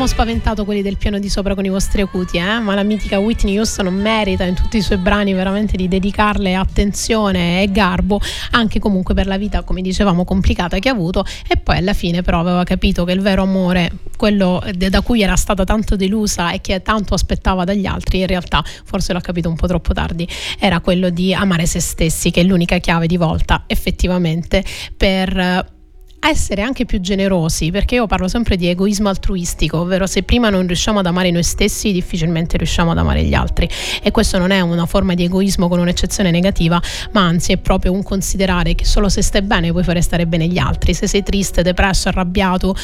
Spaventato 0.08 0.66
quelli 0.66 0.82
del 0.82 0.98
piano 0.98 1.20
di 1.20 1.30
sopra 1.30 1.56
con 1.56 1.66
i 1.66 1.70
vostri 1.70 2.02
acuti, 2.02 2.38
eh? 2.38 2.60
ma 2.60 2.76
la 2.76 2.84
mitica 2.84 3.20
Whitney 3.20 3.58
Houston 3.58 3.88
merita 3.94 4.44
in 4.44 4.56
tutti 4.56 4.78
i 4.78 4.82
suoi 4.82 4.98
brani 4.98 5.34
veramente 5.34 5.78
di 5.78 5.88
dedicarle 5.88 6.56
attenzione 6.56 7.62
e 7.62 7.72
garbo, 7.72 8.20
anche 8.52 8.80
comunque 8.80 9.14
per 9.14 9.28
la 9.28 9.38
vita, 9.38 9.64
come 9.64 9.82
dicevamo, 9.82 10.26
complicata 10.26 10.80
che 10.80 10.90
ha 10.90 10.92
avuto 10.92 11.26
e 11.48 11.58
poi 11.58 11.78
alla 11.78 11.94
fine 11.94 12.22
però 12.22 12.40
aveva 12.40 12.64
capito 12.64 13.06
che 13.06 13.12
il 13.12 13.22
vero 13.22 13.44
amore, 13.44 13.92
quello 14.18 14.64
da 14.76 15.02
cui 15.02 15.22
era 15.22 15.36
stata 15.36 15.64
tanto 15.64 15.96
delusa 15.96 16.52
e 16.52 16.62
che 16.62 16.82
tanto 16.82 17.14
aspettava 17.14 17.64
dagli 17.64 17.86
altri, 17.86 18.20
in 18.20 18.28
realtà 18.28 18.64
forse 18.84 19.14
l'ha 19.14 19.22
capito 19.22 19.50
un 19.50 19.56
po' 19.56 19.68
troppo 19.68 19.94
tardi, 19.94 20.28
era 20.60 20.80
quello 20.80 21.10
di 21.10 21.34
amare 21.34 21.66
se 21.66 21.80
stessi, 21.80 22.32
che 22.32 22.42
è 22.42 22.44
l'unica 22.44 22.78
chiave 22.78 23.08
di 23.08 23.18
volta 23.18 23.64
effettivamente 23.68 24.64
per 24.98 25.82
essere 26.30 26.62
anche 26.62 26.86
più 26.86 27.02
generosi, 27.02 27.70
perché 27.70 27.96
io 27.96 28.08
parlo 28.08 28.28
sempre 28.28 28.56
di 28.56 28.68
egoismo 28.68 29.10
altruistico, 29.10 29.80
ovvero 29.80 30.08
se 30.08 30.24
prima 30.24 30.50
non 30.50 30.66
riusciamo 30.66 31.00
ad 31.00 31.06
amare 31.06 31.32
noi 31.32 31.44
stessi, 31.44 31.92
difficilmente 31.92 32.56
riusciamo 32.58 32.92
ad 32.92 32.98
amare 32.98 33.24
gli 33.24 33.34
altri. 33.34 33.68
E 34.02 34.12
questo 34.12 34.38
non 34.38 34.52
è 34.52 34.62
una 34.62 34.86
forma 34.86 35.16
di 35.16 35.24
egoismo 35.24 35.68
con 35.68 35.80
un'eccezione 35.80 36.32
negativa, 36.32 36.82
ma 37.12 37.22
anzi 37.22 37.52
è 37.52 37.58
proprio 37.58 37.92
un 37.92 38.04
considerare 38.04 38.74
che 38.76 38.86
solo 38.86 39.10
se 39.10 39.22
stai 39.22 39.42
bene 39.42 39.72
puoi 39.72 39.84
fare 39.84 40.02
stare 40.02 40.26
bene 40.26 40.48
gli 40.48 40.58
altri. 40.58 40.94
Se 40.94 41.08
sei 41.08 41.24
triste, 41.24 41.62
depresso, 41.62 42.08
arrabbiato, 42.08 42.76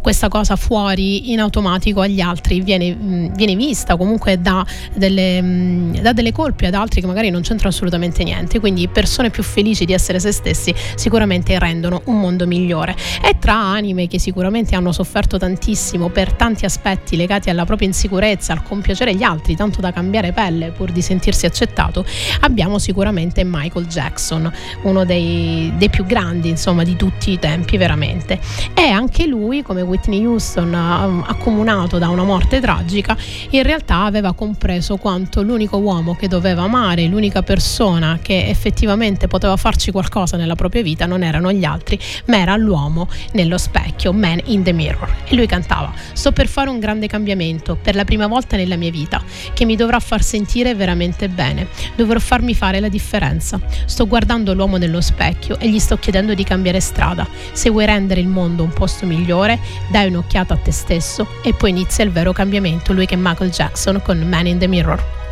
questa 0.00 0.28
cosa 0.28 0.56
fuori 0.56 1.30
in 1.30 1.38
automatico 1.38 2.00
agli 2.00 2.20
altri 2.20 2.60
viene, 2.60 3.30
viene 3.34 3.54
vista 3.54 3.96
comunque 3.96 4.40
da 4.40 4.66
delle, 4.92 5.90
da 6.00 6.12
delle 6.12 6.32
colpe 6.32 6.66
ad 6.66 6.74
altri 6.74 7.00
che 7.00 7.06
magari 7.06 7.30
non 7.30 7.42
c'entrano 7.42 7.70
assolutamente 7.70 8.24
niente. 8.24 8.58
Quindi 8.58 8.88
persone 8.88 9.30
più 9.30 9.44
felici 9.44 9.84
di 9.84 9.92
essere 9.92 10.18
se 10.18 10.32
stessi 10.32 10.74
sicuramente 10.96 11.56
rendono 11.60 12.02
un 12.06 12.18
mondo 12.18 12.44
migliore 12.46 12.70
migliore. 12.72 12.96
E 13.22 13.38
tra 13.38 13.54
anime 13.54 14.06
che 14.06 14.18
sicuramente 14.18 14.74
hanno 14.74 14.92
sofferto 14.92 15.36
tantissimo 15.36 16.08
per 16.08 16.32
tanti 16.32 16.64
aspetti 16.64 17.16
legati 17.16 17.50
alla 17.50 17.64
propria 17.64 17.88
insicurezza, 17.88 18.52
al 18.52 18.62
compiacere 18.62 19.14
gli 19.14 19.22
altri, 19.22 19.54
tanto 19.54 19.80
da 19.80 19.92
cambiare 19.92 20.32
pelle 20.32 20.70
pur 20.70 20.90
di 20.90 21.02
sentirsi 21.02 21.46
accettato, 21.46 22.04
abbiamo 22.40 22.78
sicuramente 22.78 23.42
Michael 23.44 23.86
Jackson, 23.86 24.50
uno 24.82 25.04
dei, 25.04 25.72
dei 25.76 25.90
più 25.90 26.04
grandi 26.04 26.48
insomma 26.48 26.82
di 26.82 26.96
tutti 26.96 27.32
i 27.32 27.38
tempi 27.38 27.76
veramente. 27.76 28.40
E 28.74 28.88
anche 28.88 29.26
lui, 29.26 29.62
come 29.62 29.82
Whitney 29.82 30.24
Houston, 30.24 30.72
um, 30.72 31.24
accomunato 31.26 31.98
da 31.98 32.08
una 32.08 32.24
morte 32.24 32.60
tragica, 32.60 33.16
in 33.50 33.62
realtà 33.62 34.04
aveva 34.04 34.32
compreso 34.32 34.96
quanto 34.96 35.42
l'unico 35.42 35.76
uomo 35.78 36.14
che 36.14 36.28
doveva 36.28 36.62
amare, 36.62 37.06
l'unica 37.06 37.42
persona 37.42 38.18
che 38.22 38.48
effettivamente 38.48 39.26
poteva 39.26 39.56
farci 39.56 39.90
qualcosa 39.90 40.36
nella 40.36 40.54
propria 40.54 40.82
vita 40.82 41.06
non 41.06 41.22
erano 41.22 41.52
gli 41.52 41.64
altri, 41.64 41.98
ma 42.26 42.38
era 42.38 42.56
l'uomo 42.62 43.08
nello 43.32 43.58
specchio, 43.58 44.12
Man 44.12 44.40
in 44.44 44.62
the 44.62 44.72
Mirror. 44.72 45.14
E 45.24 45.34
lui 45.34 45.46
cantava: 45.46 45.92
Sto 46.12 46.32
per 46.32 46.48
fare 46.48 46.70
un 46.70 46.78
grande 46.78 47.06
cambiamento 47.06 47.76
per 47.76 47.94
la 47.94 48.04
prima 48.04 48.26
volta 48.26 48.56
nella 48.56 48.76
mia 48.76 48.90
vita, 48.90 49.22
che 49.52 49.64
mi 49.64 49.76
dovrà 49.76 50.00
far 50.00 50.22
sentire 50.22 50.74
veramente 50.74 51.28
bene. 51.28 51.68
Dovrò 51.96 52.18
farmi 52.18 52.54
fare 52.54 52.80
la 52.80 52.88
differenza. 52.88 53.60
Sto 53.84 54.06
guardando 54.06 54.54
l'uomo 54.54 54.76
nello 54.76 55.00
specchio 55.00 55.58
e 55.58 55.68
gli 55.68 55.78
sto 55.78 55.98
chiedendo 55.98 56.34
di 56.34 56.44
cambiare 56.44 56.80
strada. 56.80 57.26
Se 57.52 57.70
vuoi 57.70 57.86
rendere 57.86 58.20
il 58.20 58.28
mondo 58.28 58.62
un 58.62 58.72
posto 58.72 59.06
migliore, 59.06 59.58
dai 59.90 60.08
un'occhiata 60.08 60.54
a 60.54 60.58
te 60.58 60.72
stesso 60.72 61.26
e 61.42 61.52
poi 61.54 61.70
inizia 61.70 62.04
il 62.04 62.10
vero 62.10 62.32
cambiamento. 62.32 62.92
Lui 62.92 63.06
che 63.06 63.14
è 63.14 63.18
Michael 63.18 63.50
Jackson 63.50 64.00
con 64.02 64.18
Man 64.20 64.46
in 64.46 64.58
the 64.58 64.66
Mirror. 64.66 65.31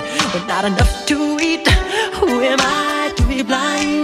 with 0.33 0.47
not 0.47 0.65
enough 0.65 1.05
to 1.07 1.37
eat. 1.41 1.67
Who 2.15 2.41
am 2.41 2.59
I 2.61 3.13
to 3.17 3.23
be 3.27 3.43
blind, 3.43 4.00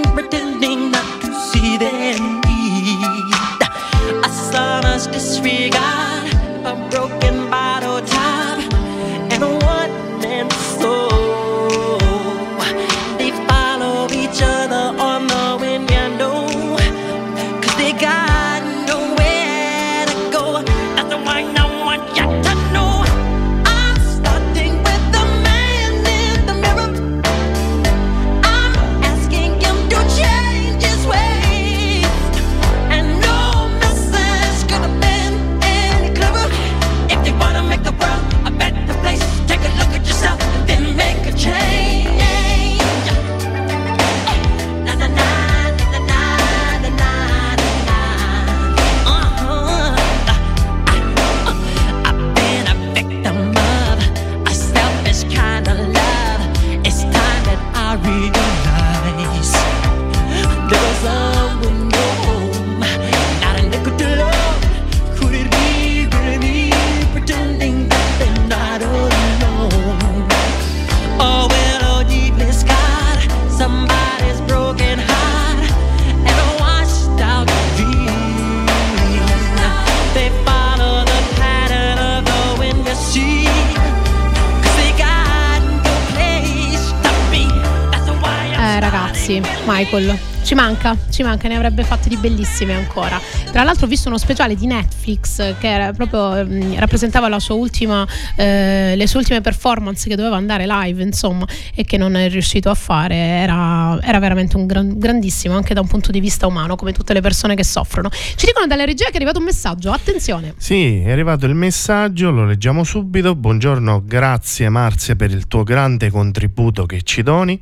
manca, 90.88 91.12
ci 91.12 91.24
manca, 91.24 91.48
ne 91.48 91.56
avrebbe 91.56 91.84
fatte 91.84 92.10
di 92.10 92.18
bellissime 92.18 92.74
ancora. 92.74 93.20
Tra 93.52 93.64
l'altro 93.64 93.86
ho 93.86 93.90
visto 93.90 94.08
uno 94.08 94.18
speciale 94.18 94.56
di 94.56 94.66
Netflix 94.68 95.56
che 95.60 95.92
proprio, 95.96 96.46
mh, 96.46 96.80
rappresentava 96.80 97.28
la 97.28 97.40
sua 97.40 97.56
ultima, 97.56 98.08
eh, 98.36 98.94
le 98.96 99.08
sue 99.08 99.20
ultime 99.20 99.42
performance 99.42 100.08
che 100.08 100.16
doveva 100.16 100.36
andare 100.36 100.66
live, 100.68 101.02
insomma, 101.02 101.46
e 101.74 101.84
che 101.84 101.98
non 101.98 102.16
è 102.16 102.30
riuscito 102.30 102.70
a 102.70 102.76
fare. 102.76 103.16
Era, 103.16 104.00
era 104.02 104.20
veramente 104.20 104.56
un 104.58 104.66
gran- 104.66 104.98
grandissimo 104.98 105.56
anche 105.56 105.74
da 105.74 105.82
un 105.82 105.88
punto 105.88 106.12
di 106.12 106.20
vista 106.20 106.48
umano, 106.48 106.76
come 106.76 106.94
tutte 106.94 107.14
le 107.14 107.22
persone 107.22 107.56
che 107.56 107.64
soffrono. 107.64 108.10
Ci 108.10 108.46
dicono 108.46 108.68
dalla 108.68 108.86
regia 108.86 109.06
che 109.06 109.14
è 109.14 109.16
arrivato 109.16 109.40
un 109.40 109.46
messaggio, 109.46 109.92
attenzione. 109.92 110.54
Sì, 110.58 111.00
è 111.00 111.12
arrivato 111.12 111.46
il 111.46 111.56
messaggio, 111.56 112.32
lo 112.32 112.46
leggiamo 112.46 112.84
subito. 112.84 113.36
Buongiorno, 113.36 114.04
grazie 114.06 114.70
Marzia 114.70 115.16
per 115.16 115.32
il 115.32 115.48
tuo 115.48 115.64
grande 115.64 116.10
contributo 116.10 116.86
che 116.86 117.02
ci 117.02 117.24
doni, 117.24 117.60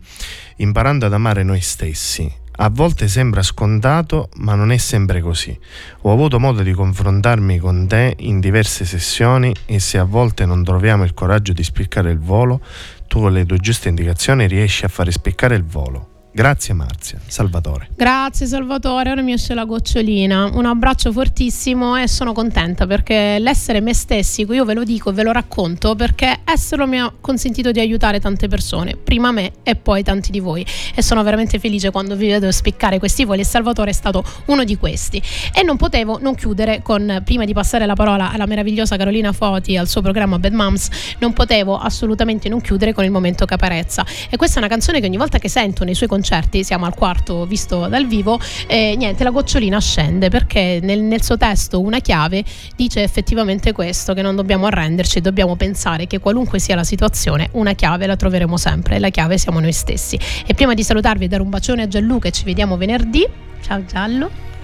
imparando 0.57 1.05
ad 1.05 1.13
amare 1.13 1.43
noi 1.43 1.61
stessi. 1.61 2.43
A 2.58 2.70
volte 2.70 3.08
sembra 3.10 3.41
scontato, 3.41 4.30
ma 4.36 4.56
non 4.56 4.72
è 4.72 4.78
sempre 4.78 5.20
così. 5.22 5.58
Ho 6.01 6.12
avuto 6.12 6.39
modo 6.39 6.64
di 6.64 6.72
confrontarmi 6.72 7.60
con 7.60 7.86
te 7.88 8.16
in 8.20 8.39
diverse 8.39 8.86
sessioni 8.86 9.53
e 9.66 9.80
se 9.80 9.97
a 9.97 10.06
volte 10.06 10.45
non 10.45 10.64
troviamo 10.64 11.03
il 11.03 11.14
coraggio 11.14 11.51
di 11.51 11.64
spiccare 11.64 12.12
il 12.12 12.20
volo, 12.20 12.62
tu 13.08 13.20
con 13.20 13.34
le 13.34 13.45
tue 13.45 13.58
giuste 13.58 13.89
indicazioni 13.89 14.47
riesci 14.47 14.86
a 14.86 14.89
fare 14.89 15.12
spiccare 15.12 15.56
il 15.56 15.66
volo. 15.66 16.14
Grazie 16.36 16.73
Marzia, 16.73 17.17
Salvatore. 17.27 17.88
Grazie 17.95 18.45
Salvatore, 18.45 19.09
ora 19.09 19.21
mi 19.21 19.31
esce 19.31 19.53
la 19.53 19.63
gocciolina. 19.63 20.49
Un 20.51 20.65
abbraccio 20.65 21.13
fortissimo 21.13 21.95
e 21.95 22.09
sono 22.09 22.33
contenta 22.33 22.86
perché 22.86 23.38
l'essere 23.39 23.79
me 23.79 23.93
stessi, 23.93 24.41
io 24.41 24.65
ve 24.65 24.73
lo 24.73 24.83
dico 24.83 25.11
e 25.11 25.13
ve 25.13 25.23
lo 25.23 25.31
racconto 25.31 25.95
perché 25.95 26.41
esserlo 26.43 26.88
mi 26.88 26.99
ha 26.99 27.09
consentito 27.21 27.71
di 27.71 27.79
aiutare 27.79 28.19
tante 28.19 28.49
persone, 28.49 28.97
prima 29.01 29.31
me 29.31 29.53
e 29.63 29.77
poi 29.77 30.03
tanti 30.03 30.31
di 30.31 30.41
voi. 30.41 30.65
E 30.93 31.01
sono 31.01 31.23
veramente 31.23 31.57
felice 31.57 31.89
quando 31.89 32.17
vi 32.17 32.27
vedo 32.27 32.51
spiccare 32.51 32.99
questi 32.99 33.23
voli 33.23 33.39
e 33.39 33.45
Salvatore 33.45 33.91
è 33.91 33.93
stato 33.93 34.21
uno 34.47 34.65
di 34.65 34.75
questi. 34.75 35.21
E 35.53 35.63
non 35.63 35.77
potevo 35.77 36.19
non 36.19 36.36
chiudere 36.36 36.81
con, 36.81 37.21
prima 37.23 37.45
di 37.45 37.53
passare 37.53 37.86
la 37.86 37.95
parola 37.95 38.33
alla 38.33 38.45
meravigliosa 38.45 38.97
Carolina 38.97 39.31
Foti 39.31 39.77
al 39.77 39.88
suo 39.88 40.01
programma 40.01 40.38
Bad 40.38 40.51
Moms, 40.51 40.89
non 41.19 41.31
potevo 41.31 41.77
assolutamente 41.77 42.49
non 42.49 42.59
chiudere 42.59 42.91
con 42.91 43.05
il 43.05 43.11
momento 43.11 43.45
Caparezza. 43.45 44.05
E 44.29 44.36
questa 44.36 44.57
è 44.57 44.59
una 44.59 44.67
canzone 44.67 44.99
che 44.99 45.05
ogni 45.05 45.15
volta 45.15 45.38
che 45.38 45.47
sento 45.47 45.86
nei 45.86 45.95
suoi 45.95 46.09
concerti, 46.26 46.63
siamo 46.63 46.86
al 46.86 46.95
quarto 46.95 47.45
visto 47.45 47.88
dal 47.88 48.07
vivo, 48.07 48.39
e 48.65 48.95
niente, 48.97 49.23
la 49.23 49.30
gocciolina 49.30 49.80
scende 49.80 50.30
perché 50.30 50.80
nel, 50.82 51.01
nel 51.01 51.21
suo 51.21 51.38
testo 51.38 51.80
una 51.80 51.99
chiave 51.99 52.43
dice 52.76 53.03
effettivamente 53.03 53.71
questo, 53.71 54.15
che 54.15 54.23
non 54.23 54.36
dobbiamo 54.36 54.65
arrenderci, 54.65 55.21
dobbiamo 55.21 55.55
pensare 55.55 56.07
che 56.07 56.19
qualunque 56.19 56.57
sia 56.57 56.76
la 56.76 56.84
situazione, 56.84 57.49
una 57.51 57.73
chiave 57.73 58.07
la 58.07 58.15
troveremo 58.15 58.57
sempre, 58.57 58.97
la 58.97 59.09
chiave 59.09 59.38
siamo 59.38 59.59
noi 59.59 59.73
stessi. 59.73 60.19
E 60.47 60.53
prima 60.55 60.73
di 60.73 60.84
salutarvi 60.84 61.26
e 61.26 61.28
dare 61.28 61.43
un 61.43 61.49
bacione 61.49 61.84
a 61.84 61.88
Gianluca 61.88 62.32
ci 62.32 62.43
vediamo 62.43 62.76
venerdì, 62.76 63.26
ciao 63.61 63.86
Giallo. 63.86 64.55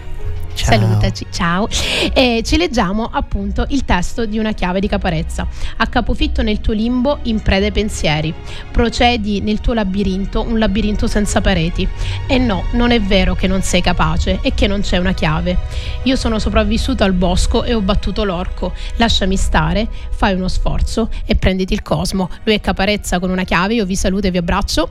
Ciao. 0.54 0.80
Salutaci, 0.80 1.26
ciao. 1.32 1.68
E 2.14 2.42
ci 2.46 2.58
leggiamo 2.58 3.10
appunto 3.12 3.66
il 3.70 3.86
testo 3.86 4.26
di 4.26 4.38
una 4.38 4.54
chiave 4.54 4.80
di 4.80 4.88
caparezza. 4.88 5.48
A 5.78 5.88
capofitto 5.88 6.42
nel 6.44 6.62
tuo 6.62 6.74
limbo, 6.74 7.20
in 7.24 7.42
preda 7.42 7.66
ai 7.66 7.72
pensieri. 7.72 8.34
Procedi 8.72 9.42
nel 9.42 9.60
tuo 9.60 9.74
labirinto, 9.74 10.42
un 10.42 10.60
labirinto 10.60 11.08
senza 11.08 11.42
pareti. 11.42 11.88
E 12.28 12.38
no, 12.38 12.66
non 12.74 12.92
è 12.92 13.02
vero 13.02 13.36
che 13.36 13.48
non 13.48 13.62
sei 13.62 13.82
capace 13.82 14.40
e 14.42 14.54
che 14.54 14.68
non 14.68 14.82
c'è 14.82 14.98
una 14.98 15.14
chiave. 15.14 15.58
Io 16.04 16.16
sono 16.16 16.40
sopravvissuto 16.40 17.04
al 17.04 17.14
bosco 17.14 17.64
e 17.64 17.74
ho 17.74 17.82
battuto 17.82 18.24
l'orco. 18.24 18.74
Lasciami 18.98 19.38
stare, 19.38 19.88
fai 20.12 20.34
uno 20.34 20.48
sforzo 20.48 21.10
e 21.26 21.36
prenditi 21.36 21.74
il 21.74 21.82
cosmo. 21.82 22.30
Lui 22.44 22.56
è 22.56 22.62
caparezza 22.62 23.20
con 23.20 23.30
una 23.30 23.44
chiave, 23.44 23.76
io 23.76 23.86
vi 23.86 23.96
saluto 23.96 24.28
e 24.28 24.32
vi 24.32 24.38
abbraccio. 24.38 24.90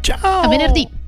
Ciao. 0.00 0.40
A 0.40 0.48
venerdì. 0.48 0.99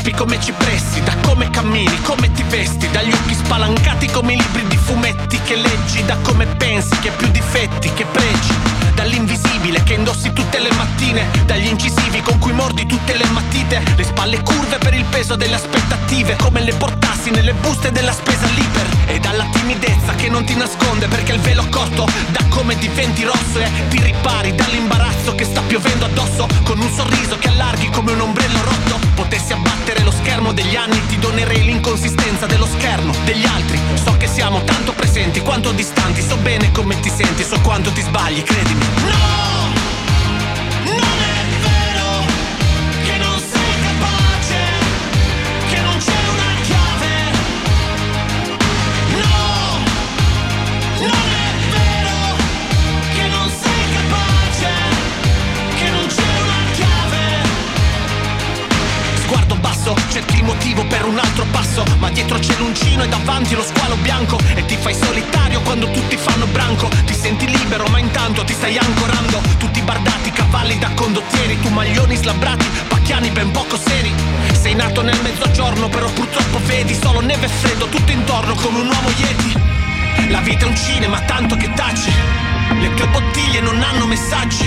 Crespi 0.00 0.12
come 0.12 0.40
cipressi, 0.40 1.02
da 1.02 1.14
come 1.22 1.50
cammini, 1.50 2.00
come 2.02 2.32
ti 2.32 2.42
vesti, 2.44 2.88
dagli 2.90 3.12
occhi 3.12 3.34
spalancati 3.34 4.06
come 4.06 4.32
i 4.32 4.36
libri 4.36 4.66
di 4.66 4.76
fumetti 4.76 5.38
che 5.42 5.56
leggi, 5.56 6.02
da 6.04 6.16
come 6.22 6.46
pensi 6.46 6.98
che 7.00 7.10
più 7.10 7.28
difetti 7.28 7.92
che 7.92 8.06
pregi, 8.06 8.54
dall'invisibile 8.94 9.82
che 9.82 9.94
indossi 9.94 10.32
tutte 10.32 10.58
le 10.58 10.72
mattine, 10.72 11.26
dagli 11.44 11.66
incisivi 11.66 12.22
con 12.22 12.38
cui 12.38 12.52
mordi 12.52 12.86
tutte 12.86 13.14
le 13.14 13.26
matite, 13.26 13.82
le 13.94 14.04
spalle 14.04 14.42
curve 14.42 14.78
per 14.78 14.94
il 14.94 15.04
peso 15.04 15.36
delle 15.36 15.56
aspettative, 15.56 16.36
come 16.36 16.62
le 16.62 16.72
portassi 16.74 17.30
nelle 17.30 17.52
buste 17.52 17.92
della 17.92 18.12
spesa 18.12 18.46
liber, 18.46 18.86
e 19.06 19.18
dalla 19.18 19.46
timidezza 19.52 20.14
che 20.14 20.30
non 20.30 20.44
ti 20.44 20.54
nasconde 20.54 21.08
perché 21.08 21.32
il 21.32 21.40
velo 21.40 21.66
corto 21.68 22.08
da 22.30 22.40
come 22.48 22.76
diventi 22.78 23.24
rosso 23.24 23.58
e 23.58 23.68
ti 23.88 24.00
ripari 24.02 24.54
dall'imbarazzo 24.54 25.34
che 25.34 25.44
sta 25.44 25.60
piovendo 25.60 26.06
addosso, 26.06 26.46
con 26.62 26.78
un 26.78 26.90
sorriso 26.90 27.36
che 27.38 27.48
allarghi 27.48 27.90
come 27.90 28.12
un 28.12 28.20
ombrello 28.20 28.62
rotto, 28.62 29.09
schermo 30.50 30.52
degli 30.52 30.76
anni, 30.76 31.06
ti 31.06 31.18
donerei 31.18 31.64
l'inconsistenza 31.64 32.46
dello 32.46 32.66
schermo 32.66 33.12
degli 33.24 33.44
altri, 33.46 33.78
so 34.02 34.16
che 34.16 34.26
siamo 34.26 34.62
tanto 34.64 34.92
presenti 34.92 35.40
quanto 35.40 35.72
distanti, 35.72 36.22
so 36.22 36.36
bene 36.36 36.70
come 36.72 36.98
ti 37.00 37.10
senti, 37.10 37.44
so 37.44 37.60
quanto 37.60 37.90
ti 37.90 38.00
sbagli, 38.00 38.42
credimi. 38.42 38.84
No! 39.06 39.49
Motivo 60.60 60.84
per 60.84 61.06
un 61.06 61.18
altro 61.18 61.46
passo. 61.50 61.82
Ma 61.98 62.10
dietro 62.10 62.38
c'è 62.38 62.54
l'uncino 62.58 63.02
e 63.02 63.08
davanti 63.08 63.54
lo 63.54 63.62
squalo 63.62 63.96
bianco. 63.96 64.38
E 64.54 64.64
ti 64.66 64.76
fai 64.76 64.94
solitario 64.94 65.62
quando 65.62 65.90
tutti 65.90 66.16
fanno 66.18 66.46
branco. 66.46 66.88
Ti 67.06 67.14
senti 67.14 67.46
libero 67.46 67.86
ma 67.86 67.98
intanto 67.98 68.44
ti 68.44 68.52
stai 68.52 68.76
ancorando. 68.76 69.40
Tutti 69.56 69.80
bardati, 69.80 70.30
cavalli 70.30 70.78
da 70.78 70.90
condottieri. 70.94 71.58
Tu 71.60 71.70
maglioni 71.70 72.14
slabbrati, 72.14 72.66
pacchiani 72.88 73.30
ben 73.30 73.50
poco 73.50 73.78
seri. 73.78 74.12
Sei 74.52 74.74
nato 74.74 75.00
nel 75.00 75.18
mezzogiorno 75.22 75.88
però 75.88 76.08
purtroppo 76.10 76.60
vedi 76.66 76.94
Solo 76.94 77.20
neve 77.20 77.46
e 77.46 77.48
freddo 77.48 77.86
tutto 77.86 78.12
intorno 78.12 78.54
come 78.54 78.80
un 78.80 78.86
uomo 78.86 79.08
yeti. 79.16 79.58
La 80.28 80.40
vita 80.40 80.66
è 80.66 80.68
un 80.68 80.76
cinema 80.76 81.20
tanto 81.22 81.56
che 81.56 81.72
taci. 81.72 82.12
Le 82.78 82.94
tue 82.94 83.08
bottiglie 83.08 83.60
non 83.60 83.82
hanno 83.82 84.06
messaggi. 84.06 84.66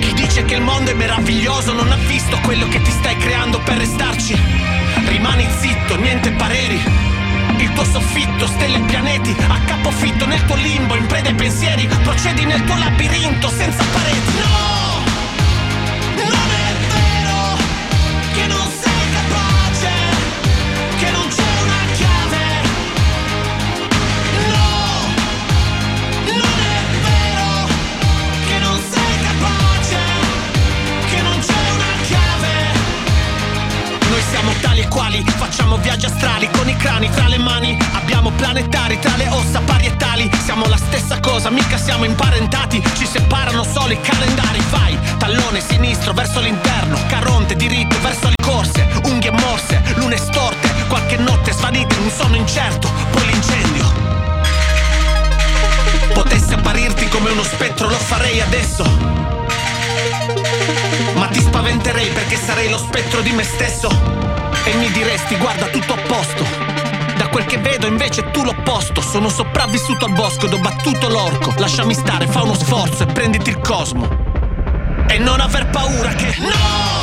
Chi 0.00 0.12
dice 0.14 0.44
che 0.44 0.54
il 0.54 0.62
mondo 0.62 0.90
è 0.90 0.94
meraviglioso 0.94 1.72
non 1.72 1.92
ha 1.92 1.96
visto 1.96 2.38
quello 2.40 2.66
che 2.68 2.80
ti 2.80 2.90
stai 2.90 3.16
creando 3.18 3.58
per 3.60 3.76
restarci. 3.76 4.77
Rimani 5.06 5.48
zitto, 5.58 5.96
niente 5.96 6.30
pareri. 6.32 6.80
Il 7.58 7.72
tuo 7.72 7.84
soffitto, 7.84 8.46
stelle 8.46 8.78
e 8.78 8.82
pianeti, 8.82 9.34
a 9.48 9.58
capofitto 9.66 10.26
nel 10.26 10.44
tuo 10.44 10.56
limbo, 10.56 10.94
in 10.94 11.06
preda 11.06 11.28
ai 11.28 11.34
pensieri, 11.34 11.88
procedi 12.02 12.44
nel 12.44 12.64
tuo 12.64 12.76
labirinto 12.76 13.48
senza 13.48 13.84
pareti. 13.92 14.32
No! 14.38 14.87
Planetari 38.38 38.98
tra 39.00 39.16
le 39.16 39.28
ossa 39.28 39.60
parietali. 39.60 40.30
Siamo 40.44 40.64
la 40.66 40.76
stessa 40.76 41.18
cosa, 41.20 41.50
mica 41.50 41.76
siamo 41.76 42.04
imparentati. 42.04 42.82
Ci 42.96 43.04
separano 43.04 43.64
solo 43.64 43.92
i 43.92 44.00
calendari. 44.00 44.62
Vai, 44.70 44.98
tallone 45.18 45.60
sinistro 45.60 46.12
verso 46.12 46.40
l'interno, 46.40 46.98
caronte 47.08 47.56
diritto 47.56 48.00
verso 48.00 48.28
le 48.28 48.36
corse, 48.42 48.86
unghie 49.04 49.30
morse, 49.32 49.82
lune 49.96 50.16
storte, 50.16 50.72
qualche 50.88 51.16
notte 51.16 51.52
svanite 51.52 51.94
in 51.96 52.02
un 52.02 52.10
sonno 52.10 52.36
incerto, 52.36 52.88
poi 53.10 53.26
l'incendio. 53.26 53.92
Potessi 56.14 56.52
apparirti 56.52 57.08
come 57.08 57.30
uno 57.30 57.42
spettro, 57.42 57.88
lo 57.88 57.96
farei 57.96 58.40
adesso. 58.40 58.84
Ma 61.14 61.26
ti 61.26 61.40
spaventerei 61.40 62.08
perché 62.10 62.36
sarei 62.36 62.70
lo 62.70 62.78
spettro 62.78 63.20
di 63.20 63.32
me 63.32 63.42
stesso. 63.42 63.88
E 64.64 64.74
mi 64.74 64.90
diresti, 64.90 65.36
guarda, 65.36 65.66
tutto 65.66 65.94
a 65.94 65.98
posto. 66.06 66.77
Quel 67.30 67.44
che 67.44 67.58
vedo 67.58 67.86
invece 67.86 68.30
tu 68.30 68.42
l'opposto. 68.42 69.00
Sono 69.00 69.28
sopravvissuto 69.28 70.04
al 70.04 70.12
bosco 70.12 70.46
ed 70.46 70.52
ho 70.52 70.58
battuto 70.58 71.08
l'orco. 71.08 71.52
Lasciami 71.56 71.94
stare, 71.94 72.26
fa 72.26 72.42
uno 72.42 72.54
sforzo 72.54 73.04
e 73.04 73.06
prenditi 73.06 73.50
il 73.50 73.58
cosmo. 73.58 74.08
E 75.08 75.18
non 75.18 75.40
aver 75.40 75.68
paura 75.70 76.10
che. 76.10 76.34
No! 76.38 76.97